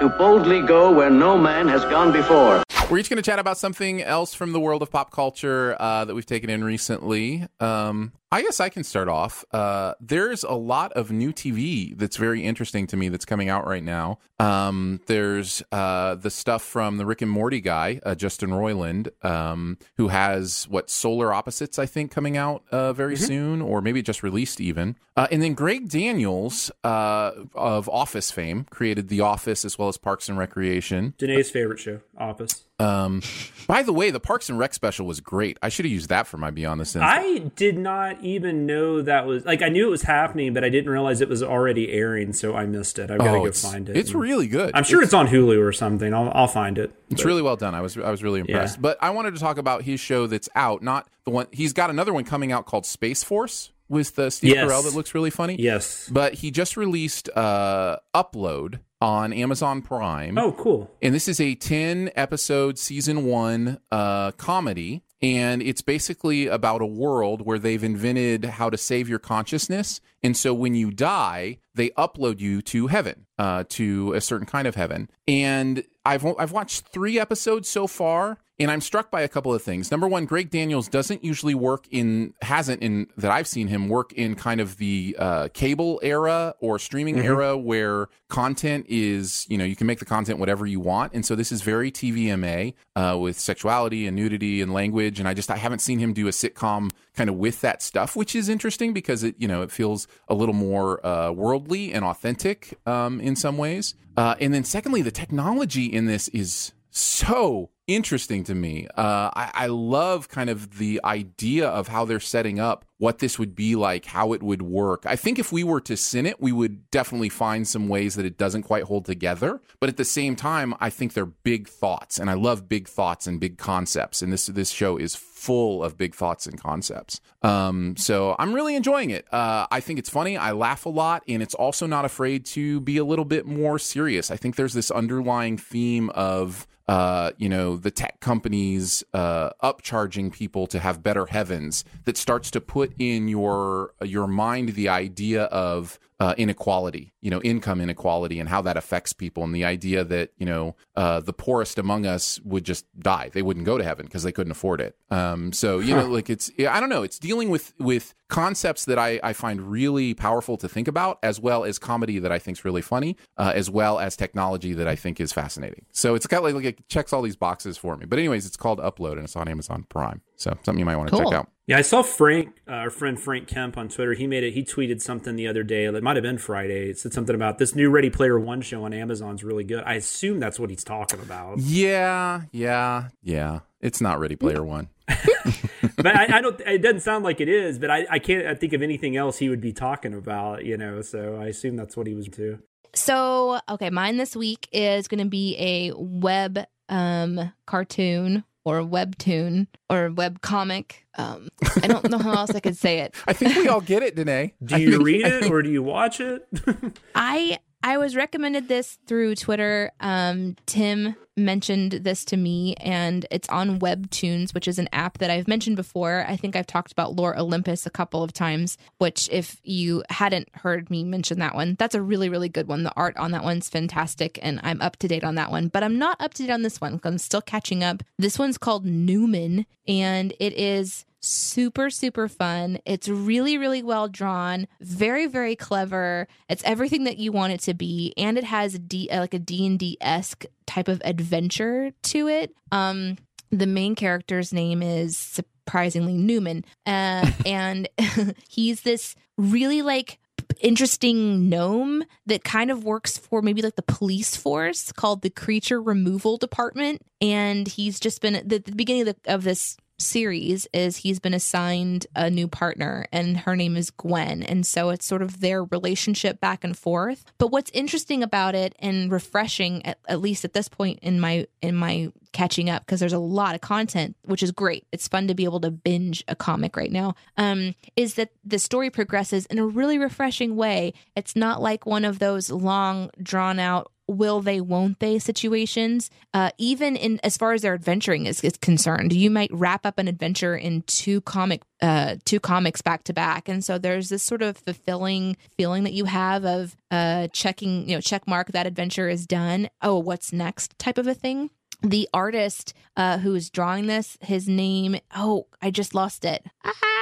[0.00, 2.60] To boldly go where no man has gone before.
[2.90, 6.04] We're each going to chat about something else from the world of pop culture uh,
[6.06, 7.46] that we've taken in recently.
[7.60, 9.44] Um, I guess I can start off.
[9.52, 13.66] Uh, there's a lot of new TV that's very interesting to me that's coming out
[13.66, 14.18] right now.
[14.38, 19.78] Um, there's uh, the stuff from the Rick and Morty guy, uh, Justin Roiland, um,
[19.96, 24.22] who has what Solar Opposites, I think, coming out uh, very soon, or maybe just
[24.22, 24.96] released even.
[25.16, 29.96] Uh, and then Greg Daniels uh, of Office fame created The Office as well as
[29.96, 31.14] Parks and Recreation.
[31.18, 32.64] Danae's favorite show, Office.
[32.80, 33.22] Um,
[33.66, 35.56] by the way, the Parks and Rec special was great.
[35.62, 37.04] I should have used that for my Beyond the Sins.
[37.06, 40.70] I did not even know that was like I knew it was happening, but I
[40.70, 43.10] didn't realize it was already airing, so I missed it.
[43.10, 43.96] I've got to Oh, go find it.
[43.96, 44.72] it's really good.
[44.74, 46.12] I'm sure It's- it's, on Hulu or something.
[46.12, 46.92] I'll, I'll find it.
[47.10, 47.74] It's But- really well done.
[47.76, 48.78] I was I was really impressed.
[48.78, 48.82] Yeah.
[48.82, 51.90] But I wanted to talk about his show that's out, not the one he's got
[51.90, 54.68] another one coming out called Space Force with the Steve Yes.
[54.70, 55.56] Carell that looks really funny.
[55.60, 56.08] Yes.
[56.10, 60.36] But he just released uh Upload on Amazon Prime.
[60.36, 60.90] Oh, cool.
[61.00, 66.86] And this is a 10 episode season 1 uh comedy and it's basically about a
[66.86, 71.90] world where they've invented how to save your consciousness and so when you die they
[71.90, 76.88] upload you to heaven uh to a certain kind of heaven and I've I've watched
[76.88, 79.90] 3 episodes so far and I'm struck by a couple of things.
[79.90, 84.12] Number one, Greg Daniels doesn't usually work in, hasn't in that I've seen him work
[84.12, 87.24] in kind of the uh, cable era or streaming Mhm.
[87.24, 91.12] era where content is, you know, you can make the content whatever you want.
[91.14, 95.18] And so this is very TVMA uh, with sexuality and nudity and language.
[95.18, 98.14] And I just, I haven't seen him do a sitcom kind of with that stuff,
[98.14, 102.04] which is interesting because it, you know, it feels a little more uh, worldly and
[102.04, 103.94] authentic um, in some ways.
[104.16, 108.86] Uh, and then secondly, the technology in this is so interesting to me.
[108.96, 113.38] Uh, I, I love kind of the idea of how they're setting up what this
[113.38, 115.04] would be like, how it would work.
[115.06, 118.26] I think if we were to sin it, we would definitely find some ways that
[118.26, 119.62] it doesn't quite hold together.
[119.80, 123.26] But at the same time, I think they're big thoughts, and I love big thoughts
[123.26, 124.20] and big concepts.
[124.20, 127.22] And this this show is full of big thoughts and concepts.
[127.40, 129.26] Um, so I'm really enjoying it.
[129.32, 130.36] Uh, I think it's funny.
[130.36, 133.78] I laugh a lot, and it's also not afraid to be a little bit more
[133.78, 134.30] serious.
[134.30, 140.32] I think there's this underlying theme of uh, you know, the tech companies uh, upcharging
[140.32, 145.44] people to have better heavens that starts to put in your your mind the idea
[145.44, 150.04] of uh, inequality, you know, income inequality and how that affects people, and the idea
[150.04, 153.84] that you know uh, the poorest among us would just die; they wouldn't go to
[153.84, 154.96] heaven because they couldn't afford it.
[155.10, 158.98] Um, so you know, like it's I don't know, it's dealing with with concepts that
[158.98, 162.58] I, I find really powerful to think about, as well as comedy that I think
[162.58, 165.84] is really funny, uh, as well as technology that I think is fascinating.
[165.92, 168.06] So it's got like, like it checks all these boxes for me.
[168.06, 170.22] But anyways, it's called Upload and it's on Amazon Prime.
[170.36, 171.50] So something you might want to check out.
[171.70, 174.14] Yeah, I saw Frank, uh, our friend Frank Kemp on Twitter.
[174.14, 174.54] He made it.
[174.54, 175.84] He tweeted something the other day.
[175.84, 176.90] It might have been Friday.
[176.90, 179.84] It said something about this new Ready Player One show on Amazon's really good.
[179.86, 181.60] I assume that's what he's talking about.
[181.60, 183.60] Yeah, yeah, yeah.
[183.80, 184.88] It's not Ready Player One.
[185.06, 186.60] but I, I don't.
[186.62, 187.78] It doesn't sound like it is.
[187.78, 190.64] But I, I can't think of anything else he would be talking about.
[190.64, 192.58] You know, so I assume that's what he was too.
[192.96, 198.84] So, okay, mine this week is going to be a web um cartoon or a
[198.84, 201.06] webtoon or web comic.
[201.16, 201.48] Um
[201.82, 203.14] I don't know how else I could say it.
[203.26, 204.54] I think we all get it, Danae.
[204.62, 206.46] Do you read it or do you watch it?
[207.14, 209.90] I I was recommended this through Twitter.
[210.00, 215.30] Um, Tim mentioned this to me, and it's on Webtoons, which is an app that
[215.30, 216.26] I've mentioned before.
[216.28, 220.48] I think I've talked about Lore Olympus a couple of times, which, if you hadn't
[220.56, 222.82] heard me mention that one, that's a really, really good one.
[222.82, 225.68] The art on that one's fantastic, and I'm up to date on that one.
[225.68, 227.00] But I'm not up to date on this one.
[227.02, 228.02] I'm still catching up.
[228.18, 232.78] This one's called Newman, and it is super super fun.
[232.84, 236.26] It's really really well drawn very very clever.
[236.48, 239.38] It's everything that you want it to be and it has a d like a
[239.38, 242.54] d&d-esque type of adventure to it.
[242.72, 243.16] Um
[243.50, 246.64] the main character's name is surprisingly newman.
[246.86, 247.88] Uh, and
[248.48, 250.18] he's this really like
[250.60, 255.80] interesting gnome that kind of works for maybe like the police force called the creature
[255.80, 257.02] removal department.
[257.20, 261.34] And he's just been the, the beginning of, the, of this series is he's been
[261.34, 264.42] assigned a new partner and her name is Gwen.
[264.42, 267.24] And so it's sort of their relationship back and forth.
[267.38, 271.46] But what's interesting about it and refreshing at, at least at this point in my
[271.62, 274.86] in my catching up because there's a lot of content which is great.
[274.92, 278.58] It's fun to be able to binge a comic right now um is that the
[278.58, 280.92] story progresses in a really refreshing way.
[281.16, 286.50] It's not like one of those long drawn out will they won't they situations uh,
[286.58, 289.12] even in as far as their adventuring is, is concerned.
[289.12, 293.48] You might wrap up an adventure in two comic uh, two comics back to back.
[293.48, 297.96] And so there's this sort of fulfilling feeling that you have of uh, checking you
[297.96, 299.68] know check mark that adventure is done.
[299.80, 301.50] Oh what's next type of a thing?
[301.82, 306.44] The artist uh, who is drawing this his name oh i just lost it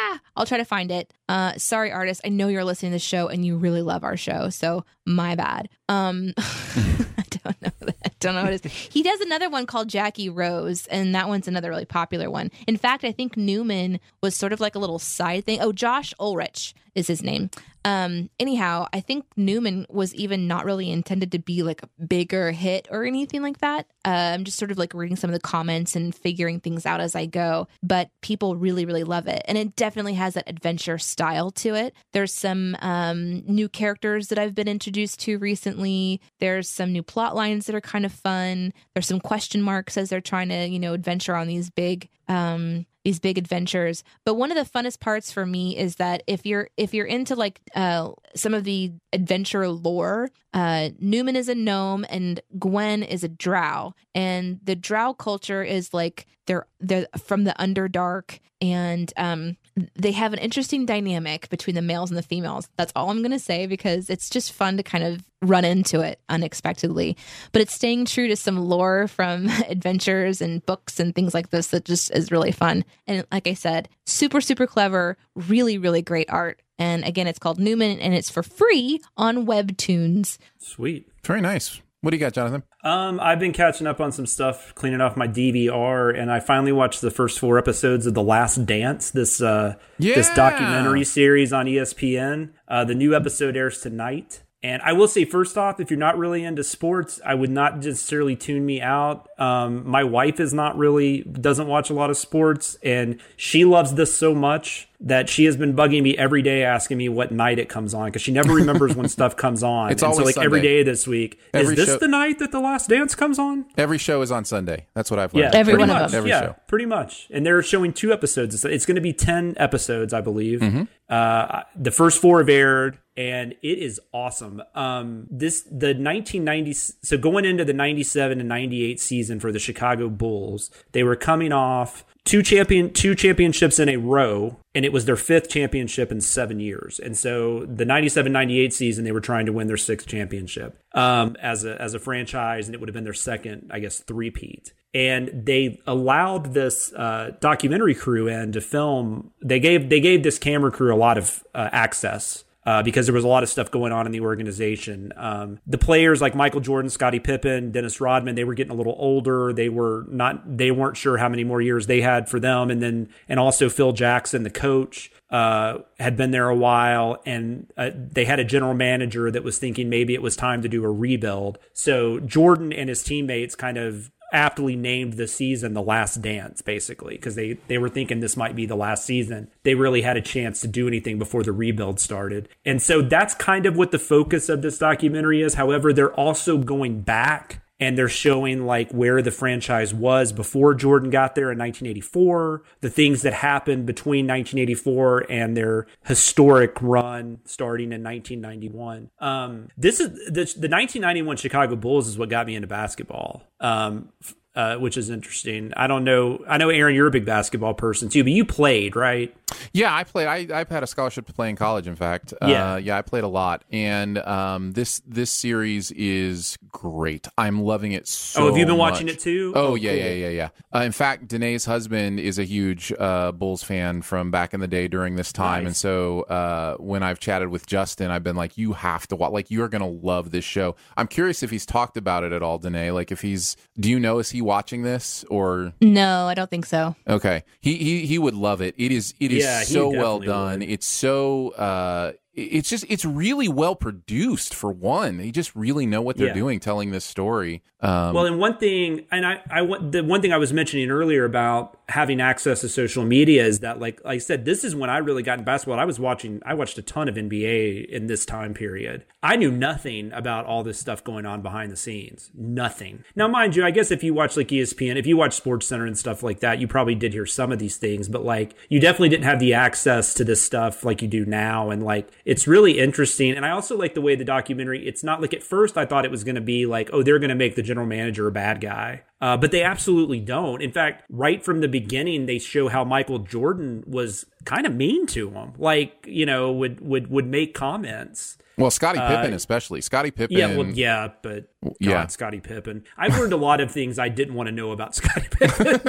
[0.08, 1.12] ah, i'll try to find it.
[1.28, 2.20] Uh, sorry artist.
[2.24, 5.34] I know you're listening to the show and you really love our show so my
[5.34, 5.68] bad.
[5.88, 8.18] Um i don't know that.
[8.20, 8.72] Don't know what it is.
[8.72, 12.50] He does another one called jackie rose and that one's another really popular one.
[12.66, 15.60] In fact i think newman was sort of like a little side thing.
[15.60, 17.50] Oh josh ulrich is his name.
[17.84, 22.50] Um, anyhow, I think Newman was even not really intended to be like a bigger
[22.50, 23.86] hit or anything like that.
[24.04, 27.00] Uh, I'm just sort of like reading some of the comments and figuring things out
[27.00, 29.42] as I go, but people really, really love it.
[29.46, 31.94] And it definitely has that adventure style to it.
[32.12, 36.20] There's some um, new characters that I've been introduced to recently.
[36.40, 38.72] There's some new plot lines that are kind of fun.
[38.94, 42.84] There's some question marks as they're trying to, you know, adventure on these big um
[43.08, 44.04] these big adventures.
[44.26, 47.34] But one of the funnest parts for me is that if you're if you're into
[47.34, 53.24] like uh some of the adventure lore uh newman is a gnome and gwen is
[53.24, 53.94] a drow.
[54.14, 59.56] And the drow culture is like they're they're from the underdark and um
[59.94, 62.68] they have an interesting dynamic between the males and the females.
[62.76, 66.00] That's all i'm going to say because it's just fun to kind of run into
[66.00, 67.16] it unexpectedly.
[67.52, 71.68] But it's staying true to some lore from adventures and books and things like this
[71.68, 72.84] that just is really fun.
[73.06, 76.60] And like i said super super clever really really great art.
[76.78, 80.38] And again it's called newman and it's for free on webtoons.
[80.58, 81.08] Sweet.
[81.24, 81.80] Very nice.
[82.00, 82.62] What do you got, Jonathan?
[82.84, 86.70] Um, I've been catching up on some stuff, cleaning off my DVR, and I finally
[86.70, 91.66] watched the first four episodes of The Last Dance, this uh, this documentary series on
[91.66, 92.50] ESPN.
[92.68, 94.42] Uh, the new episode airs tonight.
[94.62, 97.76] And I will say, first off, if you're not really into sports, I would not
[97.76, 99.28] necessarily tune me out.
[99.38, 103.94] Um, my wife is not really doesn't watch a lot of sports, and she loves
[103.94, 107.58] this so much that she has been bugging me every day, asking me what night
[107.60, 109.92] it comes on because she never remembers when stuff comes on.
[109.92, 110.78] It's and so, always like every Sunday.
[110.78, 113.66] day this week, Every is this show- the night that the Last Dance comes on?
[113.76, 114.86] Every show is on Sunday.
[114.94, 115.54] That's what I've Yeah, learned.
[115.54, 116.18] Every pretty one of them.
[116.18, 116.56] Every yeah, show.
[116.66, 117.28] pretty much.
[117.30, 118.54] And they're showing two episodes.
[118.56, 120.60] It's, it's going to be ten episodes, I believe.
[120.60, 120.82] Mm-hmm.
[121.08, 124.62] Uh, the first four have aired, and it is awesome.
[124.74, 126.94] Um, this the 1990s.
[127.02, 131.52] So going into the 97 and 98 season for the Chicago Bulls, they were coming
[131.52, 136.20] off two champion two championships in a row and it was their fifth championship in
[136.20, 136.98] seven years.
[136.98, 141.64] And so the 97-98 season they were trying to win their sixth championship um, as
[141.64, 144.72] a as a franchise and it would have been their second i guess three-peat.
[144.94, 150.38] And they allowed this uh, documentary crew in to film they gave they gave this
[150.38, 153.70] camera crew a lot of uh, access uh, because there was a lot of stuff
[153.70, 155.10] going on in the organization.
[155.16, 158.94] Um, the players like Michael Jordan, Scottie Pippen, Dennis Rodman, they were getting a little
[158.98, 159.54] older.
[159.54, 162.70] They were not, they weren't sure how many more years they had for them.
[162.70, 167.72] And then, and also Phil Jackson, the coach, uh, had been there a while and
[167.78, 170.84] uh, they had a general manager that was thinking maybe it was time to do
[170.84, 171.58] a rebuild.
[171.72, 177.14] So Jordan and his teammates kind of aptly named the season the last dance basically
[177.14, 179.50] because they they were thinking this might be the last season.
[179.62, 182.48] They really had a chance to do anything before the rebuild started.
[182.64, 185.54] And so that's kind of what the focus of this documentary is.
[185.54, 191.10] However they're also going back and they're showing like where the franchise was before Jordan
[191.10, 197.92] got there in 1984, the things that happened between 1984 and their historic run starting
[197.92, 199.10] in 1991.
[199.20, 203.44] Um, this is the, the 1991 Chicago Bulls is what got me into basketball.
[203.60, 204.10] Um,
[204.58, 205.72] uh, which is interesting.
[205.76, 206.44] I don't know.
[206.48, 209.34] I know, Aaron, you're a big basketball person too, but you played, right?
[209.72, 210.26] Yeah, I played.
[210.26, 211.86] I, I've had a scholarship to play in college.
[211.86, 212.72] In fact, Yeah.
[212.72, 217.28] uh, yeah, I played a lot, and um, this this series is great.
[217.38, 218.42] I'm loving it so.
[218.42, 219.52] oh, have you been watching it too?
[219.56, 219.98] Oh, yeah, cool.
[220.00, 220.48] yeah, yeah, yeah.
[220.74, 224.66] Uh, in fact, Danae's husband is a huge uh, Bulls fan from back in the
[224.68, 225.68] day during this time, Nice.
[225.68, 229.32] and so uh, when I've chatted with Justin, I've been like, "You have to watch.
[229.32, 232.58] Like, you're gonna love this show." I'm curious if he's talked about it at all,
[232.58, 232.90] Danae.
[232.90, 235.72] Like, if he's, do you know, is he watching this or?
[235.80, 236.96] No, I don't think so.
[237.06, 238.74] Okay, he he he would love it.
[238.76, 240.58] It is it is Yeah, so well done.
[240.60, 240.68] would.
[240.70, 244.54] It's so uh, it's just it's really well produced.
[244.54, 246.34] For one, they just really know what they're Yeah.
[246.34, 247.62] doing, telling this story.
[247.80, 250.90] Um, Well, and one thing, and I, I, want- the one thing I was mentioning
[250.90, 254.76] earlier about having access to social media is that, like, like I said, this is
[254.76, 255.78] when I really got in basketball.
[255.78, 259.04] I was watching, I watched a ton of NBA in this time period.
[259.22, 262.30] I knew nothing about all this stuff going on behind the scenes.
[262.34, 263.04] Nothing.
[263.16, 265.86] Now, mind you, I guess if you watch like ESPN, if you watch Sports Center
[265.86, 268.80] and stuff like that, you probably did hear some of these things, but like, you
[268.80, 271.70] definitely didn't have the access to this stuff like you do now.
[271.70, 273.32] And like, it's really interesting.
[273.32, 276.04] And I also like the way the documentary, it's not like at first I thought
[276.04, 279.02] it was to be like, oh, they're to make the general manager a bad guy.
[279.20, 280.62] Uh, but they absolutely don't.
[280.62, 285.06] In fact, right from the beginning, they show how Michael Jordan was kind of mean
[285.08, 285.54] to him.
[285.58, 288.38] Like, you know, would would would make comments.
[288.56, 289.80] well, Scottie uh, Pippen especially.
[289.80, 290.36] Scottie Pippen.
[290.36, 292.06] Yeah, well, yeah, but God, yeah.
[292.06, 292.84] Scottie Pippen.
[292.96, 295.80] I've learned a lot of things I didn't want to know about Scottie Pippen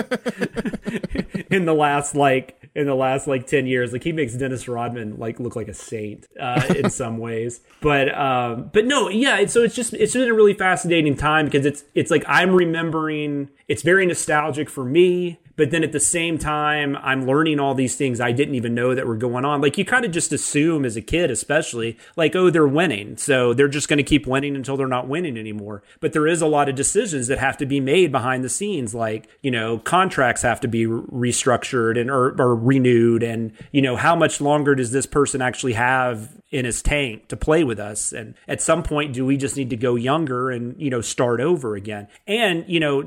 [1.52, 3.92] in the last like in the last like ten years.
[3.92, 7.60] Like he makes Dennis Rodman like look like a saint uh, in some ways.
[7.82, 9.46] But um, but no, yeah.
[9.48, 13.50] So it's just it's been a really fascinating time because it's it's like I'm remembering.
[13.68, 15.40] It's very nostalgic for me.
[15.60, 18.96] But then at the same time, I'm learning all these things I didn't even know
[18.96, 19.60] that were going on.
[19.60, 23.18] Like you kind of just assume as a kid, especially, like, oh, they're winning.
[23.18, 25.84] So they're just going to keep winning until they're not winning anymore.
[26.00, 28.96] But there is a lot of decisions that have to be made behind the scenes.
[28.96, 33.22] Like, you know, contracts have to be restructured and or, or renewed.
[33.22, 37.38] And, you know, how much longer does this person actually have in his tank to
[37.38, 38.12] play with us.
[38.12, 41.42] And at some point do we just need to go younger and you know start
[41.42, 42.08] over again?
[42.28, 43.02] And you know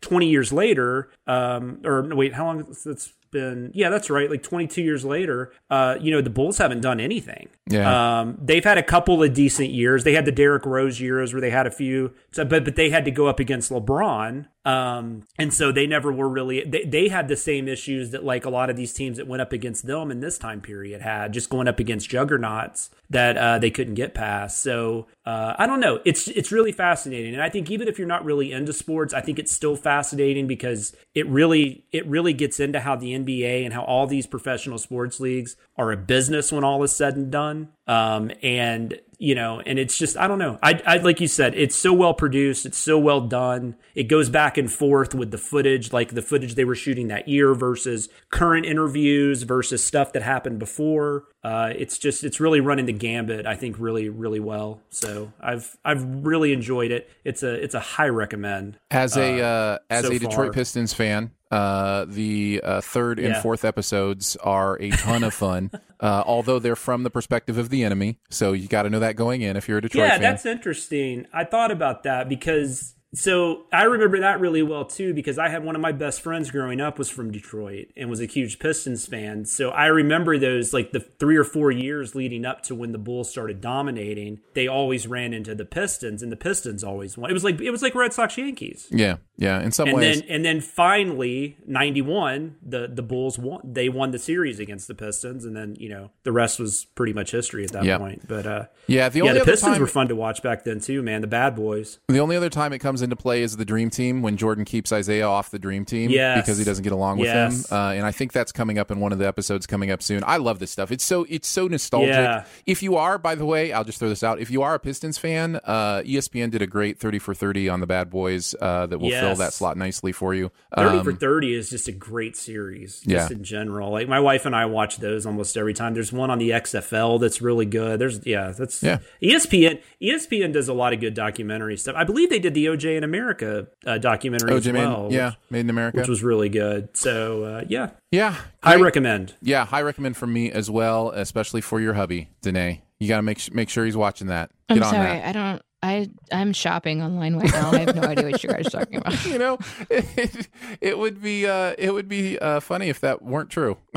[0.00, 4.82] 20 years later um or wait how long it's been yeah that's right like 22
[4.82, 7.48] years later uh you know the bulls haven't done anything.
[7.68, 8.20] Yeah.
[8.20, 10.04] Um they've had a couple of decent years.
[10.04, 12.90] They had the Derrick Rose years where they had a few so, but but they
[12.90, 17.08] had to go up against LeBron um, and so they never were really they, they
[17.08, 19.86] had the same issues that like a lot of these teams that went up against
[19.86, 23.94] them in this time period had just going up against juggernauts that uh, they couldn't
[23.94, 24.60] get past.
[24.62, 26.00] So uh, I don't know.
[26.04, 29.20] It's it's really fascinating, and I think even if you're not really into sports, I
[29.20, 33.72] think it's still fascinating because it really it really gets into how the NBA and
[33.72, 37.68] how all these professional sports leagues are a business when all is said and done.
[37.86, 40.58] Um, and you know, and it's just I don't know.
[40.64, 43.76] I, I like you said, it's so well produced, it's so well done.
[43.94, 47.28] It goes back and forth with the footage, like the footage they were shooting that
[47.28, 51.26] year versus current interviews versus stuff that happened before.
[51.44, 53.46] Uh, it's just it's really running the gambit.
[53.46, 54.80] I think really really well.
[54.90, 57.08] So I've I've really enjoyed it.
[57.24, 58.76] It's a it's a high recommend.
[58.90, 60.52] As a uh, uh as so a Detroit far.
[60.52, 63.42] Pistons fan, uh, the uh, third and yeah.
[63.42, 65.70] fourth episodes are a ton of fun,
[66.00, 68.18] uh, although they're from the perspective of the enemy.
[68.30, 70.22] So you got to know that going in if you're a Detroit yeah, fan.
[70.22, 71.26] that's interesting.
[71.30, 75.64] I thought about that because so I remember that really well too because I had
[75.64, 79.06] one of my best friends growing up was from Detroit and was a huge Pistons
[79.06, 79.44] fan.
[79.44, 82.98] So I remember those like the 3 or 4 years leading up to when the
[82.98, 87.28] Bulls started dominating, they always ran into the Pistons and the Pistons always won.
[87.28, 88.88] It was like it was like Red Sox Yankees.
[88.90, 89.16] Yeah.
[89.36, 90.20] Yeah, in some and ways.
[90.20, 94.94] Then, and then finally 91, the the Bulls won they won the series against the
[94.94, 98.00] Pistons and then, you know, the rest was pretty much history at that yep.
[98.00, 98.26] point.
[98.26, 100.80] But uh Yeah, the only yeah, the Pistons time, were fun to watch back then
[100.80, 101.20] too, man.
[101.20, 101.98] The bad boys.
[102.08, 104.92] The only other time it comes into play is the dream team when Jordan keeps
[104.92, 106.40] Isiah off the dream team yes.
[106.40, 107.70] because he doesn't get along with yes.
[107.70, 107.76] him.
[107.76, 110.22] Uh, and I think that's coming up in one of the episodes coming up soon.
[110.26, 110.90] I love this stuff.
[110.90, 112.14] It's so it's so nostalgic.
[112.14, 112.44] Yeah.
[112.66, 114.40] If you are, by the way, I'll just throw this out.
[114.40, 117.80] If you are a Pistons fan, uh, ESPN did a great 30 for 30 on
[117.80, 119.22] the Bad Boys uh, that will yes.
[119.22, 120.50] fill that slot nicely for you.
[120.76, 123.36] 30 um, for 30 is just a great series just yeah.
[123.36, 123.90] in general.
[123.90, 125.94] Like my wife and I watch those almost every time.
[125.94, 127.98] There's one on the XFL that's really good.
[127.98, 128.98] There's yeah, that's yeah.
[129.22, 131.96] ESPN ESPN does a lot of good documentary stuff.
[131.96, 135.02] I believe they did the OJ in America uh, documentary OJ as well.
[135.04, 135.98] Made, yeah, which, Made in America.
[135.98, 136.96] Which was really good.
[136.96, 137.90] So uh, yeah.
[138.10, 138.36] Yeah.
[138.62, 139.34] I recommend.
[139.40, 142.82] Yeah, I recommend from me as well, especially for your hubby, Danae.
[142.98, 144.50] You got to make make sure he's watching that.
[144.68, 145.26] Get I'm sorry, that.
[145.28, 147.72] I don't I I'm shopping online right now.
[147.72, 149.24] I have no idea what you guys are talking about.
[149.26, 149.58] you know,
[149.90, 150.48] it,
[150.80, 153.78] it would be uh, it would be uh, funny if that weren't true.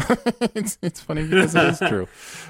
[0.55, 2.07] it's it's funny because it is true.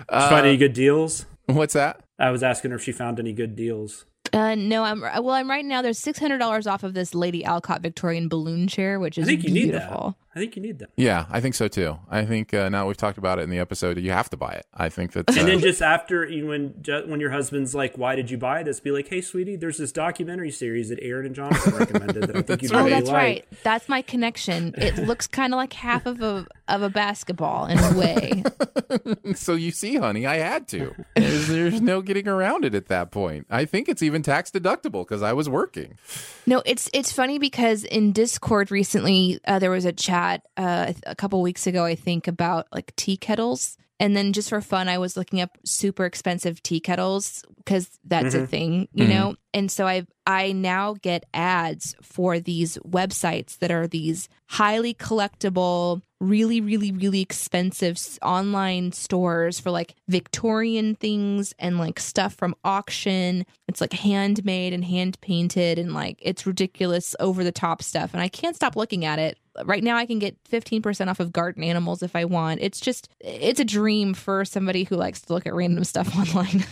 [0.08, 1.26] Uh, find any good deals?
[1.48, 2.00] What's that?
[2.18, 4.06] I was asking her if she found any good deals.
[4.36, 5.30] Uh, no, I'm well.
[5.30, 5.82] I'm right now.
[5.82, 9.28] There's six hundred dollars off of this Lady Alcott Victorian balloon chair, which is I
[9.32, 10.18] think you beautiful.
[10.36, 10.40] Need that.
[10.40, 10.90] I think you need that.
[10.98, 11.98] Yeah, I think so too.
[12.10, 14.52] I think uh, now we've talked about it in the episode, you have to buy
[14.52, 14.66] it.
[14.74, 15.30] I think that.
[15.30, 16.70] Uh, and then just after you when
[17.08, 19.92] when your husband's like, "Why did you buy this?" Be like, "Hey, sweetie, there's this
[19.92, 23.16] documentary series that Aaron and Jonathan recommended that I think you oh, really that's like."
[23.16, 23.46] right.
[23.64, 24.74] That's my connection.
[24.78, 28.44] It looks kind of like half of a of a basketball in a way.
[29.36, 30.94] so you see, honey, I had to.
[31.16, 33.46] There's, there's no getting around it at that point.
[33.50, 35.98] I think it's even tax deductible because I was working.
[36.46, 40.25] No, it's it's funny because in Discord recently uh, there was a chat.
[40.58, 43.78] Uh, a couple weeks ago, I think, about like tea kettles.
[43.98, 48.36] And then just for fun, I was looking up super expensive tea kettles because that's
[48.36, 48.44] Mm-hmm.
[48.44, 49.10] a thing, you Mhm.
[49.10, 49.36] know?
[49.54, 56.02] And so I I now get ads for these websites that are these highly collectible,
[56.20, 63.46] really, really, really expensive online stores for like Victorian things and like stuff from auction.
[63.68, 68.14] It's like handmade and hand painted and like it's ridiculous over the top stuff.
[68.14, 69.38] And I can't stop looking at it.
[69.64, 72.62] Right now, I can get 15% off of garden animals if I want.
[72.62, 76.66] It's just, it's a dream for somebody who likes to look at random stuff online.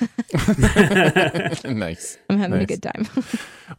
[1.78, 2.18] nice.
[2.30, 3.08] I'm having a good time.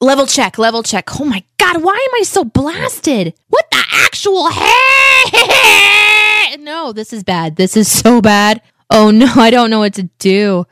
[0.00, 1.20] Level check, level check.
[1.20, 3.34] Oh my god, why am I so blasted?
[3.48, 6.60] What the actual heck?
[6.60, 7.56] No, this is bad.
[7.56, 8.62] This is so bad.
[8.90, 10.66] Oh no, I don't know what to do.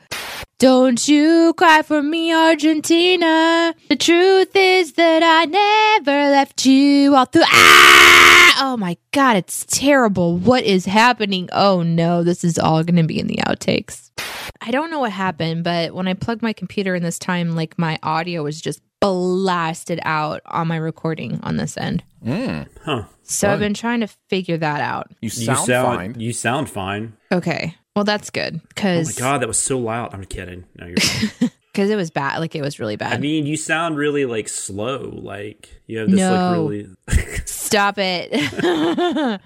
[0.59, 3.73] Don't you cry for me, Argentina.
[3.87, 7.43] The truth is that I never left you all through.
[7.45, 8.57] Ah!
[8.61, 10.37] Oh my God, it's terrible.
[10.37, 11.47] What is happening?
[11.53, 14.11] Oh no, this is all going to be in the outtakes.
[14.59, 17.79] I don't know what happened, but when I plugged my computer in this time, like
[17.79, 22.03] my audio was just blasted out on my recording on this end.
[22.25, 22.67] Mm.
[22.83, 23.03] Huh.
[23.23, 23.53] So Fun.
[23.53, 25.07] I've been trying to figure that out.
[25.21, 26.19] You You sound, sound fine.
[26.19, 27.13] You sound fine.
[27.31, 27.75] Okay.
[27.95, 30.13] Well, that's good because Oh my god, that was so loud.
[30.13, 30.65] I'm kidding.
[30.75, 30.97] No, you're.
[30.97, 31.51] Fine.
[31.75, 32.39] it was bad.
[32.39, 33.13] Like it was really bad.
[33.13, 35.09] I mean, you sound really like slow.
[35.13, 36.33] Like you have this No.
[36.33, 37.39] like really.
[37.45, 38.31] Stop it.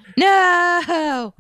[0.18, 1.34] no.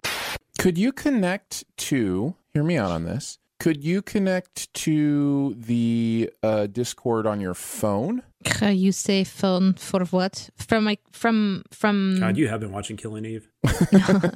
[0.59, 6.67] Could you connect to, hear me out on this, could you connect to the uh,
[6.67, 8.21] Discord on your phone?
[8.61, 10.49] You say phone for what?
[10.57, 13.49] From my from from God, you have been watching Killing Eve.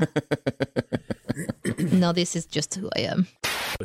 [1.92, 3.28] No, this is just who I am.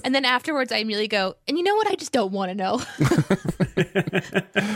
[0.04, 1.90] And then afterwards I immediately go, and you know what?
[1.90, 2.80] I just don't want to know.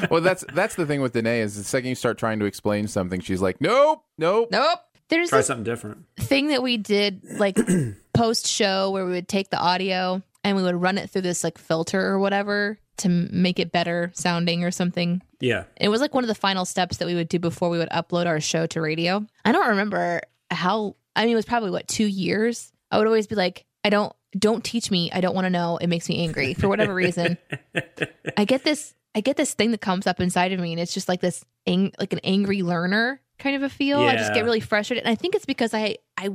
[0.10, 2.86] well, that's that's the thing with Danae is the second you start trying to explain
[2.88, 4.48] something, she's like, nope, nope.
[4.50, 4.80] nope.
[5.08, 6.04] There's Try something different.
[6.18, 7.56] thing that we did like
[8.12, 11.44] post show where we would take the audio and we would run it through this
[11.44, 15.22] like filter or whatever to make it better sounding or something.
[15.40, 15.64] Yeah.
[15.76, 17.90] It was like one of the final steps that we would do before we would
[17.90, 19.26] upload our show to radio.
[19.44, 22.72] I don't remember how I mean it was probably what 2 years.
[22.90, 25.10] I would always be like I don't don't teach me.
[25.12, 25.78] I don't want to know.
[25.78, 27.38] It makes me angry for whatever reason.
[28.36, 30.92] I get this I get this thing that comes up inside of me and it's
[30.92, 33.98] just like this ang- like an angry learner kind of a feel.
[33.98, 36.30] I just get really frustrated and I think it's because I I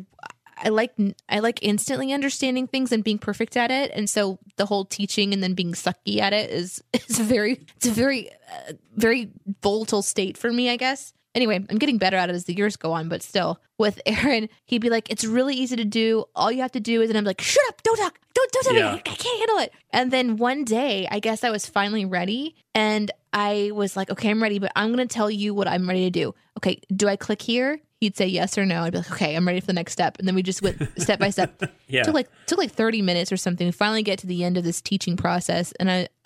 [0.63, 0.91] I like
[1.27, 5.33] I like instantly understanding things and being perfect at it, and so the whole teaching
[5.33, 9.31] and then being sucky at it is is very it's a very uh, very
[9.61, 11.13] volatile state for me, I guess.
[11.33, 14.49] Anyway, I'm getting better at it as the years go on, but still, with Aaron,
[14.65, 16.25] he'd be like, "It's really easy to do.
[16.35, 17.81] All you have to do is," and I'm like, "Shut up!
[17.83, 18.19] Don't talk!
[18.33, 18.91] Don't don't tell Yeah.
[18.95, 18.97] me!
[19.05, 23.09] I can't handle it." And then one day, I guess I was finally ready, and
[23.31, 26.09] I was like, "Okay, I'm ready, but I'm gonna tell you what I'm ready to
[26.09, 27.79] do." Okay, do I click here?
[28.01, 28.81] He'd say yes or no.
[28.81, 30.81] I'd be like, "Okay, I'm ready for the next step," and then we just went
[30.97, 31.61] step by step.
[31.87, 32.01] Yeah.
[32.03, 33.67] took like took like 30 minutes or something.
[33.67, 36.07] We finally get to the end of this teaching process, and I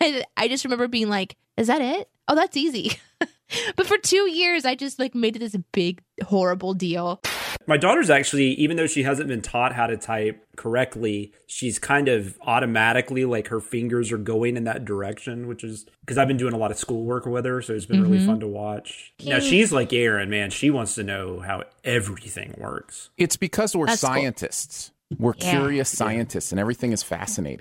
[0.00, 2.08] I, I just remember being like, "Is that it?
[2.28, 2.92] Oh, that's easy."
[3.76, 7.20] but for two years, I just like made it this big horrible deal.
[7.66, 12.08] My daughter's actually, even though she hasn't been taught how to type correctly, she's kind
[12.08, 16.36] of automatically like her fingers are going in that direction, which is because I've been
[16.36, 18.26] doing a lot of schoolwork with her, so it's been really Mhm.
[18.26, 19.12] fun to watch.
[19.24, 20.50] Now she's like Aaron, man.
[20.50, 23.10] She wants to know how everything works.
[23.18, 24.08] It's because we're That's cool.
[24.10, 24.92] scientists.
[25.18, 25.50] We're Yeah.
[25.50, 27.60] curious scientists, and everything is fascinating.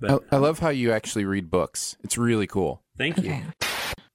[0.00, 1.96] But I, I love how you actually read books.
[2.04, 2.80] It's really cool.
[2.98, 3.30] thank you.
[3.30, 3.42] Okay.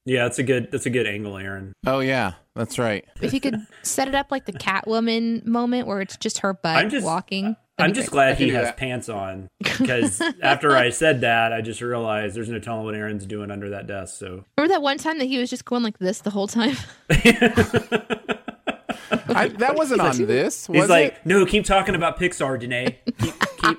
[0.08, 1.74] Yeah, that's a good that's a good angle, Aaron.
[1.86, 3.04] Oh yeah, that's right.
[3.20, 6.76] If you could set it up like the Catwoman moment where it's just her butt
[6.76, 7.56] I'm just- walking.
[7.80, 8.16] I'm just great.
[8.16, 8.76] glad he has that.
[8.76, 13.24] pants on because after I said that, I just realized there's no telling what Aaron's
[13.24, 14.16] doing under that desk.
[14.18, 16.74] So Remember that one time that he was just going like this the whole time?
[19.28, 21.18] I, that wasn't on this, was he's like, it?
[21.24, 22.98] "No, keep talking about Pixar, Danae.
[23.20, 23.78] Keep, keep.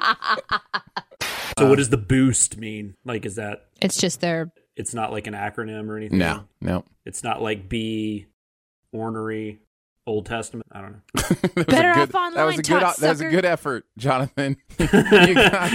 [1.57, 2.95] so, what does the boost mean?
[3.03, 6.17] Like, is that It's just their it's not like an acronym or anything?
[6.17, 6.83] No, no.
[7.05, 8.25] it's not like B,
[8.93, 9.59] ornery,
[10.07, 10.65] Old Testament.
[10.71, 10.99] I don't know.
[11.39, 12.79] That was a Better good- off That was online, a good.
[12.79, 14.57] tot That was a good effort, Jonathan.
[14.79, 15.71] you got,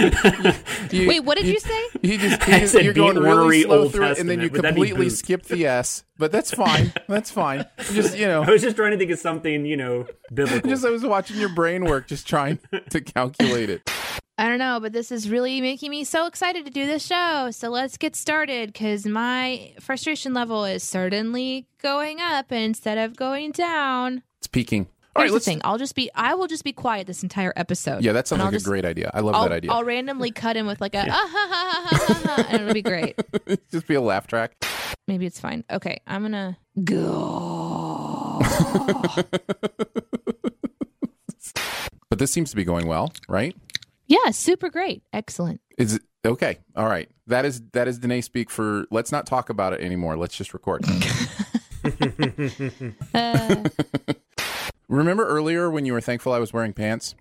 [0.91, 1.83] you- you- Wait, what did you say?
[2.01, 4.19] You just, I you just said you're be going really ornery slow Old through it,
[4.19, 5.19] and then you Would completely boost?
[5.19, 6.03] skip the S.
[6.17, 6.91] But that's fine.
[7.07, 7.65] That's fine.
[7.93, 10.69] Just you know, I was just trying to think of something, you know, biblical.
[10.69, 12.59] just I was watching your brain work, just trying
[12.89, 13.89] to calculate it.
[14.37, 17.51] I don't know, but this is really making me so excited to do this show.
[17.51, 23.51] So let's get started because my frustration level is certainly going up instead of going
[23.51, 24.23] down.
[24.39, 24.87] It's peaking.
[25.15, 25.45] All Here's right, let's.
[25.45, 28.03] thing: I'll just be, I will just be quiet this entire episode.
[28.03, 29.09] Yeah, that sounds like a just- great idea.
[29.13, 29.71] I love I'll, that idea.
[29.71, 32.61] I'll randomly cut in with like a ah, ha, ha, ha, ha, ha, ha, and
[32.63, 33.15] it'll be great.
[33.71, 34.65] just be a laugh track.
[35.07, 35.63] Maybe it's fine.
[35.71, 38.41] Okay, I'm gonna go.
[42.07, 43.55] But this seems to be going well, right?
[44.07, 45.61] Yeah, super great, excellent.
[45.77, 46.59] Is it okay?
[46.75, 47.09] All right.
[47.27, 48.85] That is that is Danae speak for.
[48.91, 50.17] Let's not talk about it anymore.
[50.17, 50.85] Let's just record.
[53.13, 53.63] Uh,
[54.87, 57.15] remember earlier when you were thankful I was wearing pants?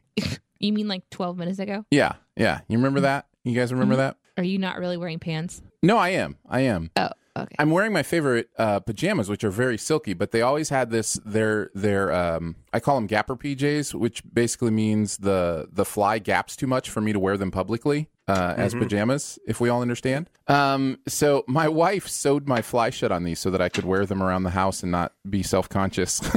[0.59, 1.85] you mean like 12 minutes ago?
[1.91, 2.61] Yeah, yeah.
[2.69, 3.27] You remember that?
[3.45, 4.17] You guys remember that?
[4.37, 5.63] Are you not really wearing pants?
[5.83, 6.37] No, I am.
[6.49, 6.91] I am.
[6.97, 7.55] Oh, okay.
[7.59, 11.15] I'm wearing my favorite uh, pajamas, which are very silky, but they always had this.
[11.25, 16.57] Their their um, I call them gapper PJs, which basically means the the fly gaps
[16.57, 19.39] too much for me to wear them publicly uh, as pajamas.
[19.47, 20.31] If we all understand.
[20.49, 24.07] Um, so my wife sewed my fly shut on these so that I could wear
[24.07, 26.21] them around the house and not be self conscious.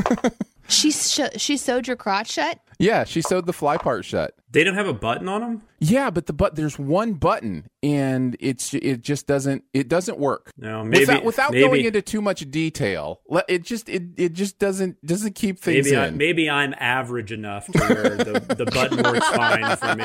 [0.69, 2.59] She sh- she sewed your crotch shut?
[2.77, 4.35] yeah, she sewed the fly part shut.
[4.49, 5.61] They don't have a button on them.
[5.79, 10.51] Yeah, but the but there's one button and it's it just doesn't it doesn't work.
[10.57, 13.19] No, maybe without, without maybe, going into too much detail,
[13.49, 16.17] it just it, it just doesn't doesn't keep things maybe I, in.
[16.17, 19.95] maybe I'm average enough to where the, the button works fine for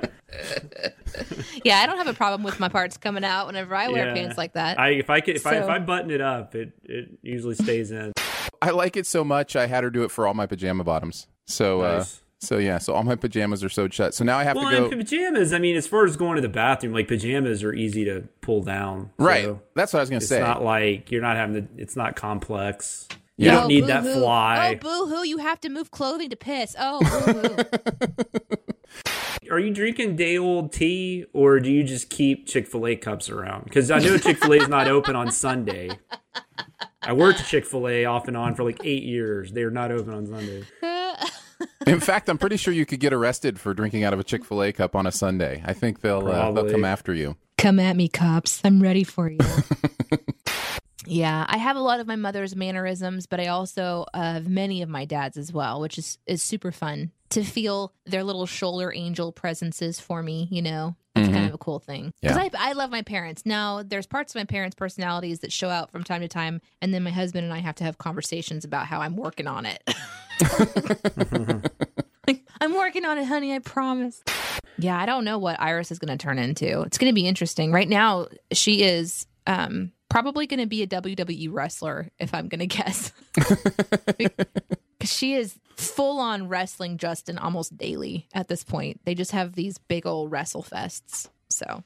[1.64, 4.14] Yeah, I don't have a problem with my parts coming out whenever I wear Yeah.
[4.14, 4.78] pants like that.
[4.78, 7.90] I if I could, if I if I button it up, it it usually stays
[7.90, 8.12] in.
[8.60, 9.54] I like it so much.
[9.56, 11.28] I had her do it for all my pajama bottoms.
[11.46, 12.04] So uh,
[12.40, 14.14] so yeah, so all my pajamas are sewed shut.
[14.14, 14.84] So now I have Well, to go.
[14.88, 15.52] and pajamas.
[15.52, 18.62] I mean, as far as going to the bathroom, like pajamas are easy to pull
[18.62, 19.10] down.
[19.18, 20.38] right, So that's what I was gonna it's say.
[20.38, 21.68] It's not like you're not having to.
[21.80, 23.08] It's not complex.
[23.36, 23.54] You Yeah.
[23.60, 24.20] don't need Oh, that boo-hoo.
[24.20, 24.78] fly.
[24.82, 25.24] Oh, boo hoo!
[25.26, 26.76] You have to move clothing to piss.
[26.78, 27.00] Oh!
[29.50, 33.28] Are you drinking day old tea or do you just keep Chick fil A cups
[33.28, 33.64] around?
[33.64, 35.90] Because I know Chick fil A is not open on Sunday.
[37.02, 39.52] I worked at Chick fil A off and on for like eight years.
[39.52, 40.64] They're not open on Sunday.
[41.86, 44.44] In fact, I'm pretty sure you could get arrested for drinking out of a Chick
[44.44, 45.62] Fil A cup on a Sunday.
[45.64, 47.36] I think they'll uh, they'll come after you.
[47.58, 48.60] Come at me, cops.
[48.64, 49.38] I'm ready for you.
[51.06, 54.88] yeah, I have a lot of my mother's mannerisms, but I also have many of
[54.88, 59.32] my dad's as well, which is is super fun to feel their little shoulder angel
[59.32, 60.48] presences for me.
[60.50, 62.48] You know, it's kind of a cool thing because Yeah.
[62.60, 63.44] I I love my parents.
[63.46, 66.92] Now, there's parts of my parents' personalities that show out from time to time, and
[66.92, 69.82] then my husband and I have to have conversations about how I'm working on it.
[72.26, 73.52] Like, I'm working on it, honey.
[73.54, 74.22] I promise.
[74.78, 76.80] Yeah, I don't know what Iris is going to turn into.
[76.80, 77.70] It's going to be interesting.
[77.70, 82.60] Right now, she is um, probably going to be a WWE wrestler, if I'm going
[82.66, 83.12] to guess.
[85.04, 89.00] 'Cause she is full on wrestling Justin almost daily at this point.
[89.04, 91.28] They just have these big old wrestle fests.
[91.50, 91.84] So.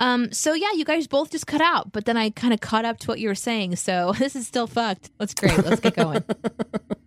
[0.00, 2.84] Um, so yeah, you guys both just cut out, but then I kind of caught
[2.84, 3.76] up to what you were saying.
[3.76, 5.10] So this is still fucked.
[5.18, 5.56] That's great.
[5.64, 6.24] Let's get going.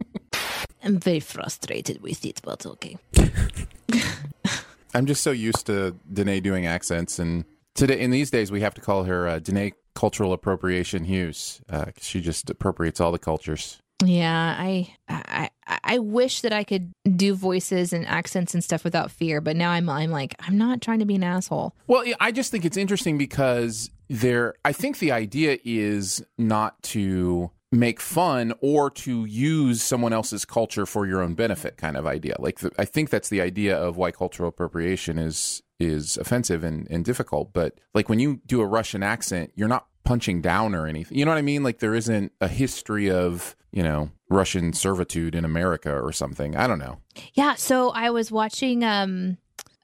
[0.84, 2.98] I'm very frustrated with it, but okay.
[4.96, 7.44] I'm just so used to Danae doing accents, and
[7.76, 11.88] today in these days we have to call her uh, Danae Cultural Appropriation Hughes because
[11.88, 13.82] uh, she just appropriates all the cultures.
[14.02, 18.86] Yeah, I, I I I wish that I could do voices and accents and stuff
[18.86, 21.76] without fear, but now I'm I'm like I'm not trying to be an asshole.
[21.88, 24.56] Well, I just think it's interesting because there.
[24.64, 30.86] I think the idea is not to make fun or to use someone else's culture
[30.86, 32.36] for your own benefit, kind of idea.
[32.40, 36.88] Like the, I think that's the idea of why cultural appropriation is is offensive and,
[36.90, 37.54] and difficult.
[37.54, 41.18] But like when you do a Russian accent, you're not punching down or anything.
[41.18, 41.64] You know what I mean?
[41.64, 46.56] Like there isn't a history of you know Russian servitude in America or something.
[46.56, 46.98] I don't know.
[47.34, 49.38] Yeah, so I was watching um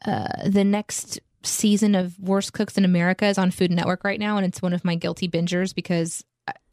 [0.06, 4.38] uh the next season of Worst Cooks in America is on Food Network right now,
[4.38, 6.24] and it's one of my guilty bingers because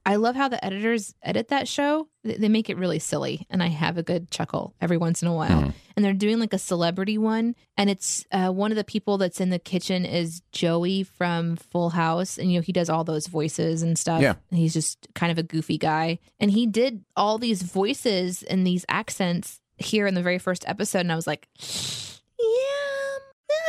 [0.05, 2.09] I- love how the editors edit that show.
[2.25, 5.35] They make it really silly, and I have a good chuckle every once in a
[5.35, 5.73] while.
[5.97, 9.41] And they're doing like a celebrity one, and it's uh, one of the people that's
[9.41, 13.27] in the kitchen is Joey from Full House, and you know he does all those
[13.27, 14.23] voices and stuff.
[14.23, 14.35] Yeah.
[14.51, 18.67] And he's just kind of a goofy guy, and he did all these voices and
[18.67, 22.92] these accents here in the very first episode, and I was like, yeah,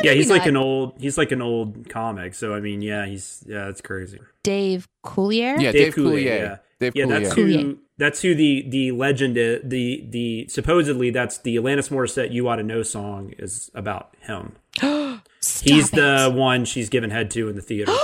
[0.02, 0.94] Yeah, maybe he's like an old.
[0.98, 2.34] He's like an old comic.
[2.34, 4.18] So I mean, yeah, he's yeah, that's crazy.
[4.42, 5.60] Dave Coulier.
[5.60, 6.24] Yeah, Dave, Coulier.
[6.24, 7.08] Yeah, Dave yeah, Coulier.
[7.08, 7.62] that's Coulier.
[7.62, 7.78] who.
[7.96, 9.60] That's who the the legend is.
[9.64, 14.56] The the supposedly that's the Alanis Morissette "You Ought to Know" song is about him.
[15.62, 17.92] He's the one she's given head to in the theater.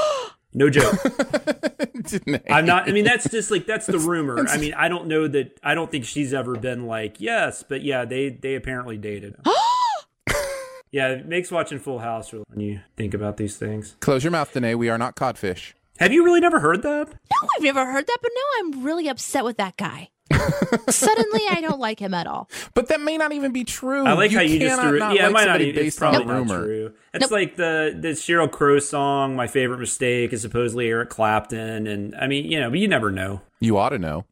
[0.52, 0.94] No joke.
[2.50, 2.88] I'm not.
[2.88, 4.46] I mean, that's just like that's the rumor.
[4.48, 5.60] I mean, I don't know that.
[5.62, 9.36] I don't think she's ever been like yes, but yeah, they they apparently dated.
[10.92, 13.96] yeah, it makes watching Full House really when you think about these things.
[14.00, 14.74] Close your mouth, Danae.
[14.74, 15.74] We are not codfish.
[15.98, 17.08] Have you really never heard that?
[17.08, 18.42] No, I've never heard that, but now
[18.78, 20.08] I'm really upset with that guy.
[20.88, 22.48] Suddenly, I don't like him at all.
[22.74, 24.04] But that may not even be true.
[24.06, 25.00] I like how you just cannot threw it.
[25.00, 25.44] not Yeah, it like might not.
[25.46, 26.64] somebody Even, it's based on probably a rumor.
[26.64, 26.92] true.
[27.14, 29.34] It's like the the Sheryl Crow song.
[29.36, 33.10] My favorite mistake is supposedly Eric Clapton, and I mean, you know, but you never
[33.10, 33.42] know.
[33.58, 34.24] You ought to know.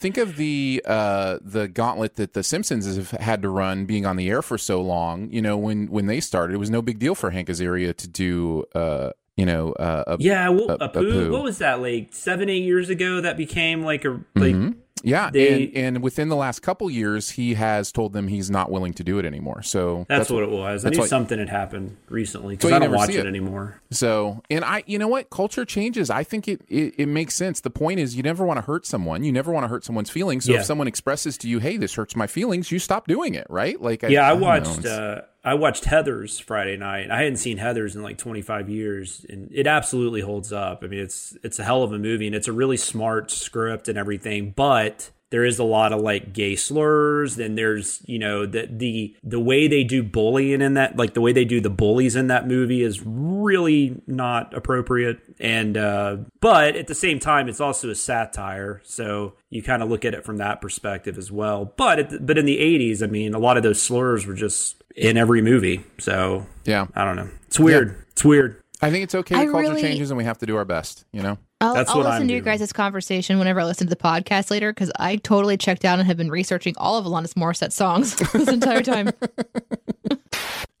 [0.00, 4.16] Think of the uh, the gauntlet that the Simpsons have had to run, being on
[4.16, 5.30] the air for so long.
[5.30, 8.08] You know, when when they started, it was no big deal for Hank Azaria to
[8.08, 8.64] do.
[8.74, 11.32] Uh, you know, uh, a, yeah, well, a, a, a poo, poo.
[11.32, 13.20] What was that like seven, eight years ago?
[13.20, 14.54] That became like a like.
[14.54, 14.76] Mhm.
[15.02, 18.70] Yeah, They- and, and within the last couple years, he has told them he's not
[18.70, 19.62] willing to do it anymore.
[19.62, 20.84] So That's, what it was.
[20.84, 23.16] I that's knew something had happened recently So because you I don't watch it.
[23.16, 23.26] it.
[23.26, 23.80] anymore.
[23.90, 25.30] So, and I, you know what?
[25.30, 26.10] Culture changes.
[26.10, 27.60] I think it, it, it makes sense.
[27.60, 29.24] The point is, you never want to hurt someone.
[29.24, 30.44] You never want to hurt someone's feelings.
[30.44, 30.60] So Yeah.
[30.60, 33.80] if someone expresses to you, "Hey, this hurts my feelings," you stop doing it, right?
[33.80, 34.40] Like, yeah, I know.
[34.40, 34.84] watched.
[34.86, 37.10] Uh, I watched Heathers Friday night.
[37.10, 40.82] I hadn't seen Heathers in like 25 years, and it absolutely holds up.
[40.82, 43.88] I mean, it's it's a hell of a movie, and it's a really smart script
[43.88, 44.52] and everything.
[44.54, 49.16] But there is a lot of like gay slurs, and there's you know the the
[49.22, 52.26] the way they do bullying in that, like the way they do the bullies in
[52.26, 55.20] that movie, is really not appropriate.
[55.38, 59.88] And uh, but at the same time, it's also a satire, so you kind of
[59.88, 61.72] look at it from that perspective as well.
[61.76, 64.34] But at the, but in the 80s, I mean, a lot of those slurs were
[64.34, 65.84] just in every movie.
[65.98, 67.28] So yeah, I don't know.
[67.46, 68.04] It's weird.
[68.10, 68.60] It's weird.
[68.82, 69.34] I think it's okay.
[69.36, 71.04] I The culture really- changes, and we have to do our best.
[71.12, 71.38] You know.
[71.62, 72.58] I'll, That's I'll what listen I'm to your doing.
[72.58, 76.06] guys' conversation whenever I listen to the podcast later because I totally checked out and
[76.08, 79.10] have been researching all of Alanis Morissette songs this entire time.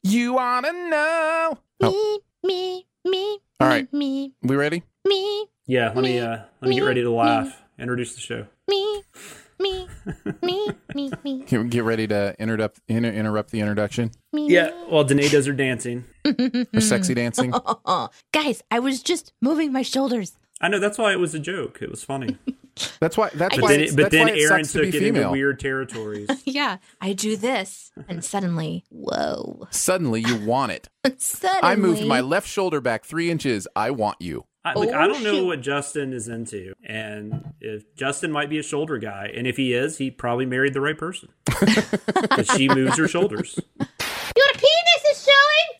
[0.02, 1.58] You wanna know?
[1.82, 3.92] Oh, me, me, All right.
[3.92, 4.82] me, we ready?
[5.06, 7.60] me, Yeah, let me uh let me get ready to laugh.
[7.78, 8.46] Introduce the show.
[8.66, 9.02] me,
[9.58, 9.86] me,
[10.42, 14.10] me, me, me, Get get ready to interrupt inter- interrupt the introduction.
[14.32, 14.48] me.
[14.48, 16.04] Yeah, well, Danae does her dancing.
[16.24, 17.52] her sexy dancing.
[18.32, 20.32] Guys, I was just moving my shoulders.
[20.60, 21.78] I know that's why it was a joke.
[21.80, 22.36] It was funny.
[23.00, 23.28] That's why.
[23.34, 23.68] That's But why.
[23.72, 26.28] then, it's- but that's then why Aaron sucks to took be it into weird territories.
[26.46, 29.66] Yeah, I do this, and suddenly, whoa!
[29.70, 30.88] Suddenly, you want it.
[31.18, 33.66] Suddenly, I moved my left shoulder back three inches.
[33.76, 34.44] I want you.
[34.64, 35.46] I, look, Oh, I don't know shoot.
[35.46, 39.74] what Justin is into, and if Justin might be a shoulder guy, and if he
[39.74, 43.58] is, he probably married the right person because she moves her shoulders.
[43.78, 45.79] Your penis is showing!